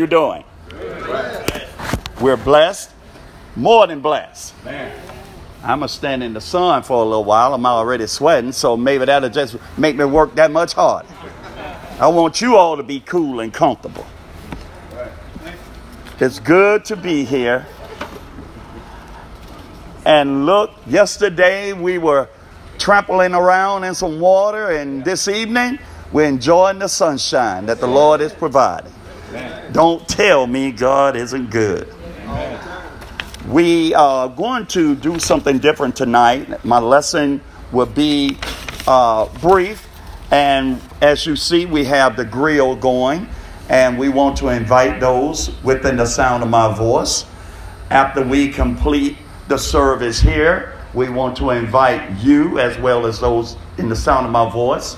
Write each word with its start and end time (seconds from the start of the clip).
you 0.00 0.06
doing? 0.06 0.44
We're 2.20 2.38
blessed, 2.38 2.90
more 3.54 3.86
than 3.86 4.00
blessed. 4.00 4.54
I'm 5.62 5.80
gonna 5.80 5.88
stand 5.88 6.22
in 6.22 6.32
the 6.32 6.40
sun 6.40 6.82
for 6.82 7.02
a 7.02 7.04
little 7.04 7.24
while. 7.24 7.52
I'm 7.52 7.66
already 7.66 8.06
sweating, 8.06 8.52
so 8.52 8.78
maybe 8.78 9.04
that'll 9.04 9.28
just 9.28 9.56
make 9.76 9.96
me 9.96 10.06
work 10.06 10.34
that 10.36 10.50
much 10.50 10.72
harder. 10.72 11.08
I 12.00 12.08
want 12.08 12.40
you 12.40 12.56
all 12.56 12.78
to 12.78 12.82
be 12.82 13.00
cool 13.00 13.40
and 13.40 13.52
comfortable. 13.52 14.06
It's 16.18 16.38
good 16.38 16.86
to 16.86 16.96
be 16.96 17.24
here. 17.24 17.66
And 20.06 20.46
look, 20.46 20.70
yesterday 20.86 21.74
we 21.74 21.98
were 21.98 22.28
trampling 22.78 23.34
around 23.34 23.84
in 23.84 23.94
some 23.94 24.18
water, 24.18 24.70
and 24.70 25.04
this 25.04 25.28
evening 25.28 25.78
we're 26.10 26.26
enjoying 26.26 26.78
the 26.78 26.88
sunshine 26.88 27.66
that 27.66 27.80
the 27.80 27.86
Lord 27.86 28.22
is 28.22 28.32
providing. 28.32 28.92
Don't 29.72 30.06
tell 30.08 30.46
me 30.46 30.72
God 30.72 31.16
isn't 31.16 31.50
good. 31.50 31.92
We 33.48 33.94
are 33.94 34.28
going 34.28 34.66
to 34.68 34.94
do 34.94 35.18
something 35.18 35.58
different 35.58 35.96
tonight. 35.96 36.64
My 36.64 36.78
lesson 36.78 37.40
will 37.72 37.86
be 37.86 38.38
uh, 38.86 39.26
brief, 39.40 39.88
and 40.30 40.80
as 41.00 41.26
you 41.26 41.36
see, 41.36 41.66
we 41.66 41.84
have 41.84 42.16
the 42.16 42.24
grill 42.24 42.76
going, 42.76 43.28
and 43.68 43.98
we 43.98 44.08
want 44.08 44.36
to 44.38 44.48
invite 44.48 45.00
those 45.00 45.50
within 45.62 45.96
the 45.96 46.06
sound 46.06 46.42
of 46.42 46.48
my 46.48 46.74
voice. 46.74 47.24
After 47.90 48.22
we 48.22 48.50
complete 48.50 49.16
the 49.48 49.58
service 49.58 50.20
here, 50.20 50.76
we 50.94 51.08
want 51.08 51.36
to 51.38 51.50
invite 51.50 52.18
you 52.20 52.58
as 52.58 52.78
well 52.78 53.06
as 53.06 53.20
those 53.20 53.56
in 53.78 53.88
the 53.88 53.96
sound 53.96 54.26
of 54.26 54.32
my 54.32 54.50
voice. 54.50 54.96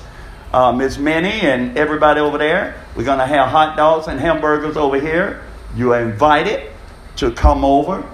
Uh, 0.51 0.71
Miss 0.71 0.97
Minnie 0.97 1.41
and 1.41 1.77
everybody 1.77 2.19
over 2.19 2.37
there. 2.37 2.82
We're 2.95 3.05
going 3.05 3.19
to 3.19 3.25
have 3.25 3.49
hot 3.49 3.75
dogs 3.75 4.07
and 4.07 4.19
hamburgers 4.19 4.77
over 4.77 4.99
here. 4.99 5.43
You 5.75 5.93
are 5.93 6.01
invited 6.01 6.71
to 7.17 7.31
come 7.31 7.65
over. 7.65 8.07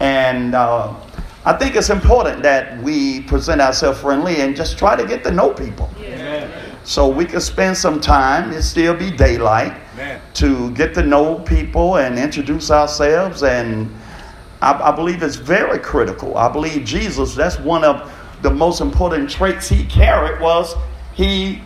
And 0.00 0.54
uh, 0.54 0.94
I 1.44 1.54
think 1.54 1.74
it's 1.74 1.90
important 1.90 2.42
that 2.42 2.82
we 2.82 3.22
present 3.22 3.60
ourselves 3.60 4.00
friendly 4.00 4.40
and 4.42 4.54
just 4.54 4.76
try 4.78 4.94
to 4.94 5.06
get 5.06 5.24
to 5.24 5.30
know 5.30 5.54
people. 5.54 5.88
Yeah. 5.98 6.50
So 6.84 7.08
we 7.08 7.24
can 7.24 7.40
spend 7.40 7.76
some 7.76 8.00
time, 8.00 8.52
it 8.52 8.62
still 8.62 8.94
be 8.94 9.10
daylight, 9.10 9.74
Amen. 9.94 10.20
to 10.34 10.70
get 10.72 10.94
to 10.94 11.02
know 11.02 11.40
people 11.40 11.96
and 11.96 12.18
introduce 12.18 12.70
ourselves. 12.70 13.42
And 13.42 13.92
I, 14.60 14.72
I 14.72 14.94
believe 14.94 15.22
it's 15.22 15.36
very 15.36 15.78
critical. 15.78 16.36
I 16.36 16.52
believe 16.52 16.84
Jesus, 16.84 17.34
that's 17.34 17.58
one 17.58 17.84
of 17.84 18.12
the 18.42 18.50
most 18.50 18.80
important 18.80 19.30
traits 19.30 19.68
he 19.68 19.84
carried 19.86 20.40
was 20.40 20.74
he 21.14 21.62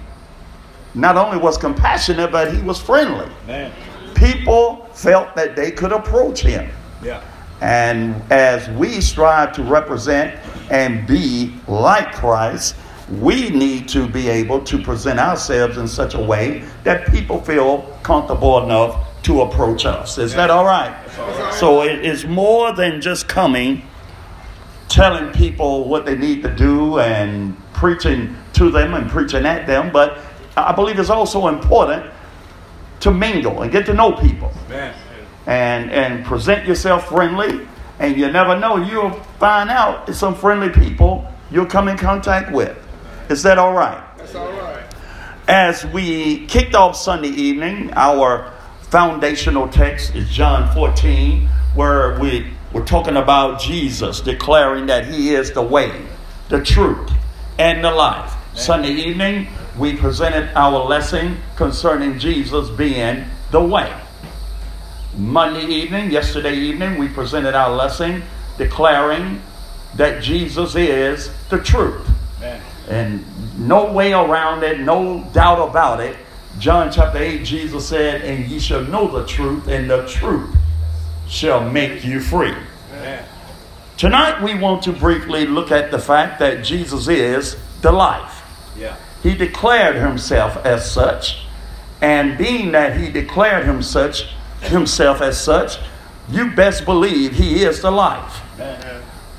not 0.94 1.16
only 1.16 1.38
was 1.38 1.56
compassionate, 1.56 2.33
but 2.33 2.55
he 2.55 2.62
was 2.62 2.80
friendly. 2.80 3.28
Man. 3.46 3.72
People 4.14 4.88
felt 4.92 5.34
that 5.36 5.56
they 5.56 5.70
could 5.70 5.92
approach 5.92 6.41
him. 6.41 6.70
Yeah. 7.02 7.22
And 7.60 8.20
as 8.33 8.69
we 8.70 9.00
strive 9.00 9.52
to 9.55 9.62
represent 9.62 10.38
and 10.70 11.06
be 11.06 11.55
like 11.68 12.12
Christ, 12.14 12.77
we 13.18 13.50
need 13.50 13.88
to 13.88 14.08
be 14.08 14.28
able 14.28 14.62
to 14.64 14.80
present 14.83 15.18
ourselves 15.18 15.77
in 15.77 15.88
such 15.88 16.14
a 16.14 16.20
way 16.20 16.64
that 16.84 17.11
people 17.11 17.41
feel 17.41 17.83
comfortable 18.02 18.62
enough 18.62 19.06
to 19.24 19.42
approach 19.42 19.84
us. 19.84 20.16
Is 20.16 20.33
that 20.34 20.50
all 20.50 20.64
right? 20.64 20.94
all 21.18 21.28
right? 21.28 21.55
So 21.55 21.83
it 21.83 22.05
is 22.05 22.24
more 22.24 22.72
than 22.72 23.00
just 23.00 23.28
coming, 23.28 23.83
telling 24.88 25.33
people 25.33 25.88
what 25.88 26.06
they 26.06 26.16
need 26.16 26.42
to 26.42 26.55
do 26.55 26.98
and 27.00 27.56
preaching 27.72 28.36
to 28.55 28.70
them 28.70 28.94
and 28.94 29.11
preaching 29.11 29.44
at 29.44 29.66
them, 29.66 29.91
but 29.92 30.18
I 30.56 30.73
believe 30.73 30.98
it's 30.98 31.11
also 31.11 31.48
important 31.48 32.11
to 33.01 33.11
mingle 33.11 33.62
and 33.62 33.73
get 33.73 33.87
to 33.87 33.95
know 33.95 34.12
people. 34.12 34.53
And, 35.47 35.91
and 35.91 36.25
present 36.25 36.67
yourself 36.67 37.09
friendly. 37.09 37.67
And 37.98 38.17
you 38.17 38.31
never 38.31 38.59
know, 38.59 38.77
you'll 38.77 39.12
find 39.39 39.70
out 39.70 40.15
some 40.15 40.34
friendly 40.34 40.70
people 40.70 41.31
you'll 41.51 41.67
come 41.67 41.89
in 41.89 41.97
contact 41.97 42.53
with. 42.53 42.77
Is 43.29 43.42
that 43.42 43.58
all 43.58 43.73
right? 43.73 44.02
That's 44.17 44.35
all 44.35 44.51
right. 44.52 44.85
As 45.48 45.85
we 45.86 46.47
kicked 46.47 46.74
off 46.74 46.97
Sunday 46.97 47.29
evening, 47.29 47.92
our 47.95 48.53
foundational 48.83 49.69
text 49.69 50.14
is 50.14 50.29
John 50.30 50.73
14, 50.74 51.48
where 51.74 52.19
we 52.20 52.53
we're 52.73 52.85
talking 52.85 53.17
about 53.17 53.61
Jesus 53.61 54.20
declaring 54.20 54.86
that 54.86 55.07
He 55.07 55.35
is 55.35 55.51
the 55.53 55.63
way, 55.63 56.07
the 56.48 56.63
truth, 56.63 57.11
and 57.58 57.85
the 57.85 57.91
life. 57.91 58.33
Sunday 58.55 58.92
evening, 58.92 59.48
we 59.80 59.96
presented 59.96 60.55
our 60.55 60.85
lesson 60.85 61.39
concerning 61.57 62.18
Jesus 62.18 62.68
being 62.68 63.24
the 63.51 63.63
way. 63.63 63.91
Monday 65.17 65.64
evening, 65.64 66.11
yesterday 66.11 66.55
evening, 66.55 66.98
we 66.98 67.08
presented 67.08 67.55
our 67.55 67.74
lesson 67.74 68.23
declaring 68.58 69.41
that 69.96 70.23
Jesus 70.23 70.77
is 70.77 71.30
the 71.48 71.58
truth. 71.58 72.07
Amen. 72.36 72.61
And 72.91 73.67
no 73.67 73.91
way 73.91 74.13
around 74.13 74.64
it, 74.64 74.80
no 74.80 75.27
doubt 75.33 75.67
about 75.70 76.01
it. 76.01 76.14
John 76.58 76.92
chapter 76.92 77.18
8, 77.18 77.42
Jesus 77.42 77.89
said, 77.89 78.20
And 78.20 78.51
ye 78.51 78.61
shall 78.61 78.85
know 78.85 79.11
the 79.11 79.27
truth, 79.27 79.67
and 79.67 79.89
the 79.89 80.07
truth 80.07 80.55
shall 81.27 81.68
make 81.68 82.05
you 82.05 82.20
free. 82.20 82.55
Amen. 82.92 83.24
Tonight, 83.97 84.42
we 84.42 84.58
want 84.58 84.83
to 84.83 84.92
briefly 84.92 85.47
look 85.47 85.73
at 85.73 85.91
the 85.91 85.98
fact 85.98 86.39
that 86.41 86.62
Jesus 86.62 87.08
is 87.08 87.57
the 87.80 87.92
life. 87.92 88.42
Yeah. 88.77 88.97
He 89.23 89.35
declared 89.35 89.97
himself 89.97 90.57
as 90.64 90.91
such, 90.91 91.45
and 92.01 92.39
being 92.39 92.73
that 92.73 92.98
he 92.98 93.11
declared 93.11 93.67
him 93.67 93.83
such, 93.83 94.29
himself 94.61 95.20
as 95.20 95.39
such, 95.41 95.79
you 96.31 96.51
best 96.51 96.85
believe 96.85 97.33
he 97.33 97.63
is 97.63 97.83
the 97.83 97.91
life. 97.91 98.42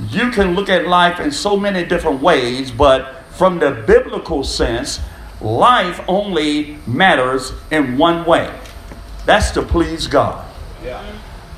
You 0.09 0.31
can 0.31 0.55
look 0.55 0.69
at 0.69 0.87
life 0.87 1.19
in 1.19 1.31
so 1.31 1.57
many 1.57 1.85
different 1.85 2.21
ways, 2.21 2.71
but 2.71 3.23
from 3.31 3.59
the 3.59 3.71
biblical 3.71 4.43
sense, 4.43 4.99
life 5.39 6.01
only 6.07 6.77
matters 6.85 7.53
in 7.71 7.97
one 7.97 8.25
way. 8.25 8.53
That's 9.25 9.51
to 9.51 9.61
please 9.61 10.07
God. 10.07 10.45
Yeah. 10.83 11.03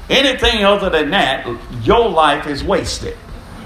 Anything 0.10 0.66
other 0.66 0.90
than 0.90 1.12
that, 1.12 1.48
your 1.82 2.10
life 2.10 2.46
is 2.48 2.64
wasted. 2.64 3.18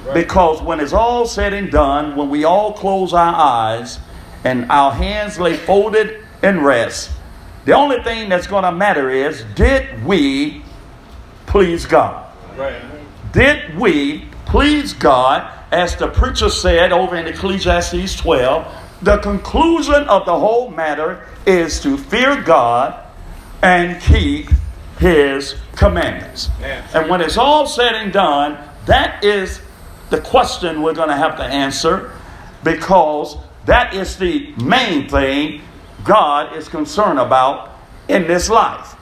Right. 0.05 0.13
Because 0.13 0.61
when 0.61 0.79
it's 0.79 0.93
all 0.93 1.25
said 1.25 1.53
and 1.53 1.71
done, 1.71 2.15
when 2.15 2.29
we 2.29 2.43
all 2.43 2.73
close 2.73 3.13
our 3.13 3.33
eyes, 3.35 3.99
and 4.47 4.71
our 4.71 4.93
hands 4.93 5.37
lay 5.37 5.57
folded 5.57 6.23
in 6.41 6.61
rest, 6.61 7.11
the 7.65 7.73
only 7.73 8.01
thing 8.03 8.29
that's 8.29 8.47
going 8.47 8.63
to 8.63 8.71
matter 8.71 9.09
is 9.09 9.43
did 9.55 10.05
we 10.05 10.63
please 11.47 11.85
God? 11.85 12.33
Right. 12.55 12.81
Did 13.33 13.77
we 13.77 14.29
please 14.45 14.93
God? 14.93 15.53
As 15.69 15.97
the 15.97 16.07
preacher 16.07 16.49
said 16.49 16.93
over 16.93 17.17
in 17.17 17.27
Ecclesiastes 17.27 18.15
12, 18.15 18.75
the 19.01 19.17
conclusion 19.17 20.07
of 20.07 20.25
the 20.25 20.39
whole 20.39 20.69
matter 20.69 21.27
is 21.45 21.81
to 21.81 21.97
fear 21.97 22.41
God 22.41 23.05
and 23.61 24.01
keep 24.01 24.49
his 24.97 25.55
commandments. 25.75 26.49
And 26.93 27.09
when 27.09 27.19
it's 27.19 27.37
all 27.37 27.67
said 27.67 27.95
and 27.95 28.13
done, 28.13 28.57
that 28.85 29.25
is 29.25 29.59
the 30.09 30.21
question 30.21 30.81
we're 30.81 30.95
going 30.95 31.09
to 31.09 31.17
have 31.17 31.35
to 31.35 31.43
answer 31.43 32.13
because 32.63 33.35
that 33.67 33.93
is 33.93 34.17
the 34.17 34.53
main 34.55 35.07
thing 35.07 35.61
God 36.03 36.55
is 36.55 36.67
concerned 36.67 37.19
about 37.19 37.77
in 38.07 38.25
this 38.25 38.49
life. 38.49 38.95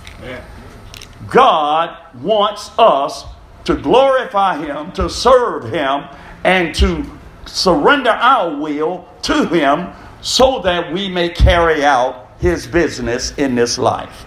God 1.29 1.97
wants 2.21 2.71
us 2.77 3.25
to 3.65 3.75
glorify 3.75 4.57
Him, 4.57 4.91
to 4.93 5.09
serve 5.09 5.71
Him, 5.71 6.05
and 6.43 6.73
to 6.75 7.05
surrender 7.45 8.09
our 8.09 8.55
will 8.55 9.07
to 9.23 9.47
Him 9.47 9.93
so 10.21 10.59
that 10.61 10.91
we 10.91 11.09
may 11.09 11.29
carry 11.29 11.85
out 11.85 12.31
His 12.39 12.65
business 12.65 13.33
in 13.37 13.55
this 13.55 13.77
life. 13.77 14.25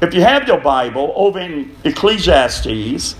If 0.00 0.14
you 0.14 0.20
have 0.20 0.46
your 0.46 0.60
Bible 0.60 1.12
over 1.16 1.40
in 1.40 1.74
Ecclesiastes, 1.84 3.16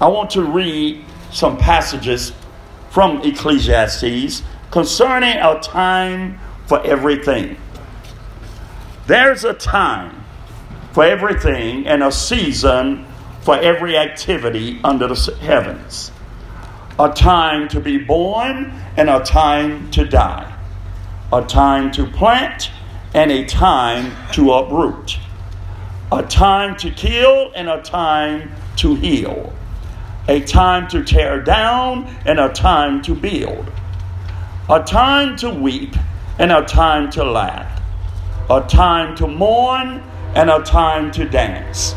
I 0.00 0.06
want 0.06 0.30
to 0.30 0.42
read 0.42 1.04
some 1.32 1.56
passages 1.56 2.32
from 2.90 3.20
Ecclesiastes 3.22 4.42
concerning 4.70 5.36
a 5.36 5.58
time 5.60 6.38
for 6.66 6.84
everything. 6.86 7.56
There's 9.06 9.44
a 9.44 9.54
time 9.54 10.24
for 10.92 11.04
everything 11.04 11.86
and 11.86 12.02
a 12.02 12.12
season 12.12 13.06
for 13.42 13.56
every 13.56 13.96
activity 13.96 14.80
under 14.84 15.08
the 15.08 15.36
heavens. 15.40 16.12
A 16.98 17.10
time 17.10 17.68
to 17.68 17.80
be 17.80 17.98
born 17.98 18.72
and 18.96 19.08
a 19.08 19.20
time 19.20 19.90
to 19.92 20.04
die. 20.04 20.54
A 21.32 21.44
time 21.44 21.90
to 21.92 22.06
plant 22.06 22.70
and 23.14 23.30
a 23.30 23.46
time 23.46 24.12
to 24.32 24.52
uproot. 24.52 25.18
A 26.10 26.22
time 26.22 26.76
to 26.78 26.90
kill 26.90 27.52
and 27.54 27.68
a 27.68 27.80
time 27.82 28.50
to 28.76 28.94
heal 28.96 29.52
a 30.28 30.40
time 30.40 30.86
to 30.88 31.02
tear 31.02 31.40
down 31.42 32.06
and 32.26 32.38
a 32.38 32.52
time 32.52 33.00
to 33.02 33.14
build, 33.14 33.70
a 34.68 34.82
time 34.82 35.36
to 35.36 35.48
weep 35.48 35.96
and 36.38 36.52
a 36.52 36.62
time 36.66 37.10
to 37.10 37.24
laugh, 37.24 37.80
a 38.50 38.60
time 38.68 39.16
to 39.16 39.26
mourn 39.26 40.02
and 40.34 40.50
a 40.50 40.62
time 40.62 41.10
to 41.10 41.26
dance, 41.26 41.94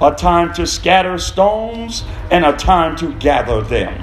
a 0.00 0.14
time 0.14 0.52
to 0.54 0.64
scatter 0.66 1.18
stones 1.18 2.04
and 2.30 2.44
a 2.44 2.52
time 2.56 2.94
to 2.94 3.12
gather 3.14 3.60
them, 3.62 4.02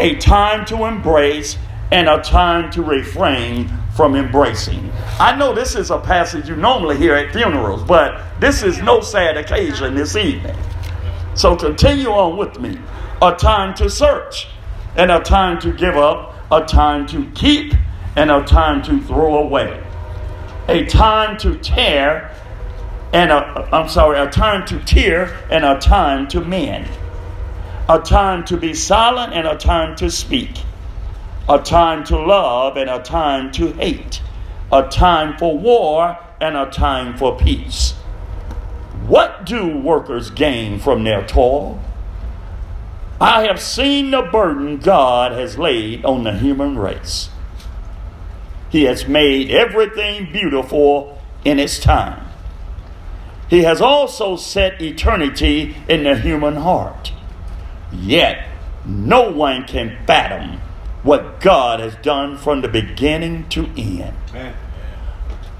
a 0.00 0.16
time 0.16 0.64
to 0.66 0.84
embrace 0.84 1.56
and 1.92 2.08
a 2.08 2.20
time 2.20 2.68
to 2.72 2.82
refrain 2.82 3.70
from 3.94 4.16
embracing. 4.16 4.90
I 5.20 5.36
know 5.36 5.54
this 5.54 5.76
is 5.76 5.90
a 5.90 5.98
passage 5.98 6.48
you 6.48 6.56
normally 6.56 6.98
hear 6.98 7.14
at 7.14 7.32
funerals, 7.32 7.84
but 7.84 8.20
this 8.40 8.64
is 8.64 8.82
no 8.82 9.00
sad 9.00 9.36
occasion 9.36 9.94
this 9.94 10.16
evening. 10.16 10.56
So 11.36 11.54
continue 11.54 12.08
on 12.08 12.38
with 12.38 12.58
me. 12.58 12.78
A 13.20 13.34
time 13.34 13.74
to 13.74 13.90
search, 13.90 14.48
and 14.96 15.10
a 15.10 15.20
time 15.20 15.60
to 15.60 15.72
give 15.72 15.96
up, 15.96 16.34
a 16.50 16.64
time 16.64 17.06
to 17.08 17.30
keep, 17.32 17.74
and 18.16 18.30
a 18.30 18.42
time 18.42 18.82
to 18.84 19.00
throw 19.02 19.36
away. 19.38 19.82
A 20.68 20.86
time 20.86 21.36
to 21.38 21.58
tear, 21.58 22.34
and 23.12 23.30
a, 23.30 23.68
I'm 23.70 23.88
sorry, 23.88 24.18
a 24.18 24.30
time 24.30 24.66
to 24.66 24.78
tear, 24.84 25.36
and 25.50 25.64
a 25.64 25.78
time 25.78 26.26
to 26.28 26.40
mend. 26.40 26.88
A 27.88 28.00
time 28.00 28.44
to 28.46 28.56
be 28.56 28.72
silent, 28.72 29.34
and 29.34 29.46
a 29.46 29.56
time 29.56 29.94
to 29.96 30.10
speak. 30.10 30.62
A 31.48 31.58
time 31.58 32.02
to 32.04 32.18
love, 32.18 32.78
and 32.78 32.88
a 32.88 33.02
time 33.02 33.52
to 33.52 33.72
hate. 33.74 34.22
A 34.72 34.88
time 34.88 35.36
for 35.36 35.56
war, 35.56 36.18
and 36.40 36.56
a 36.56 36.70
time 36.70 37.16
for 37.16 37.36
peace. 37.36 37.95
What 39.06 39.46
do 39.46 39.76
workers 39.76 40.30
gain 40.30 40.80
from 40.80 41.04
their 41.04 41.24
toil? 41.26 41.80
I 43.20 43.46
have 43.46 43.60
seen 43.60 44.10
the 44.10 44.22
burden 44.22 44.78
God 44.78 45.32
has 45.32 45.56
laid 45.56 46.04
on 46.04 46.24
the 46.24 46.36
human 46.36 46.78
race. 46.78 47.30
He 48.68 48.84
has 48.84 49.06
made 49.06 49.50
everything 49.50 50.30
beautiful 50.32 51.18
in 51.44 51.58
its 51.58 51.78
time. 51.78 52.26
He 53.48 53.62
has 53.62 53.80
also 53.80 54.36
set 54.36 54.82
eternity 54.82 55.76
in 55.88 56.02
the 56.02 56.16
human 56.16 56.56
heart. 56.56 57.12
Yet, 57.92 58.48
no 58.84 59.30
one 59.30 59.64
can 59.64 59.96
fathom 60.04 60.60
what 61.04 61.40
God 61.40 61.78
has 61.78 61.94
done 61.96 62.36
from 62.36 62.60
the 62.60 62.68
beginning 62.68 63.48
to 63.50 63.66
end. 63.76 64.16
Amen. 64.30 64.54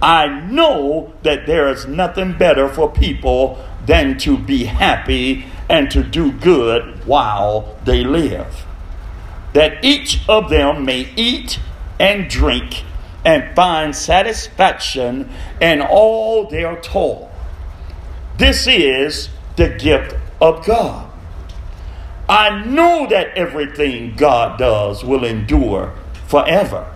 I 0.03 0.27
know 0.29 1.13
that 1.23 1.47
there 1.47 1.69
is 1.69 1.87
nothing 1.87 2.37
better 2.37 2.69
for 2.69 2.91
people 2.91 3.65
than 3.87 4.19
to 4.19 4.37
be 4.37 4.65
happy 4.65 5.47
and 5.69 5.91
to 5.91 6.03
do 6.03 6.33
good 6.33 7.05
while 7.07 7.77
they 7.85 8.05
live. 8.05 8.67
That 9.53 9.85
each 9.85 10.21
of 10.29 10.51
them 10.51 10.85
may 10.85 11.09
eat 11.17 11.59
and 11.99 12.29
drink 12.29 12.85
and 13.25 13.55
find 13.57 13.97
satisfaction 13.97 15.31
in 15.61 15.81
all 15.81 16.49
their 16.49 16.77
toil. 16.77 17.31
This 18.37 18.67
is 18.67 19.31
the 19.57 19.71
gift 19.71 20.15
of 20.41 20.65
God. 20.67 21.11
I 22.29 22.65
know 22.65 23.07
that 23.09 23.37
everything 23.37 24.15
God 24.17 24.59
does 24.59 25.05
will 25.05 25.25
endure 25.25 25.95
forever. 26.27 26.96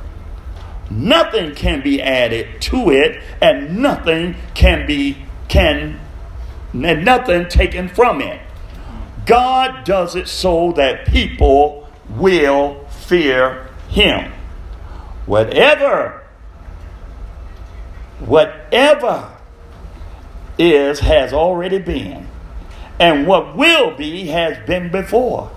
Nothing 0.91 1.55
can 1.55 1.83
be 1.83 2.03
added 2.03 2.61
to 2.63 2.91
it, 2.91 3.23
and 3.41 3.79
nothing 3.79 4.35
can 4.55 4.87
be 4.87 5.19
can 5.49 6.01
and 6.73 7.05
nothing 7.05 7.49
taken 7.49 7.89
from 7.89 8.21
it. 8.21 8.41
God 9.27 9.85
does 9.85 10.17
it 10.17 10.29
so 10.29 10.73
that 10.73 11.07
people 11.07 11.89
will 12.09 12.87
fear 12.89 13.69
him. 13.89 14.33
Whatever, 15.27 16.25
whatever 18.19 19.37
is 20.59 21.01
has 21.01 21.33
already 21.33 21.79
been, 21.79 22.27
and 22.99 23.27
what 23.27 23.57
will 23.57 23.97
be 23.97 24.27
has 24.27 24.59
been 24.67 24.91
before. 24.91 25.51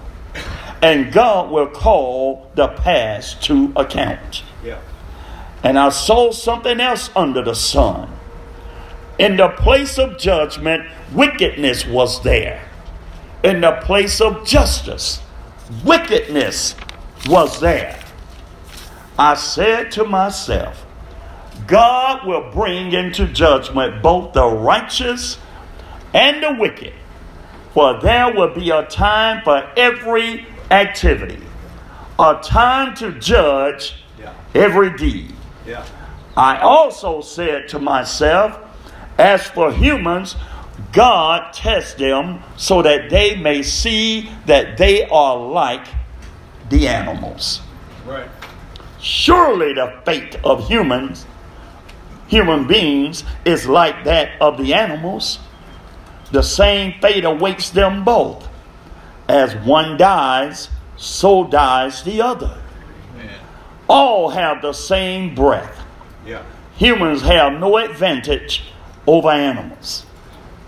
And 0.82 1.14
God 1.14 1.50
will 1.50 1.68
call 1.68 2.52
the 2.56 2.68
past 2.68 3.42
to 3.44 3.72
account. 3.76 4.44
And 5.64 5.80
I 5.80 5.90
saw 5.90 6.32
something 6.32 6.80
else 6.80 7.10
under 7.16 7.42
the 7.42 7.56
sun. 7.56 8.10
In 9.18 9.38
the 9.38 9.50
place 9.50 9.98
of 9.98 10.18
judgment, 10.18 10.86
wickedness 11.14 11.86
was 11.86 12.22
there 12.24 12.70
in 13.44 13.62
the 13.62 13.74
place 13.84 14.22
of 14.22 14.46
justice. 14.46 15.22
Wickedness 15.86 16.76
was 17.28 17.60
there. 17.60 18.00
I 19.20 19.36
said 19.36 19.92
to 19.92 20.06
myself, 20.06 20.86
God 21.68 22.26
will 22.26 22.52
bring 22.52 22.94
into 22.94 23.28
judgment 23.28 24.02
both 24.02 24.34
the 24.34 24.46
righteous 24.46 25.38
and 26.14 26.42
the 26.42 26.56
wicked, 26.60 26.94
for 27.74 28.00
there 28.02 28.34
will 28.34 28.54
be 28.54 28.70
a 28.70 28.86
time 28.86 29.44
for 29.44 29.70
every 29.78 30.48
activity, 30.72 31.42
a 32.18 32.40
time 32.42 32.96
to 32.96 33.12
judge 33.20 33.96
every 34.56 34.96
deed. 34.98 35.34
Yeah. 35.66 35.86
I 36.36 36.58
also 36.60 37.22
said 37.22 37.68
to 37.70 37.80
myself, 37.80 38.60
as 39.18 39.46
for 39.46 39.72
humans, 39.72 40.36
God 40.92 41.54
tests 41.54 41.94
them 41.96 42.42
so 42.58 42.82
that 42.82 43.10
they 43.10 43.36
may 43.36 43.62
see 43.62 44.32
that 44.46 44.78
they 44.78 45.06
are 45.06 45.38
like 45.38 45.88
the 46.70 46.88
animals. 46.88 47.62
Right. 48.06 48.30
Surely 49.00 49.74
the 49.74 50.02
fate 50.06 50.36
of 50.44 50.68
humans, 50.68 51.26
human 52.28 52.68
beings, 52.68 53.24
is 53.46 53.68
like 53.68 54.04
that 54.06 54.42
of 54.42 54.58
the 54.58 54.74
animals. 54.74 55.40
The 56.32 56.42
same 56.42 57.00
fate 57.00 57.26
awaits 57.26 57.70
them 57.70 58.04
both. 58.04 58.48
As 59.28 59.56
one 59.56 59.98
dies, 59.98 60.70
so 60.98 61.46
dies 61.46 62.04
the 62.04 62.22
other. 62.22 62.63
All 63.94 64.30
have 64.30 64.62
the 64.62 64.74
same 64.74 65.36
breath. 65.36 65.80
Yeah. 66.26 66.44
Humans 66.78 67.22
have 67.22 67.60
no 67.60 67.78
advantage 67.78 68.64
over 69.06 69.30
animals 69.30 70.06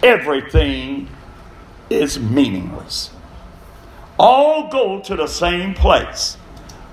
everything 0.05 1.09
is 1.89 2.19
meaningless. 2.19 3.11
All 4.17 4.69
go 4.69 5.01
to 5.01 5.15
the 5.15 5.27
same 5.27 5.73
place, 5.73 6.37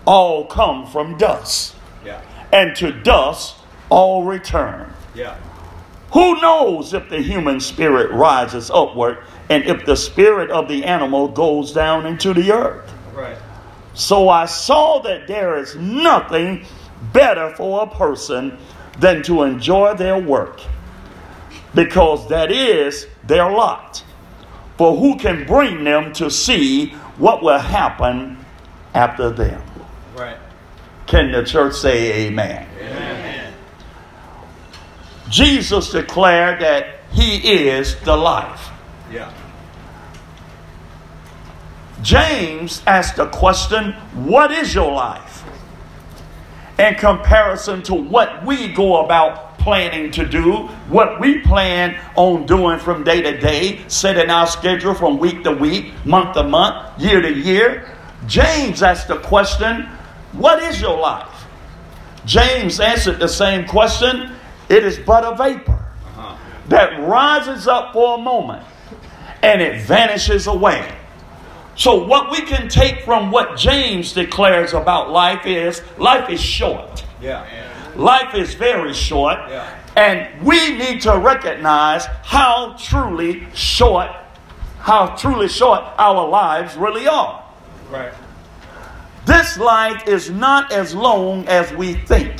all 0.07 0.47
come 0.47 0.87
from 0.87 1.17
dust. 1.19 1.77
Yeah. 2.05 2.21
And 2.53 2.75
to 2.77 2.91
dust 2.91 3.57
all 3.91 4.25
return. 4.25 4.93
Yeah. 5.15 5.37
Who 6.13 6.41
knows 6.41 6.93
if 6.93 7.09
the 7.09 7.21
human 7.21 7.61
spirit 7.61 8.11
rises 8.11 8.71
upward 8.71 9.19
and 9.49 9.65
if 9.65 9.87
the 9.87 9.97
spirit 9.97 10.51
of 10.51 10.69
the 10.69 10.85
animal 10.85 11.29
goes 11.29 11.73
down 11.73 12.05
into 12.07 12.35
the 12.35 12.53
earth? 12.53 12.93
Right. 13.15 13.39
So 13.95 14.29
I 14.29 14.47
saw 14.47 15.01
that 15.01 15.27
there 15.27 15.59
is 15.59 15.77
nothing 15.77 16.65
better 17.13 17.55
for 17.57 17.83
a 17.83 17.87
person 17.87 18.59
than 18.99 19.23
to 19.25 19.43
enjoy 19.43 19.95
their 19.95 20.19
work 20.19 20.61
because 21.75 22.29
that 22.29 22.51
is 22.53 23.07
their 23.25 23.51
lot. 23.51 24.03
For 24.79 24.97
who 24.97 25.19
can 25.19 25.47
bring 25.47 25.85
them 25.85 26.13
to 26.15 26.31
see 26.31 26.91
what 27.19 27.43
will 27.43 27.59
happen 27.59 28.45
after 28.95 29.31
them? 29.31 29.63
Right. 30.17 30.39
Can 31.07 31.33
the 31.33 31.45
church 31.45 31.75
say 31.75 32.27
amen? 32.27 32.67
Amen. 32.81 33.55
Jesus 35.29 35.91
declared 35.91 36.61
that 36.61 37.01
he 37.11 37.69
is 37.69 37.99
the 38.01 38.17
life. 38.17 38.71
Yeah. 39.11 39.33
James 42.03 42.83
asked 42.87 43.17
the 43.17 43.29
question, 43.29 43.93
What 44.15 44.51
is 44.51 44.75
your 44.75 44.93
life? 44.93 45.45
In 46.79 46.95
comparison 46.97 47.83
to 47.85 47.95
what 47.95 48.45
we 48.45 48.73
go 48.73 49.05
about 49.05 49.59
planning 49.59 50.11
to 50.11 50.27
do, 50.27 50.67
what 50.89 51.21
we 51.21 51.39
plan 51.41 52.01
on 52.17 52.45
doing 52.47 52.79
from 52.81 53.05
day 53.05 53.23
to 53.23 53.39
day, 53.39 53.85
setting 53.87 54.31
our 54.31 54.47
schedule 54.47 54.95
from 54.95 55.19
week 55.19 55.45
to 55.45 55.53
week, 55.53 55.93
month 56.05 56.35
to 56.35 56.43
month, 56.43 57.01
year 57.01 57.21
to 57.21 57.33
year. 57.33 57.97
James 58.27 58.83
asked 58.83 59.09
the 59.09 59.19
question, 59.19 59.83
What 60.33 60.61
is 60.63 60.81
your 60.81 60.99
life? 60.99 61.47
James 62.25 62.81
answered 62.81 63.19
the 63.19 63.29
same 63.29 63.67
question 63.67 64.33
it 64.69 64.85
is 64.85 64.99
but 64.99 65.25
a 65.25 65.37
vapor 65.37 65.73
uh-huh. 65.73 66.37
that 66.69 66.99
rises 67.01 67.69
up 67.69 67.93
for 67.93 68.19
a 68.19 68.23
moment 68.23 68.65
and 69.43 69.61
it 69.61 69.83
vanishes 69.83 70.47
away. 70.47 70.97
So, 71.75 72.05
what 72.05 72.31
we 72.31 72.43
can 72.43 72.69
take 72.69 73.03
from 73.03 73.31
what 73.31 73.57
James 73.57 74.13
declares 74.13 74.75
about 74.75 75.11
life 75.11 75.47
is 75.47 75.83
life 75.99 76.29
is 76.29 76.41
short. 76.41 77.05
Yeah. 77.21 77.47
Life 77.97 78.35
is 78.35 78.55
very 78.55 78.95
short, 78.95 79.39
yeah. 79.49 79.79
and 79.97 80.43
we 80.43 80.77
need 80.77 81.03
to 81.03 81.19
recognize 81.19 82.07
how 82.23 82.75
truly 82.79 83.47
short, 83.55 84.09
how 84.79 85.15
truly 85.17 85.49
short 85.49 85.83
our 85.99 86.27
lives 86.27 86.75
really 86.77 87.07
are. 87.07 87.45
Right. 87.91 88.13
This 89.27 89.59
life 89.59 90.09
is 90.09 90.31
not 90.31 90.73
as 90.73 90.95
long 90.95 91.47
as 91.49 91.73
we 91.75 91.95
think. 91.95 92.33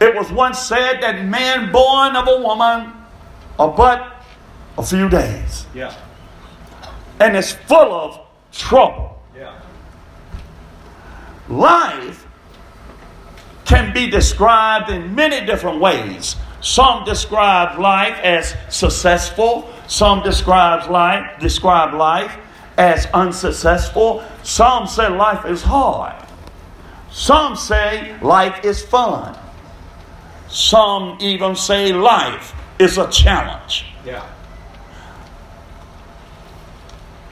It 0.00 0.14
was 0.14 0.30
once 0.32 0.58
said 0.58 1.00
that 1.02 1.24
man 1.24 1.70
born 1.70 2.16
of 2.16 2.26
a 2.26 2.40
woman 2.40 2.92
are 3.58 3.70
but 3.70 4.24
a 4.76 4.82
few 4.82 5.08
days. 5.08 5.66
Yeah. 5.74 5.94
And 7.20 7.36
it's 7.36 7.52
full 7.52 7.92
of 7.92 8.20
trouble. 8.52 9.22
Yeah. 9.36 9.60
Life 11.48 12.26
can 13.64 13.94
be 13.94 14.10
described 14.10 14.90
in 14.90 15.14
many 15.14 15.44
different 15.46 15.80
ways. 15.80 16.36
Some 16.60 17.04
describe 17.04 17.78
life 17.78 18.18
as 18.22 18.54
successful, 18.68 19.70
some 19.86 20.22
describe 20.22 20.90
life 20.90 21.38
describe 21.38 21.94
life 21.94 22.36
as 22.76 23.06
unsuccessful. 23.12 24.24
Some 24.42 24.86
say 24.86 25.08
life 25.08 25.44
is 25.44 25.62
hard. 25.62 26.14
Some 27.10 27.54
say 27.54 28.18
life 28.20 28.64
is 28.64 28.82
fun. 28.82 29.38
Some 30.48 31.18
even 31.20 31.54
say 31.54 31.92
life 31.92 32.54
is 32.78 32.98
a 32.98 33.08
challenge. 33.10 33.86
Yeah. 34.04 34.26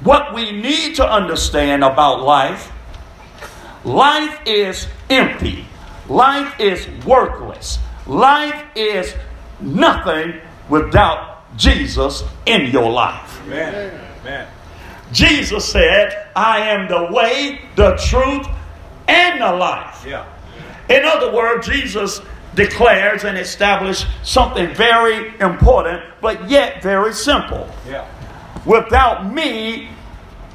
What 0.03 0.35
we 0.35 0.51
need 0.51 0.97
to 0.97 1.09
understand 1.09 1.85
about 1.85 2.23
life 2.23 2.71
life 3.85 4.41
is 4.47 4.87
empty, 5.11 5.65
life 6.09 6.59
is 6.61 6.87
worthless, 7.05 7.79
life 8.07 8.65
is 8.77 9.15
nothing 9.61 10.41
without 10.69 11.57
Jesus 11.57 12.23
in 12.47 12.71
your 12.71 12.91
life. 12.91 13.41
Amen. 13.47 14.01
Amen. 14.21 14.49
Jesus 15.13 15.71
said, 15.71 16.29
I 16.35 16.61
am 16.61 16.89
the 16.89 17.13
way, 17.13 17.61
the 17.77 17.97
truth, 17.97 18.47
and 19.09 19.41
the 19.41 19.53
life. 19.53 20.05
Yeah. 20.07 20.27
In 20.89 21.05
other 21.05 21.33
words, 21.33 21.67
Jesus 21.67 22.23
declares 22.55 23.25
and 23.25 23.37
establishes 23.37 24.07
something 24.23 24.75
very 24.75 25.39
important, 25.41 26.03
but 26.21 26.49
yet 26.49 26.83
very 26.83 27.13
simple. 27.13 27.69
Yeah. 27.87 28.07
Without 28.65 29.33
me 29.33 29.89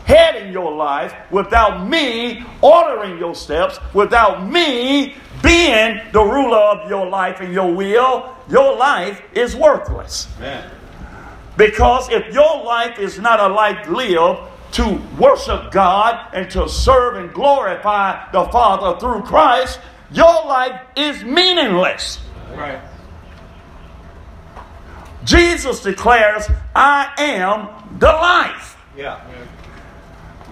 heading 0.08 0.54
your 0.54 0.74
life, 0.74 1.14
without 1.30 1.86
me 1.86 2.44
ordering 2.62 3.20
your 3.20 3.36
steps, 3.36 3.78
without 3.94 4.48
me 4.48 5.16
being 5.44 6.00
the 6.14 6.24
ruler 6.24 6.58
of 6.58 6.90
your 6.90 7.06
life 7.06 7.42
and 7.42 7.54
your 7.54 7.72
will, 7.74 8.34
your 8.50 8.76
life 8.78 9.22
is 9.34 9.56
worthless. 9.56 10.28
Amen. 10.38 10.72
Because 11.58 12.10
if 12.10 12.34
your 12.34 12.64
life 12.64 12.98
is 13.00 13.20
not 13.20 13.40
a 13.40 13.48
life 13.48 13.88
lived 13.90 14.40
to 14.74 15.02
worship 15.20 15.72
God 15.72 16.34
and 16.34 16.50
to 16.52 16.70
serve 16.70 17.18
and 17.18 17.34
glorify 17.34 18.32
the 18.32 18.46
Father 18.46 19.00
through 19.00 19.24
Christ, 19.24 19.80
your 20.12 20.46
life 20.46 20.80
is 20.96 21.24
meaningless. 21.24 22.20
Right. 22.54 22.80
Jesus 25.26 25.82
declares, 25.84 26.48
I 26.74 27.12
am 27.18 28.00
the 28.00 28.08
life. 28.08 28.78
Yeah. 28.96 29.20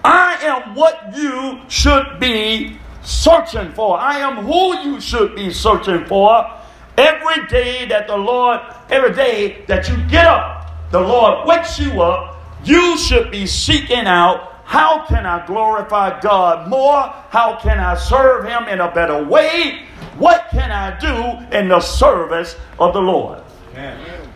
I 0.06 0.36
am 0.42 0.76
what 0.76 1.16
you 1.16 1.60
should 1.66 2.20
be 2.20 2.78
searching 3.02 3.72
for. 3.72 3.98
I 3.98 4.20
am 4.20 4.36
who 4.36 4.78
you 4.78 5.00
should 5.00 5.34
be 5.34 5.52
searching 5.52 6.04
for. 6.04 6.48
Every 6.96 7.44
day 7.48 7.86
that 7.86 8.06
the 8.06 8.16
Lord, 8.16 8.60
every 8.88 9.12
day 9.14 9.64
that 9.66 9.88
you 9.88 9.96
get 10.08 10.24
up, 10.26 10.70
the 10.92 11.00
Lord 11.00 11.48
wakes 11.48 11.80
you 11.80 12.00
up, 12.00 12.38
you 12.64 12.96
should 12.96 13.32
be 13.32 13.46
seeking 13.46 14.06
out 14.06 14.52
how 14.64 15.04
can 15.06 15.26
I 15.26 15.44
glorify 15.44 16.20
God 16.20 16.68
more? 16.68 17.12
How 17.30 17.58
can 17.60 17.80
I 17.80 17.96
serve 17.96 18.44
Him 18.44 18.68
in 18.68 18.80
a 18.80 18.92
better 18.94 19.24
way? 19.24 19.86
What 20.18 20.46
can 20.52 20.70
I 20.70 20.96
do 21.00 21.56
in 21.56 21.68
the 21.68 21.80
service 21.80 22.56
of 22.78 22.94
the 22.94 23.02
Lord? 23.02 23.42
Amen. 23.72 24.30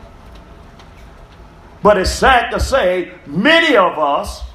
But 1.80 1.96
it's 1.96 2.10
sad 2.10 2.50
to 2.50 2.58
say, 2.58 3.12
many 3.24 3.76
of 3.76 3.98
us 3.98 4.49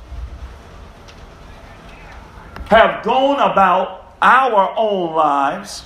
have 2.68 3.04
gone 3.04 3.52
about 3.52 4.16
our 4.22 4.74
own 4.78 5.14
lives 5.16 5.84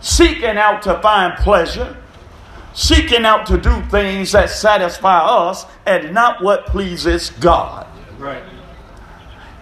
seeking 0.00 0.58
out 0.58 0.82
to 0.82 1.00
find 1.00 1.34
pleasure, 1.36 1.96
seeking 2.74 3.24
out 3.24 3.46
to 3.46 3.56
do 3.58 3.82
things 3.84 4.32
that 4.32 4.50
satisfy 4.50 5.18
us 5.18 5.64
and 5.86 6.12
not 6.12 6.42
what 6.42 6.66
pleases 6.66 7.30
God. 7.30 7.86
Right. 8.18 8.42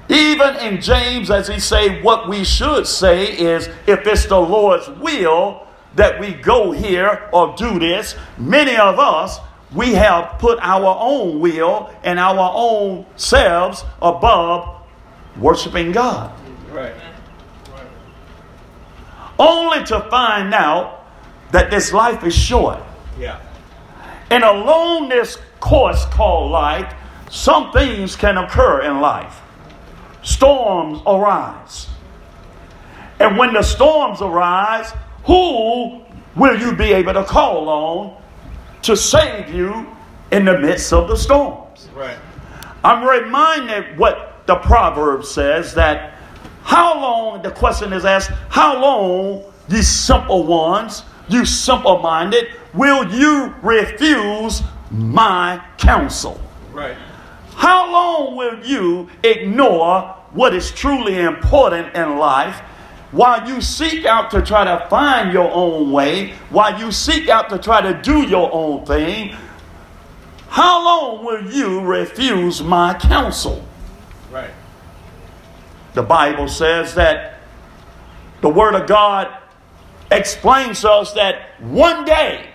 Even 0.08 0.56
in 0.56 0.80
James, 0.80 1.30
as 1.30 1.46
he 1.46 1.60
say, 1.60 2.02
what 2.02 2.28
we 2.28 2.44
should 2.44 2.86
say 2.86 3.38
is, 3.38 3.68
if 3.86 4.06
it's 4.06 4.26
the 4.26 4.38
Lord's 4.38 4.88
will 4.88 5.66
that 5.94 6.18
we 6.18 6.32
go 6.34 6.72
here 6.72 7.28
or 7.32 7.54
do 7.56 7.78
this, 7.78 8.16
many 8.36 8.76
of 8.76 8.98
us, 8.98 9.38
we 9.72 9.94
have 9.94 10.38
put 10.38 10.58
our 10.60 10.96
own 10.98 11.40
will 11.40 11.90
and 12.02 12.18
our 12.18 12.50
own 12.54 13.06
selves 13.16 13.84
above 14.02 14.81
worshiping 15.36 15.92
God. 15.92 16.32
Right. 16.70 16.94
Only 19.38 19.84
to 19.86 20.00
find 20.10 20.54
out 20.54 21.06
that 21.52 21.70
this 21.70 21.92
life 21.92 22.24
is 22.24 22.34
short. 22.34 22.80
Yeah. 23.18 23.40
And 24.30 24.44
along 24.44 25.08
this 25.08 25.38
course 25.60 26.04
called 26.06 26.50
life, 26.50 26.94
some 27.30 27.72
things 27.72 28.16
can 28.16 28.38
occur 28.38 28.82
in 28.82 29.00
life. 29.00 29.40
Storms 30.22 31.00
arise. 31.06 31.88
And 33.18 33.36
when 33.36 33.52
the 33.52 33.62
storms 33.62 34.20
arise, 34.20 34.92
who 35.24 36.02
will 36.34 36.58
you 36.58 36.74
be 36.74 36.92
able 36.92 37.14
to 37.14 37.24
call 37.24 37.68
on 37.68 38.22
to 38.82 38.96
save 38.96 39.52
you 39.54 39.86
in 40.30 40.44
the 40.44 40.58
midst 40.58 40.92
of 40.92 41.08
the 41.08 41.16
storms? 41.16 41.88
Right. 41.94 42.18
I'm 42.84 43.06
reminded 43.06 43.96
what 43.98 44.31
the 44.52 44.58
proverb 44.58 45.24
says 45.24 45.72
that 45.74 46.12
how 46.62 47.00
long, 47.00 47.42
the 47.42 47.50
question 47.50 47.92
is 47.94 48.04
asked, 48.04 48.30
how 48.50 48.78
long, 48.78 49.50
ye 49.68 49.80
simple 49.80 50.44
ones, 50.44 51.04
you 51.28 51.46
simple 51.46 51.98
minded, 52.00 52.48
will 52.74 53.10
you 53.10 53.54
refuse 53.62 54.62
my 54.90 55.64
counsel? 55.78 56.38
Right. 56.70 56.96
How 57.54 57.90
long 57.90 58.36
will 58.36 58.62
you 58.64 59.08
ignore 59.22 60.02
what 60.32 60.54
is 60.54 60.70
truly 60.70 61.18
important 61.18 61.94
in 61.96 62.18
life 62.18 62.60
while 63.10 63.48
you 63.48 63.62
seek 63.62 64.04
out 64.04 64.30
to 64.32 64.42
try 64.42 64.64
to 64.64 64.86
find 64.90 65.32
your 65.32 65.50
own 65.50 65.92
way, 65.92 66.32
while 66.50 66.78
you 66.78 66.92
seek 66.92 67.28
out 67.30 67.48
to 67.50 67.58
try 67.58 67.80
to 67.80 68.02
do 68.02 68.26
your 68.26 68.50
own 68.52 68.84
thing? 68.84 69.34
How 70.48 70.84
long 70.84 71.24
will 71.24 71.50
you 71.50 71.80
refuse 71.80 72.62
my 72.62 72.92
counsel? 72.92 73.66
Right. 74.32 74.50
The 75.94 76.02
Bible 76.02 76.48
says 76.48 76.94
that 76.94 77.40
the 78.40 78.48
Word 78.48 78.74
of 78.74 78.88
God 78.88 79.28
explains 80.10 80.80
to 80.80 80.90
us 80.90 81.12
that 81.12 81.60
one 81.60 82.04
day 82.04 82.48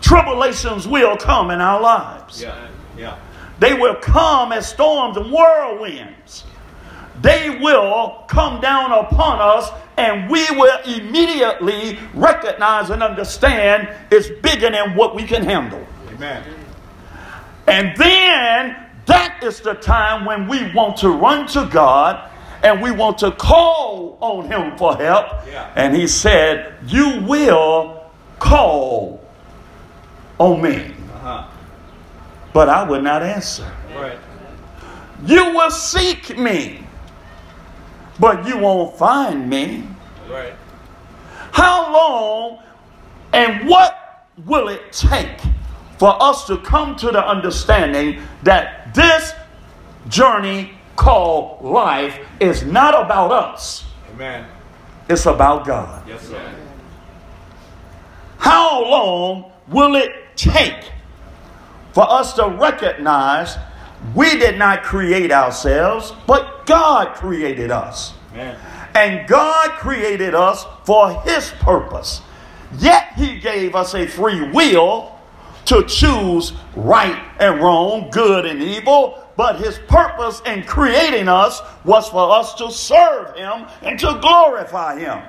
tribulations 0.00 0.88
will 0.88 1.16
come 1.16 1.50
in 1.50 1.60
our 1.60 1.80
lives. 1.80 2.40
Yeah. 2.40 2.68
Yeah. 2.96 3.18
They 3.58 3.74
will 3.74 3.96
come 3.96 4.52
as 4.52 4.68
storms 4.68 5.16
and 5.16 5.30
whirlwinds. 5.30 6.44
They 7.20 7.58
will 7.60 8.24
come 8.28 8.60
down 8.60 8.92
upon 8.92 9.40
us, 9.40 9.70
and 9.96 10.30
we 10.30 10.46
will 10.50 10.78
immediately 10.84 11.98
recognize 12.14 12.90
and 12.90 13.02
understand 13.02 13.88
it's 14.10 14.28
bigger 14.42 14.70
than 14.70 14.94
what 14.94 15.14
we 15.14 15.24
can 15.24 15.42
handle. 15.42 15.86
Amen. 16.10 16.44
And 17.66 17.96
then 17.96 18.85
that 19.06 19.40
is 19.42 19.60
the 19.60 19.74
time 19.74 20.24
when 20.24 20.48
we 20.48 20.72
want 20.72 20.96
to 20.98 21.10
run 21.10 21.46
to 21.48 21.66
God 21.72 22.30
and 22.62 22.80
we 22.82 22.90
want 22.90 23.18
to 23.18 23.30
call 23.32 24.18
on 24.20 24.46
Him 24.50 24.76
for 24.76 24.96
help. 24.96 25.26
Yeah. 25.46 25.72
And 25.76 25.94
He 25.94 26.06
said, 26.06 26.74
You 26.86 27.20
will 27.26 28.04
call 28.38 29.24
on 30.38 30.60
me, 30.62 30.92
Uh 31.14 31.18
huh. 31.18 31.48
but 32.52 32.68
I 32.68 32.82
will 32.82 33.00
not 33.02 33.22
answer. 33.22 33.70
Right. 33.94 34.18
You 35.24 35.54
will 35.54 35.70
seek 35.70 36.36
me, 36.38 36.84
but 38.20 38.46
you 38.46 38.58
won't 38.58 38.96
find 38.98 39.48
me. 39.48 39.84
Right. 40.28 40.52
How 41.52 41.92
long 41.92 42.62
and 43.32 43.66
what 43.68 44.26
will 44.44 44.68
it 44.68 44.92
take 44.92 45.40
for 45.98 46.20
us 46.22 46.46
to 46.46 46.58
come 46.58 46.96
to 46.96 47.06
the 47.10 47.26
understanding 47.26 48.20
that 48.42 48.75
this 48.96 49.32
journey 50.08 50.72
called 50.96 51.62
life 51.62 52.18
is 52.40 52.64
not 52.64 53.04
about 53.04 53.30
us, 53.30 53.84
Amen. 54.14 54.46
it's 55.08 55.26
about 55.26 55.66
God? 55.66 56.08
Yes, 56.08 56.26
sir. 56.26 56.54
How 58.38 58.82
long 58.82 59.52
will 59.68 59.94
it 59.96 60.12
take 60.36 60.90
for 61.92 62.10
us 62.10 62.32
to 62.34 62.48
recognize 62.48 63.56
we 64.14 64.38
did 64.38 64.58
not 64.58 64.82
create 64.82 65.30
ourselves, 65.32 66.12
but 66.26 66.66
God 66.66 67.14
created 67.14 67.70
us? 67.70 68.14
Man. 68.34 68.56
And 68.94 69.28
God 69.28 69.70
created 69.72 70.34
us 70.34 70.64
for 70.84 71.20
His 71.22 71.50
purpose. 71.60 72.22
Yet 72.78 73.12
He 73.16 73.38
gave 73.38 73.74
us 73.74 73.94
a 73.94 74.06
free 74.06 74.50
will 74.50 75.15
to 75.66 75.84
choose 75.84 76.52
right 76.74 77.22
and 77.38 77.60
wrong, 77.60 78.10
good 78.10 78.46
and 78.46 78.62
evil. 78.62 79.22
But 79.36 79.60
His 79.60 79.78
purpose 79.86 80.40
in 80.46 80.62
creating 80.62 81.28
us 81.28 81.60
was 81.84 82.08
for 82.08 82.30
us 82.32 82.54
to 82.54 82.70
serve 82.70 83.36
Him 83.36 83.66
and 83.82 83.98
to 84.00 84.18
glorify 84.20 84.98
Him. 84.98 85.22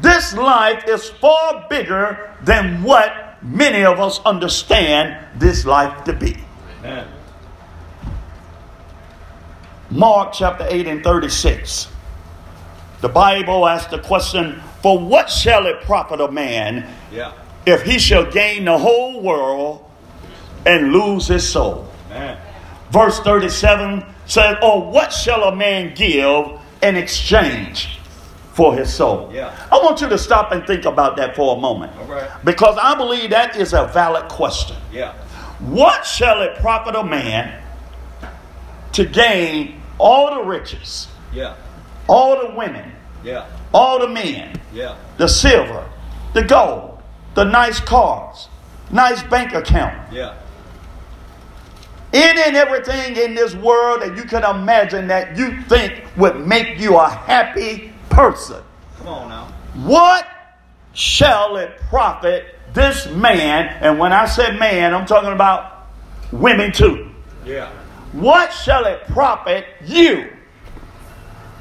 This 0.00 0.34
life 0.34 0.84
is 0.88 1.08
far 1.08 1.66
bigger 1.70 2.34
than 2.42 2.82
what 2.82 3.38
many 3.42 3.84
of 3.84 4.00
us 4.00 4.20
understand 4.24 5.24
this 5.40 5.64
life 5.64 6.04
to 6.04 6.12
be. 6.12 6.36
Amen. 6.80 7.08
Mark 9.90 10.32
chapter 10.32 10.66
8 10.68 10.86
and 10.88 11.04
36. 11.04 11.88
The 13.00 13.08
Bible 13.08 13.66
asks 13.66 13.90
the 13.90 14.00
question, 14.00 14.60
For 14.82 14.98
what 14.98 15.30
shall 15.30 15.66
it 15.66 15.82
profit 15.82 16.20
a 16.20 16.30
man 16.30 16.92
Yeah. 17.12 17.32
If 17.66 17.82
he 17.82 17.98
shall 17.98 18.30
gain 18.30 18.64
the 18.64 18.78
whole 18.78 19.20
world 19.20 19.84
and 20.64 20.92
lose 20.92 21.26
his 21.26 21.46
soul? 21.48 21.88
Man. 22.08 22.38
Verse 22.90 23.18
37 23.20 24.04
says, 24.26 24.56
Or 24.62 24.90
what 24.90 25.12
shall 25.12 25.44
a 25.44 25.54
man 25.54 25.94
give 25.94 26.46
in 26.82 26.96
exchange 26.96 27.98
for 28.54 28.74
his 28.74 28.92
soul? 28.92 29.30
Yeah. 29.34 29.54
I 29.70 29.76
want 29.76 30.00
you 30.00 30.08
to 30.08 30.16
stop 30.18 30.52
and 30.52 30.64
think 30.66 30.84
about 30.84 31.16
that 31.16 31.34
for 31.36 31.56
a 31.56 31.60
moment. 31.60 31.92
All 31.98 32.06
right. 32.06 32.30
Because 32.44 32.78
I 32.80 32.94
believe 32.94 33.30
that 33.30 33.56
is 33.56 33.72
a 33.72 33.86
valid 33.88 34.28
question. 34.28 34.76
Yeah. 34.92 35.12
What 35.60 36.06
shall 36.06 36.42
it 36.42 36.56
profit 36.58 36.94
a 36.94 37.02
man 37.02 37.62
to 38.92 39.04
gain 39.04 39.80
all 39.98 40.34
the 40.34 40.42
riches, 40.42 41.08
Yeah. 41.32 41.54
all 42.08 42.38
the 42.46 42.54
women, 42.54 42.92
Yeah. 43.24 43.44
all 43.72 43.98
the 43.98 44.08
men, 44.08 44.60
Yeah. 44.72 44.94
the 45.16 45.28
silver, 45.28 45.84
the 46.34 46.42
gold, 46.42 46.95
the 47.36 47.44
nice 47.44 47.78
cars, 47.78 48.48
nice 48.90 49.22
bank 49.24 49.52
account, 49.54 49.94
Yeah. 50.10 50.32
any 52.12 52.40
and 52.42 52.56
everything 52.56 53.14
in 53.16 53.34
this 53.34 53.54
world 53.54 54.00
that 54.02 54.16
you 54.16 54.24
can 54.24 54.42
imagine 54.42 55.06
that 55.08 55.36
you 55.36 55.60
think 55.68 56.02
would 56.16 56.46
make 56.46 56.78
you 56.80 56.96
a 56.98 57.08
happy 57.08 57.92
person? 58.08 58.62
Come 58.98 59.08
on 59.08 59.28
now. 59.28 59.48
What 59.74 60.26
shall 60.94 61.56
it 61.58 61.78
profit 61.90 62.54
this 62.72 63.06
man? 63.08 63.66
And 63.82 63.98
when 63.98 64.12
I 64.14 64.24
said 64.24 64.58
man, 64.58 64.94
I'm 64.94 65.04
talking 65.06 65.32
about 65.32 65.88
women 66.32 66.72
too. 66.72 67.10
Yeah. 67.44 67.68
What 68.12 68.50
shall 68.50 68.86
it 68.86 69.06
profit 69.08 69.66
you 69.84 70.30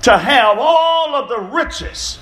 to 0.03 0.17
have 0.17 0.57
all 0.57 1.15
of 1.15 1.27
the 1.27 1.39
riches 1.39 2.19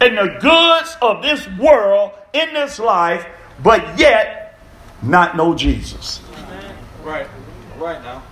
and 0.00 0.16
the 0.16 0.38
goods 0.40 0.96
of 1.02 1.22
this 1.22 1.48
world 1.58 2.12
in 2.32 2.54
this 2.54 2.78
life, 2.78 3.26
but 3.62 3.98
yet 3.98 4.58
not 5.02 5.36
know 5.36 5.54
Jesus? 5.54 6.20
Right. 7.02 7.26
right 7.78 8.02
now. 8.02 8.22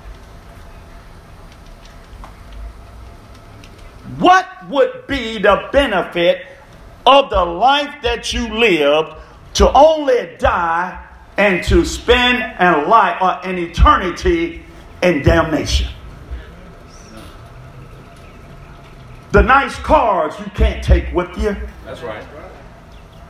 What 4.19 4.47
would 4.69 5.07
be 5.07 5.39
the 5.39 5.69
benefit 5.73 6.47
of 7.07 7.31
the 7.31 7.45
life 7.45 8.03
that 8.03 8.33
you 8.33 8.49
lived 8.49 9.15
to 9.55 9.73
only 9.73 10.37
die 10.39 11.05
and 11.37 11.63
to 11.65 11.85
spend 11.85 12.43
a 12.59 12.87
life 12.89 13.19
or 13.23 13.47
an 13.47 13.59
eternity 13.59 14.65
in 15.03 15.23
damnation? 15.23 15.89
The 19.31 19.43
nice 19.43 19.77
cars 19.77 20.35
you 20.39 20.47
can't 20.55 20.83
take 20.83 21.13
with 21.13 21.37
you. 21.39 21.55
That's 21.85 22.03
right. 22.03 22.25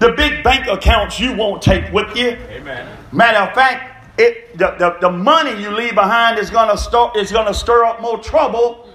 The 0.00 0.12
big 0.12 0.44
bank 0.44 0.66
accounts 0.68 1.18
you 1.18 1.34
won't 1.34 1.60
take 1.62 1.92
with 1.92 2.16
you. 2.16 2.30
Amen. 2.50 2.88
Matter 3.12 3.38
of 3.38 3.54
fact, 3.54 4.18
it, 4.18 4.56
the, 4.56 4.70
the, 4.78 4.96
the 5.00 5.10
money 5.10 5.60
you 5.60 5.70
leave 5.70 5.94
behind 5.94 6.38
is 6.38 6.50
gonna 6.50 6.76
start 6.76 7.16
is 7.16 7.30
gonna 7.32 7.54
stir 7.54 7.84
up 7.84 8.00
more 8.00 8.18
trouble 8.18 8.88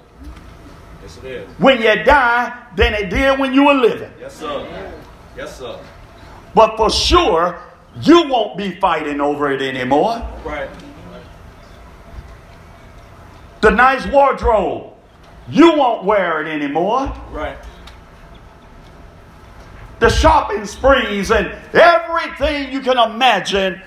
Yes, 1.02 1.18
it 1.18 1.26
is. 1.26 1.50
when 1.60 1.82
you 1.82 2.04
die 2.04 2.58
than 2.76 2.94
it 2.94 3.10
did 3.10 3.40
when 3.40 3.54
you 3.54 3.66
were 3.66 3.74
living. 3.74 4.12
Yes, 4.20 4.36
sir. 4.36 4.94
Yes, 5.38 5.58
sir. 5.60 5.80
But 6.54 6.78
for 6.78 6.90
sure, 6.90 7.60
you 8.02 8.28
won't 8.28 8.58
be 8.58 8.76
fighting 8.80 9.20
over 9.22 9.52
it 9.52 9.62
anymore. 9.62 10.22
Right. 10.44 10.70
The 13.62 13.72
nice 13.72 14.06
wardrobe, 14.08 14.92
you 15.48 15.74
won't 15.78 16.04
wear 16.04 16.42
it 16.46 16.50
anymore. 16.50 17.14
Right. 17.32 17.58
The 20.04 20.10
shopping 20.10 20.66
sprees 20.66 21.32
and 21.32 21.50
everything 21.74 22.74
you 22.74 22.82
can 22.82 22.98
imagine, 22.98 23.82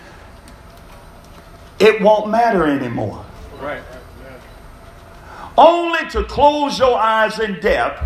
it 1.78 2.00
won't 2.00 2.30
matter 2.30 2.66
anymore. 2.66 3.22
Right. 3.60 3.82
Only 5.58 6.08
to 6.12 6.24
close 6.24 6.78
your 6.78 6.96
eyes 6.96 7.38
in 7.38 7.60
death 7.60 8.02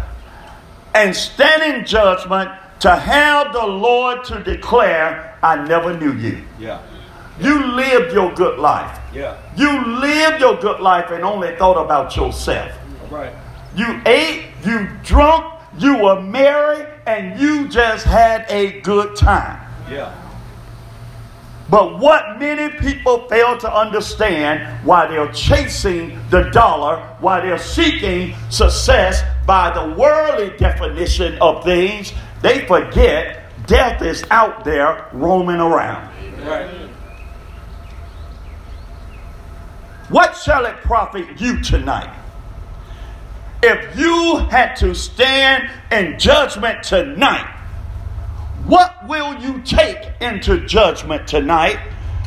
and 0.92 1.14
stand 1.14 1.62
in 1.62 1.86
judgment 1.86 2.50
to 2.80 2.96
have 2.96 3.52
the 3.52 3.64
Lord 3.64 4.24
to 4.24 4.42
declare, 4.42 5.38
I 5.40 5.64
never 5.68 5.96
knew 5.96 6.12
you. 6.14 6.42
Yeah. 6.58 6.82
You 7.38 7.64
lived 7.64 8.12
your 8.12 8.34
good 8.34 8.58
life. 8.58 8.98
Yeah. 9.14 9.40
You 9.56 9.86
lived 10.00 10.40
your 10.40 10.56
good 10.56 10.80
life 10.80 11.12
and 11.12 11.22
only 11.22 11.54
thought 11.54 11.80
about 11.80 12.16
yourself. 12.16 12.72
Right. 13.08 13.32
You 13.76 14.00
ate, 14.04 14.46
you 14.64 14.88
drunk, 15.04 15.59
you 15.78 15.98
were 15.98 16.20
merry, 16.20 16.86
and 17.06 17.40
you 17.40 17.68
just 17.68 18.04
had 18.04 18.46
a 18.48 18.80
good 18.80 19.16
time. 19.16 19.60
Yeah. 19.90 20.14
But 21.70 22.00
what 22.00 22.40
many 22.40 22.76
people 22.78 23.28
fail 23.28 23.56
to 23.58 23.72
understand 23.72 24.84
why 24.84 25.06
they're 25.06 25.30
chasing 25.32 26.18
the 26.28 26.50
dollar, 26.50 26.98
why 27.20 27.40
they're 27.40 27.58
seeking 27.58 28.34
success 28.50 29.22
by 29.46 29.70
the 29.70 29.94
worldly 29.96 30.56
definition 30.58 31.38
of 31.40 31.62
things, 31.62 32.12
they 32.42 32.66
forget 32.66 33.52
death 33.66 34.02
is 34.02 34.24
out 34.32 34.64
there 34.64 35.08
roaming 35.12 35.60
around. 35.60 36.10
Right. 36.44 36.68
What 40.08 40.36
shall 40.36 40.66
it 40.66 40.74
profit 40.78 41.40
you 41.40 41.62
tonight? 41.62 42.12
If 43.62 43.98
you 43.98 44.38
had 44.50 44.74
to 44.76 44.94
stand 44.94 45.70
in 45.92 46.18
judgment 46.18 46.82
tonight, 46.82 47.46
what 48.64 49.06
will 49.06 49.38
you 49.38 49.60
take 49.62 49.98
into 50.22 50.66
judgment 50.66 51.28
tonight 51.28 51.78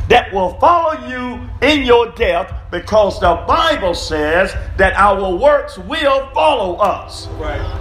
that 0.09 0.31
will 0.31 0.59
follow 0.59 1.07
you 1.07 1.49
in 1.67 1.83
your 1.83 2.11
death? 2.11 2.53
Because 2.69 3.19
the 3.19 3.43
Bible 3.47 3.95
says 3.95 4.53
that 4.77 4.93
our 4.93 5.35
works 5.35 5.77
will 5.77 6.29
follow 6.35 6.75
us. 6.75 7.27
Right. 7.29 7.79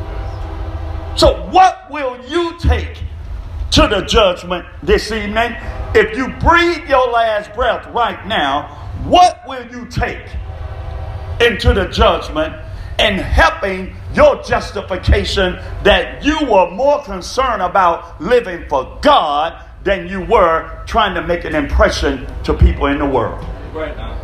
So, 1.17 1.47
what 1.51 1.91
will 1.91 2.19
you 2.27 2.59
take 2.59 3.03
to 3.73 3.87
the 3.87 4.01
judgment 4.03 4.65
this 4.83 5.12
evening? 5.12 5.57
If 5.95 6.17
you 6.17 6.29
breathe 6.38 6.88
your 6.88 7.11
last 7.11 7.53
breath 7.53 7.87
right 7.88 8.27
now, 8.27 8.69
what 9.05 9.43
will 9.47 9.67
you 9.71 9.85
take 9.87 10.25
into 11.38 11.75
the 11.75 11.88
judgment 11.88 12.55
in 12.98 13.18
helping 13.18 13.94
your 14.14 14.42
justification 14.42 15.59
that 15.83 16.24
you 16.24 16.38
were 16.46 16.70
more 16.70 17.02
concerned 17.02 17.62
about 17.62 18.20
living 18.20 18.64
for 18.68 18.98
God 19.00 19.64
than 19.85 20.07
you 20.07 20.20
were 20.24 20.83
trying 20.87 21.14
to 21.14 21.22
make 21.26 21.44
an 21.44 21.55
impression 21.55 22.26
to 22.44 22.55
people 22.55 22.87
in 22.87 22.98
the 22.98 23.07
world? 23.07 23.44
Right 23.72 23.96
now. 23.96 24.18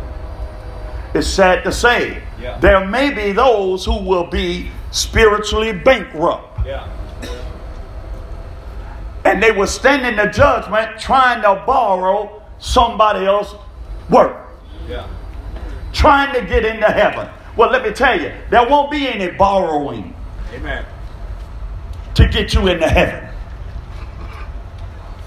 It's 1.13 1.27
sad 1.27 1.63
to 1.63 1.71
say, 1.71 2.21
Yeah. 2.39 2.59
there 2.59 2.85
may 2.85 3.11
be 3.11 3.31
those 3.31 3.83
who 3.85 3.99
will 4.03 4.25
be 4.27 4.69
spiritually 4.91 5.73
bankrupt. 5.73 6.65
Yeah. 6.65 6.87
and 9.25 9.43
they 9.43 9.51
will 9.51 9.67
stand 9.67 10.05
in 10.05 10.15
the 10.15 10.27
judgment 10.31 10.97
trying 10.99 11.41
to 11.41 11.61
borrow 11.65 12.41
somebody 12.57 13.25
else's 13.25 13.55
work, 14.09 14.47
Yeah. 14.87 15.05
trying 15.93 16.33
to 16.33 16.41
get 16.41 16.65
into 16.65 16.87
heaven. 16.87 17.27
Well, 17.55 17.71
let 17.71 17.83
me 17.83 17.91
tell 17.91 18.19
you, 18.19 18.31
there 18.49 18.67
won't 18.67 18.91
be 18.91 19.07
any 19.07 19.35
borrowing 19.35 20.15
Amen. 20.53 20.85
to 22.15 22.27
get 22.27 22.53
you 22.53 22.67
into 22.67 22.87
heaven. 22.87 23.29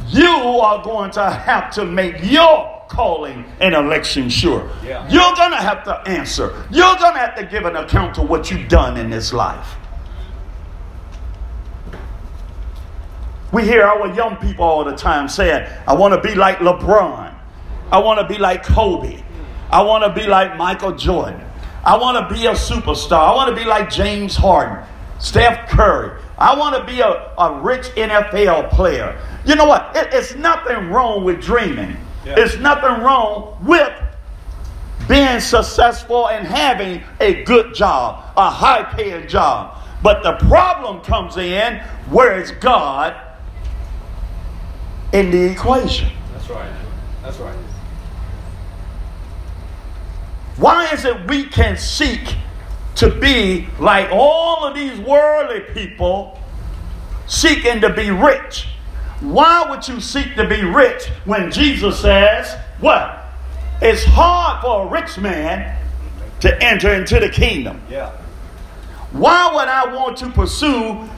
You 0.08 0.28
are 0.28 0.82
going 0.82 1.10
to 1.12 1.30
have 1.30 1.70
to 1.74 1.84
make 1.84 2.16
your 2.22 2.72
calling 2.88 3.44
and 3.60 3.74
election 3.74 4.28
sure. 4.28 4.70
Yeah. 4.84 5.08
You're 5.08 5.34
going 5.34 5.50
to 5.52 5.56
have 5.56 5.82
to 5.84 5.94
answer. 6.06 6.66
You're 6.70 6.96
going 6.96 7.14
to 7.14 7.20
have 7.20 7.34
to 7.36 7.46
give 7.46 7.64
an 7.64 7.76
account 7.76 8.14
to 8.16 8.22
what 8.22 8.50
you've 8.50 8.68
done 8.68 8.98
in 8.98 9.08
this 9.08 9.32
life. 9.32 9.76
We 13.52 13.64
hear 13.64 13.82
our 13.82 14.14
young 14.14 14.36
people 14.36 14.64
all 14.64 14.84
the 14.84 14.96
time 14.96 15.28
saying, 15.28 15.66
I 15.86 15.94
want 15.94 16.14
to 16.14 16.20
be 16.20 16.34
like 16.34 16.58
LeBron. 16.58 17.34
I 17.90 17.98
want 17.98 18.20
to 18.20 18.26
be 18.26 18.38
like 18.38 18.62
Kobe. 18.62 19.22
I 19.70 19.82
want 19.82 20.04
to 20.04 20.12
be 20.12 20.26
like 20.26 20.56
Michael 20.56 20.92
Jordan. 20.92 21.40
I 21.84 21.96
want 21.96 22.28
to 22.28 22.34
be 22.34 22.46
a 22.46 22.52
superstar. 22.52 23.18
I 23.18 23.34
want 23.34 23.54
to 23.54 23.60
be 23.60 23.68
like 23.68 23.90
James 23.90 24.36
Harden, 24.36 24.84
Steph 25.18 25.68
Curry. 25.68 26.20
I 26.38 26.56
want 26.56 26.76
to 26.76 26.84
be 26.84 27.00
a, 27.00 27.32
a 27.38 27.60
rich 27.60 27.86
NFL 27.96 28.70
player. 28.70 29.20
You 29.44 29.56
know 29.56 29.66
what? 29.66 29.94
It, 29.96 30.08
it's 30.12 30.34
nothing 30.34 30.90
wrong 30.90 31.24
with 31.24 31.40
dreaming. 31.40 31.96
Yeah. 32.24 32.34
It's 32.36 32.56
nothing 32.56 33.02
wrong 33.02 33.58
with 33.64 33.92
being 35.08 35.40
successful 35.40 36.28
and 36.28 36.46
having 36.46 37.02
a 37.20 37.42
good 37.44 37.74
job, 37.74 38.32
a 38.36 38.50
high 38.50 38.84
paying 38.94 39.26
job. 39.28 39.78
But 40.02 40.22
the 40.22 40.34
problem 40.46 41.00
comes 41.00 41.36
in 41.36 41.78
where 42.10 42.40
is 42.40 42.50
God 42.52 43.16
in 45.12 45.30
the 45.30 45.50
equation? 45.50 46.10
That's 46.32 46.48
right. 46.50 46.72
That's 47.22 47.38
right. 47.38 47.56
Why 50.62 50.92
is 50.92 51.04
it 51.04 51.26
we 51.26 51.42
can 51.46 51.76
seek 51.76 52.36
to 52.94 53.10
be 53.10 53.66
like 53.80 54.10
all 54.12 54.64
of 54.64 54.76
these 54.76 54.96
worldly 55.00 55.58
people 55.74 56.38
seeking 57.26 57.80
to 57.80 57.92
be 57.92 58.12
rich? 58.12 58.68
Why 59.18 59.68
would 59.68 59.88
you 59.88 60.00
seek 60.00 60.36
to 60.36 60.46
be 60.46 60.62
rich 60.62 61.08
when 61.24 61.50
Jesus 61.50 61.98
says, 62.00 62.56
What? 62.78 63.24
It's 63.80 64.04
hard 64.04 64.62
for 64.62 64.86
a 64.86 64.88
rich 64.88 65.18
man 65.18 65.76
to 66.38 66.62
enter 66.62 66.94
into 66.94 67.18
the 67.18 67.28
kingdom. 67.28 67.82
Yeah. 67.90 68.12
Why 69.10 69.52
would 69.52 69.66
I 69.66 69.92
want 69.92 70.16
to 70.18 70.30
pursue 70.30 71.08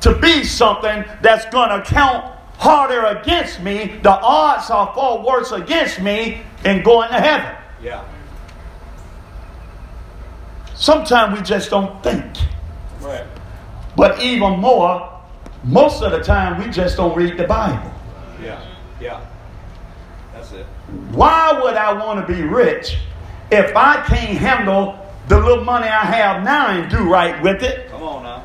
to 0.00 0.14
be 0.18 0.44
something 0.44 1.04
that's 1.20 1.44
going 1.52 1.68
to 1.68 1.86
count 1.86 2.24
harder 2.56 3.04
against 3.04 3.60
me? 3.60 3.98
The 4.02 4.12
odds 4.12 4.70
are 4.70 4.94
far 4.94 5.22
worse 5.22 5.52
against 5.52 6.00
me 6.00 6.40
in 6.64 6.82
going 6.82 7.10
to 7.10 7.20
heaven. 7.20 7.54
Yeah. 7.82 8.02
Sometimes 10.82 11.38
we 11.38 11.44
just 11.44 11.70
don't 11.70 12.02
think. 12.02 12.24
Right. 13.00 13.24
But 13.94 14.20
even 14.20 14.58
more, 14.58 15.22
most 15.62 16.02
of 16.02 16.10
the 16.10 16.18
time 16.18 16.60
we 16.60 16.72
just 16.72 16.96
don't 16.96 17.16
read 17.16 17.36
the 17.36 17.44
Bible. 17.44 17.94
Yeah. 18.42 18.60
Yeah. 19.00 19.24
That's 20.34 20.50
it. 20.50 20.66
Why 21.12 21.52
would 21.62 21.74
I 21.74 21.92
want 21.92 22.26
to 22.26 22.34
be 22.34 22.42
rich 22.42 22.96
if 23.52 23.76
I 23.76 24.02
can't 24.08 24.36
handle 24.36 24.98
the 25.28 25.38
little 25.38 25.62
money 25.62 25.86
I 25.86 26.04
have 26.04 26.42
now 26.42 26.70
and 26.70 26.90
do 26.90 27.08
right 27.08 27.40
with 27.40 27.62
it? 27.62 27.88
Come 27.88 28.02
on 28.02 28.24
now. 28.24 28.44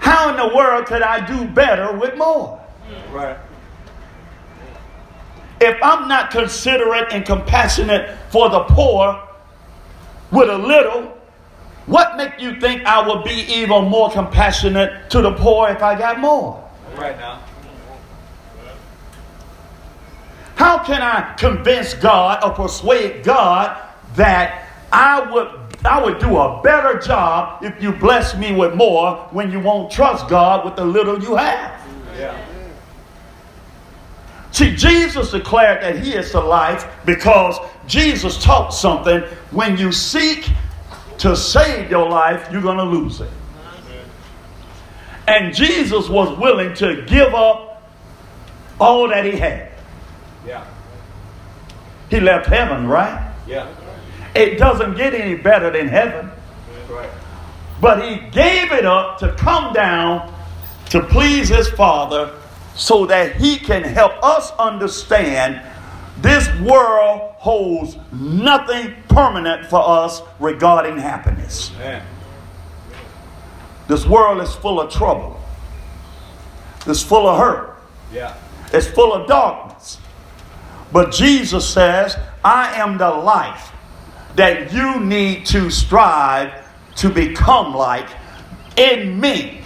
How 0.00 0.30
in 0.30 0.36
the 0.36 0.56
world 0.56 0.86
could 0.86 1.02
I 1.02 1.24
do 1.24 1.46
better 1.46 1.96
with 1.96 2.16
more? 2.16 2.60
Right. 3.12 3.36
If 5.60 5.80
I'm 5.80 6.08
not 6.08 6.32
considerate 6.32 7.12
and 7.12 7.24
compassionate 7.24 8.18
for 8.30 8.48
the 8.48 8.64
poor 8.64 9.22
with 10.32 10.50
a 10.50 10.58
little, 10.58 11.17
what 11.88 12.18
make 12.18 12.38
you 12.38 12.60
think 12.60 12.84
I 12.84 13.06
would 13.06 13.24
be 13.24 13.46
even 13.50 13.88
more 13.88 14.10
compassionate 14.10 15.08
to 15.08 15.22
the 15.22 15.32
poor 15.32 15.70
if 15.70 15.82
I 15.82 15.98
got 15.98 16.20
more? 16.20 16.62
Right 16.94 17.16
now. 17.16 17.42
How 20.54 20.84
can 20.84 21.00
I 21.00 21.34
convince 21.38 21.94
God 21.94 22.44
or 22.44 22.50
persuade 22.50 23.24
God 23.24 23.80
that 24.16 24.68
I 24.92 25.32
would 25.32 25.48
I 25.84 26.02
would 26.02 26.18
do 26.18 26.36
a 26.36 26.60
better 26.62 26.98
job 26.98 27.62
if 27.64 27.80
you 27.82 27.92
bless 27.92 28.36
me 28.36 28.52
with 28.52 28.74
more 28.74 29.16
when 29.30 29.50
you 29.50 29.60
won't 29.60 29.90
trust 29.90 30.28
God 30.28 30.66
with 30.66 30.76
the 30.76 30.84
little 30.84 31.22
you 31.22 31.36
have? 31.36 31.80
Yeah. 32.18 32.44
See, 34.50 34.74
Jesus 34.74 35.30
declared 35.30 35.82
that 35.82 36.00
He 36.00 36.12
is 36.14 36.32
the 36.32 36.40
life 36.40 36.86
because 37.06 37.56
Jesus 37.86 38.42
taught 38.42 38.70
something. 38.74 39.20
When 39.52 39.78
you 39.78 39.92
seek 39.92 40.50
to 41.18 41.36
save 41.36 41.90
your 41.90 42.08
life, 42.08 42.48
you're 42.50 42.62
going 42.62 42.78
to 42.78 42.84
lose 42.84 43.20
it. 43.20 43.30
And 45.26 45.54
Jesus 45.54 46.08
was 46.08 46.36
willing 46.38 46.74
to 46.76 47.04
give 47.06 47.34
up 47.34 47.82
all 48.80 49.08
that 49.08 49.24
He 49.24 49.32
had. 49.32 49.70
Yeah. 50.46 50.66
He 52.08 52.20
left 52.20 52.46
heaven, 52.46 52.86
right? 52.86 53.34
Yeah. 53.46 53.68
It 54.34 54.58
doesn't 54.58 54.96
get 54.96 55.14
any 55.14 55.34
better 55.34 55.70
than 55.70 55.88
heaven. 55.88 56.30
Right. 56.88 57.10
But 57.80 58.08
He 58.08 58.30
gave 58.30 58.72
it 58.72 58.86
up 58.86 59.18
to 59.18 59.32
come 59.34 59.74
down 59.74 60.32
to 60.90 61.02
please 61.02 61.48
His 61.48 61.68
Father 61.68 62.34
so 62.74 63.04
that 63.06 63.36
He 63.36 63.58
can 63.58 63.82
help 63.82 64.12
us 64.22 64.52
understand 64.52 65.60
this 66.20 66.48
world 66.60 67.32
holds 67.36 67.96
nothing 68.12 68.94
permanent 69.08 69.66
for 69.66 69.82
us 69.86 70.22
regarding 70.40 70.98
happiness. 70.98 71.70
This 73.86 74.04
world 74.04 74.40
is 74.42 74.54
full 74.54 74.80
of 74.80 74.92
trouble, 74.92 75.40
it's 76.86 77.02
full 77.02 77.26
of 77.28 77.38
hurt, 77.38 77.76
Yeah. 78.12 78.34
it's 78.72 78.86
full 78.86 79.12
of 79.14 79.26
darkness. 79.26 79.98
But 80.92 81.12
Jesus 81.12 81.68
says, 81.68 82.16
I 82.44 82.72
am 82.74 82.98
the 82.98 83.10
life 83.10 83.72
that 84.36 84.72
you 84.72 85.00
need 85.00 85.46
to 85.46 85.70
strive 85.70 86.52
to 86.96 87.10
become 87.10 87.74
like 87.74 88.08
in 88.76 89.20
me. 89.20 89.62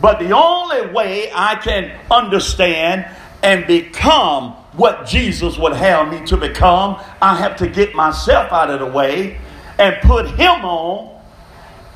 But 0.00 0.18
the 0.18 0.32
only 0.32 0.86
way 0.92 1.30
I 1.34 1.56
can 1.56 1.92
understand 2.10 3.06
and 3.42 3.66
become 3.66 4.54
what 4.72 5.06
Jesus 5.06 5.58
would 5.58 5.72
have 5.72 6.10
me 6.10 6.24
to 6.26 6.36
become, 6.36 7.00
I 7.20 7.34
have 7.36 7.56
to 7.56 7.68
get 7.68 7.94
myself 7.94 8.52
out 8.52 8.70
of 8.70 8.80
the 8.80 8.86
way 8.86 9.38
and 9.78 9.96
put 10.02 10.26
Him 10.30 10.64
on 10.64 11.20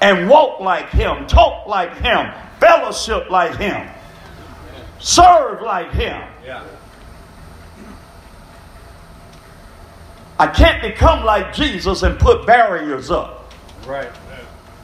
and 0.00 0.28
walk 0.28 0.60
like 0.60 0.90
Him, 0.90 1.26
talk 1.26 1.66
like 1.66 1.96
Him, 1.98 2.32
fellowship 2.58 3.30
like 3.30 3.56
Him, 3.56 3.88
serve 4.98 5.62
like 5.62 5.92
Him. 5.92 6.20
Yeah. 6.44 6.62
I 10.38 10.48
can't 10.48 10.82
become 10.82 11.24
like 11.24 11.54
Jesus 11.54 12.02
and 12.02 12.18
put 12.18 12.44
barriers 12.46 13.10
up 13.10 13.52
Right. 13.86 14.08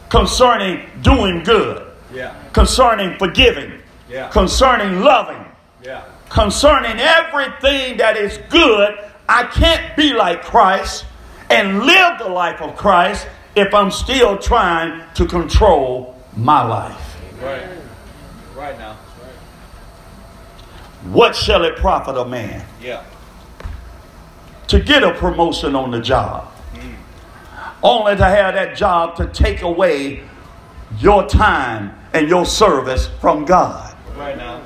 concerning 0.09 0.87
doing 1.03 1.42
good, 1.42 1.83
Yeah. 2.14 2.33
concerning 2.53 3.18
forgiving, 3.18 3.72
Yeah. 4.09 4.29
concerning 4.29 5.03
loving, 5.03 5.44
Yeah. 5.83 6.03
Concerning 6.31 6.99
everything 6.99 7.99
that 7.99 8.16
is 8.16 8.38
good. 8.49 8.99
I 9.29 9.45
can't 9.45 9.97
be 9.97 10.14
like 10.14 10.43
Christ 10.45 11.05
and 11.51 11.81
live 11.83 12.19
the 12.19 12.29
life 12.29 12.62
of 12.62 12.77
Christ 12.77 13.27
if 13.55 13.75
I'm 13.75 13.90
still 13.90 14.38
trying 14.38 15.03
to 15.14 15.27
control 15.27 16.16
my 16.37 16.64
life. 16.64 17.16
Right. 17.43 17.66
Right 18.57 18.79
now. 18.79 18.97
What 21.05 21.35
shall 21.35 21.64
it 21.64 21.77
profit 21.77 22.16
a 22.16 22.25
man 22.25 22.64
Yeah. 22.81 23.03
to 24.69 24.79
get 24.79 25.03
a 25.03 25.12
promotion 25.14 25.75
on 25.75 25.90
the 25.90 26.01
job? 26.01 26.47
Only 27.83 28.14
to 28.16 28.25
have 28.25 28.55
that 28.55 28.77
job 28.77 29.16
to 29.16 29.27
take 29.27 29.62
away 29.62 30.23
your 30.99 31.27
time 31.27 31.95
and 32.12 32.29
your 32.29 32.45
service 32.45 33.09
from 33.21 33.47
God. 33.47 33.95
Right 34.16 34.37
now. 34.37 34.61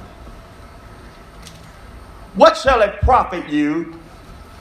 What 2.35 2.57
shall 2.57 2.83
it 2.83 3.01
profit 3.03 3.49
you 3.49 3.99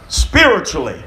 spiritually 0.08 1.04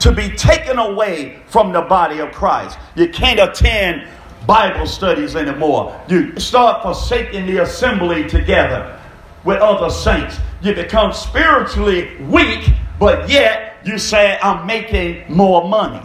to 0.00 0.12
be 0.12 0.30
taken 0.30 0.78
away 0.78 1.42
from 1.48 1.72
the 1.72 1.82
body 1.82 2.20
of 2.20 2.32
Christ? 2.32 2.78
You 2.94 3.08
can't 3.10 3.38
attend 3.38 4.08
Bible 4.46 4.86
studies 4.86 5.36
anymore. 5.36 6.00
You 6.08 6.38
start 6.40 6.82
forsaking 6.82 7.46
the 7.46 7.58
assembly 7.58 8.26
together 8.28 8.98
with 9.44 9.58
other 9.60 9.90
saints. 9.90 10.38
You 10.62 10.74
become 10.74 11.12
spiritually 11.12 12.16
weak, 12.22 12.70
but 12.98 13.28
yet 13.28 13.76
you 13.84 13.98
say, 13.98 14.38
I'm 14.42 14.66
making 14.66 15.24
more 15.28 15.68
money. 15.68 16.02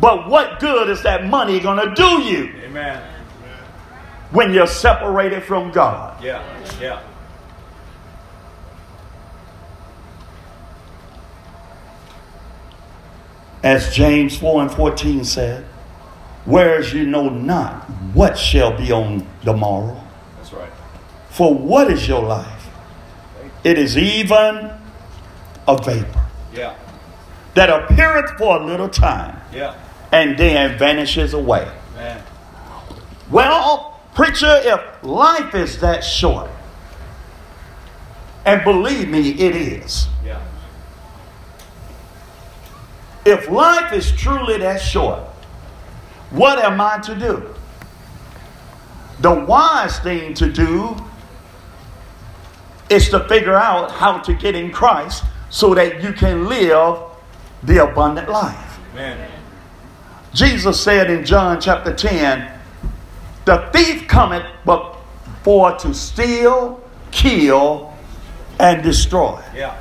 But 0.00 0.30
what 0.30 0.60
good 0.60 0.88
is 0.88 1.02
that 1.02 1.26
money 1.26 1.60
going 1.60 1.86
to 1.86 1.94
do 1.94 2.22
you 2.22 2.54
Amen. 2.64 3.02
when 4.30 4.54
you're 4.54 4.66
separated 4.66 5.42
from 5.42 5.70
God? 5.72 6.24
Yeah. 6.24 6.42
Yeah. 6.80 7.02
As 13.62 13.94
James 13.94 14.36
4 14.38 14.62
and 14.62 14.70
14 14.70 15.24
said, 15.24 15.64
whereas 16.44 16.92
you 16.94 17.06
know 17.06 17.28
not 17.28 17.84
what 18.14 18.38
shall 18.38 18.76
be 18.76 18.90
on 18.90 19.26
the 19.44 19.52
morrow. 19.52 20.00
That's 20.38 20.52
right. 20.52 20.70
For 21.28 21.52
what 21.54 21.90
is 21.90 22.08
your 22.08 22.22
life? 22.22 22.68
It 23.62 23.78
is 23.78 23.98
even 23.98 24.70
a 25.68 25.76
vapor 25.76 26.26
Yeah. 26.54 26.74
that 27.54 27.68
appeareth 27.68 28.30
for 28.38 28.56
a 28.60 28.64
little 28.64 28.88
time 28.88 29.36
Yeah. 29.52 29.74
and 30.10 30.38
then 30.38 30.78
vanishes 30.78 31.34
away. 31.34 31.68
Man. 31.96 32.22
Well, 33.30 34.00
preacher, 34.14 34.60
if 34.64 34.80
life 35.02 35.54
is 35.54 35.78
that 35.80 36.02
short, 36.02 36.48
and 38.46 38.64
believe 38.64 39.08
me, 39.08 39.30
it 39.32 39.54
is. 39.54 40.08
Yeah. 40.24 40.38
If 43.30 43.48
life 43.48 43.92
is 43.92 44.12
truly 44.12 44.58
that 44.58 44.80
short, 44.80 45.20
what 46.30 46.58
am 46.58 46.80
I 46.80 46.98
to 46.98 47.14
do? 47.14 47.54
The 49.20 49.32
wise 49.32 49.98
thing 50.00 50.34
to 50.34 50.50
do 50.50 50.96
is 52.88 53.08
to 53.10 53.26
figure 53.28 53.54
out 53.54 53.92
how 53.92 54.18
to 54.18 54.34
get 54.34 54.54
in 54.54 54.72
Christ 54.72 55.24
so 55.48 55.74
that 55.74 56.02
you 56.02 56.12
can 56.12 56.48
live 56.48 56.98
the 57.62 57.84
abundant 57.84 58.28
life. 58.28 58.78
Amen. 58.92 59.30
Jesus 60.32 60.80
said 60.80 61.10
in 61.10 61.24
John 61.24 61.60
chapter 61.60 61.94
10, 61.94 62.50
the 63.44 63.68
thief 63.72 64.06
cometh 64.06 64.46
but 64.64 64.96
for 65.42 65.76
to 65.78 65.94
steal, 65.94 66.82
kill, 67.10 67.92
and 68.58 68.82
destroy. 68.82 69.42
Yeah. 69.54 69.76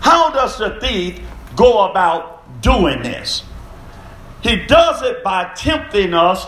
How 0.00 0.30
does 0.30 0.58
the 0.58 0.78
thief 0.80 1.20
go 1.56 1.90
about 1.90 2.33
doing 2.64 3.02
this? 3.02 3.44
He 4.40 4.56
does 4.56 5.02
it 5.02 5.22
by 5.22 5.50
tempting 5.54 6.14
us 6.14 6.46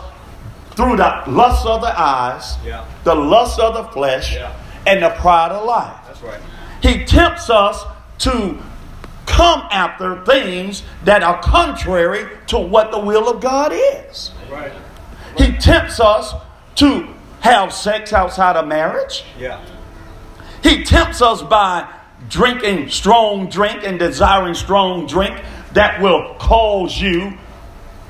through 0.71 0.97
the 0.97 1.23
lust 1.29 1.65
of 1.67 1.81
the 1.83 1.99
eyes, 2.01 2.57
Yeah. 2.65 2.85
the 3.05 3.15
lust 3.15 3.59
of 3.61 3.75
the 3.75 3.85
flesh, 3.93 4.35
Yeah. 4.35 4.51
and 4.87 5.03
the 5.03 5.11
pride 5.11 5.53
of 5.53 5.65
life. 5.65 5.95
That's 6.07 6.23
right. 6.23 6.41
He 6.83 7.05
tempts 7.05 7.49
us 7.49 7.85
to 8.19 8.59
come 9.27 9.63
after 9.71 10.23
things 10.25 10.83
that 11.05 11.23
are 11.23 11.39
contrary 11.41 12.27
to 12.49 12.59
what 12.59 12.91
the 12.91 12.99
will 12.99 13.29
of 13.29 13.41
God 13.41 13.73
is. 13.75 14.31
Right. 14.51 14.73
He 15.37 15.53
tempts 15.53 16.01
us 16.01 16.35
to 16.77 17.09
have 17.41 17.73
sex 17.73 18.13
outside 18.13 18.57
of 18.57 18.67
marriage. 18.67 19.25
Yeah. 19.39 19.59
He 20.63 20.85
tempts 20.85 21.21
us 21.23 21.43
by 21.43 21.85
drinking 22.29 22.89
strong 22.91 23.49
drink 23.49 23.83
and 23.85 23.99
desiring 23.99 24.55
strong 24.55 25.07
drink 25.07 25.35
that 25.73 26.01
will 26.01 26.35
cause 26.39 27.01
you 27.01 27.37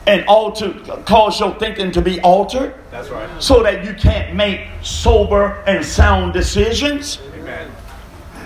and 0.07 0.25
alter 0.27 0.73
cause 1.05 1.41
your 1.41 1.53
thinking 1.59 1.91
to 1.91 2.01
be 2.01 2.21
altered 2.21 2.75
That's 2.93 3.09
right. 3.09 3.29
so 3.43 3.63
that 3.65 3.85
you 3.85 3.93
can't 3.95 4.37
make 4.37 4.61
sober 4.83 5.63
and 5.67 5.85
sound 5.85 6.33
decisions. 6.33 7.19
Amen. 7.35 7.71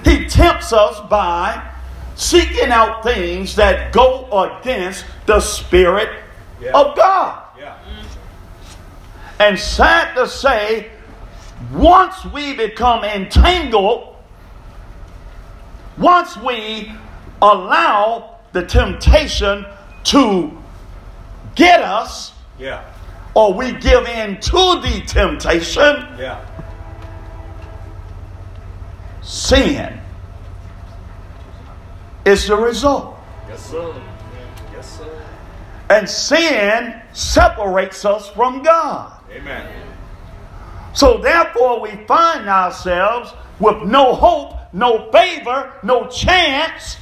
He 0.05 0.27
tempts 0.27 0.73
us 0.73 0.99
by 1.11 1.71
seeking 2.15 2.71
out 2.71 3.03
things 3.03 3.57
that 3.57 3.93
go 3.93 4.27
against 4.61 5.05
the 5.27 5.41
Spirit 5.41 6.09
Yeah. 6.61 6.71
of 6.73 6.97
God. 6.97 7.43
Yeah. 7.59 7.77
And 9.39 9.59
sad 9.59 10.15
to 10.15 10.27
say, 10.27 10.91
once 11.73 12.25
we 12.27 12.55
become 12.55 13.05
entangled, 13.05 14.17
once 15.99 16.37
we 16.39 16.91
allow 17.43 18.30
the 18.53 18.65
temptation 18.65 19.65
to 20.05 20.51
get 21.55 21.83
us, 21.83 22.33
Yeah. 22.59 22.81
or 23.35 23.55
we 23.55 23.73
give 23.73 24.07
in 24.07 24.41
to 24.41 24.81
the 24.81 25.03
temptation, 25.07 26.07
Yeah. 26.19 26.39
sin 29.23 30.01
is 32.25 32.47
the 32.47 32.57
result. 32.57 33.17
Yes, 33.49 33.67
sir. 33.67 33.95
Yes, 34.75 34.99
sir. 34.99 35.23
And 35.89 36.09
sin 36.09 37.01
separates 37.13 38.05
us 38.05 38.29
from 38.31 38.63
God. 38.63 39.13
Amen. 39.33 39.67
So 40.93 41.19
therefore, 41.19 41.81
we 41.81 41.91
find 42.07 42.49
ourselves 42.49 43.33
with 43.59 43.83
no 43.83 44.15
hope, 44.15 44.57
no 44.73 45.11
favor, 45.13 45.73
no 45.83 46.07
chance, 46.07 46.97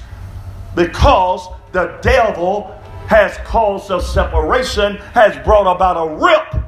because 0.74 1.48
the 1.72 1.98
devil 2.02 2.74
has 3.06 3.36
caused 3.38 3.90
a 3.90 4.00
separation, 4.00 4.96
has 5.14 5.36
brought 5.44 5.70
about 5.74 5.96
a 5.96 6.14
rip 6.16 6.64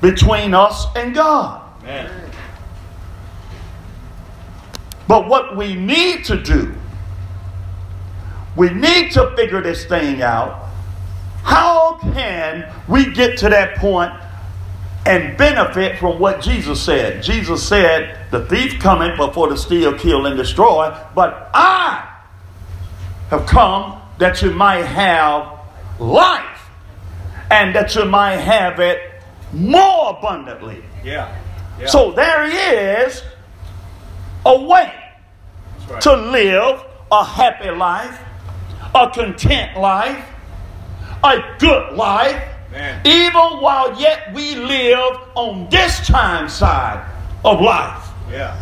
between 0.00 0.54
us 0.54 0.86
and 0.96 1.14
God. 1.14 1.62
Amen. 1.82 2.30
But 5.06 5.26
what 5.28 5.56
we 5.56 5.74
need 5.74 6.24
to 6.26 6.40
do, 6.40 6.74
we 8.54 8.68
need 8.68 9.12
to 9.12 9.34
figure 9.34 9.62
this 9.62 9.86
thing 9.86 10.20
out. 10.20 10.68
How 11.42 11.98
can 12.12 12.70
we 12.86 13.10
get 13.10 13.38
to 13.38 13.48
that 13.48 13.78
point 13.78 14.12
and 15.06 15.36
benefit 15.36 15.98
from 15.98 16.18
what 16.18 16.40
Jesus 16.40 16.82
said? 16.82 17.22
Jesus 17.22 17.66
said, 17.66 18.30
The 18.30 18.44
thief 18.46 18.80
cometh 18.80 19.16
before 19.16 19.48
to 19.48 19.56
steal, 19.56 19.96
kill, 19.98 20.26
and 20.26 20.36
destroy, 20.36 20.94
but 21.14 21.50
I 21.54 22.16
have 23.30 23.46
come 23.46 24.00
that 24.18 24.42
you 24.42 24.50
might 24.50 24.84
have 24.84 25.58
life 25.98 26.68
and 27.50 27.74
that 27.74 27.94
you 27.94 28.04
might 28.04 28.36
have 28.36 28.80
it 28.80 29.00
more 29.52 30.10
abundantly. 30.10 30.82
Yeah. 31.04 31.34
Yeah. 31.80 31.86
So 31.86 32.12
there 32.12 32.44
is 32.44 33.22
a 34.44 34.62
way 34.62 34.92
right. 35.88 36.00
to 36.02 36.16
live 36.16 36.84
a 37.10 37.24
happy 37.24 37.70
life, 37.70 38.18
a 38.94 39.08
content 39.10 39.78
life, 39.78 40.24
a 41.24 41.56
good 41.58 41.94
life, 41.94 42.42
Even 43.04 43.60
while 43.60 43.98
yet 43.98 44.32
we 44.34 44.54
live 44.54 45.16
on 45.34 45.68
this 45.70 46.06
time 46.06 46.48
side 46.48 47.04
of 47.44 47.60
life. 47.60 48.08
Yeah. 48.30 48.56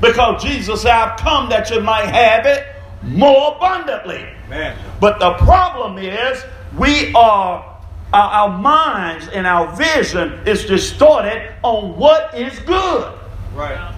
Because 0.00 0.42
Jesus 0.42 0.82
said, 0.82 0.90
I've 0.90 1.18
come 1.18 1.48
that 1.50 1.70
you 1.70 1.80
might 1.80 2.06
have 2.06 2.46
it 2.46 2.66
more 3.02 3.54
abundantly. 3.56 4.26
Man. 4.48 4.76
But 5.00 5.18
the 5.20 5.34
problem 5.44 5.98
is, 5.98 6.44
we 6.76 7.12
are, 7.14 7.78
our, 8.12 8.30
our 8.30 8.58
minds 8.58 9.28
and 9.28 9.46
our 9.46 9.74
vision 9.76 10.40
is 10.46 10.64
distorted 10.64 11.54
on 11.62 11.96
what 11.96 12.34
is 12.34 12.58
good. 12.60 13.12
Right. 13.54 13.94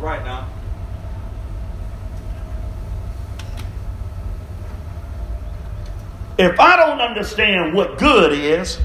Right 0.00 0.24
now. 0.24 0.48
If 6.38 6.60
I 6.60 6.76
don't 6.76 7.00
understand 7.00 7.74
what 7.74 7.98
good 7.98 8.32
is, 8.32 8.78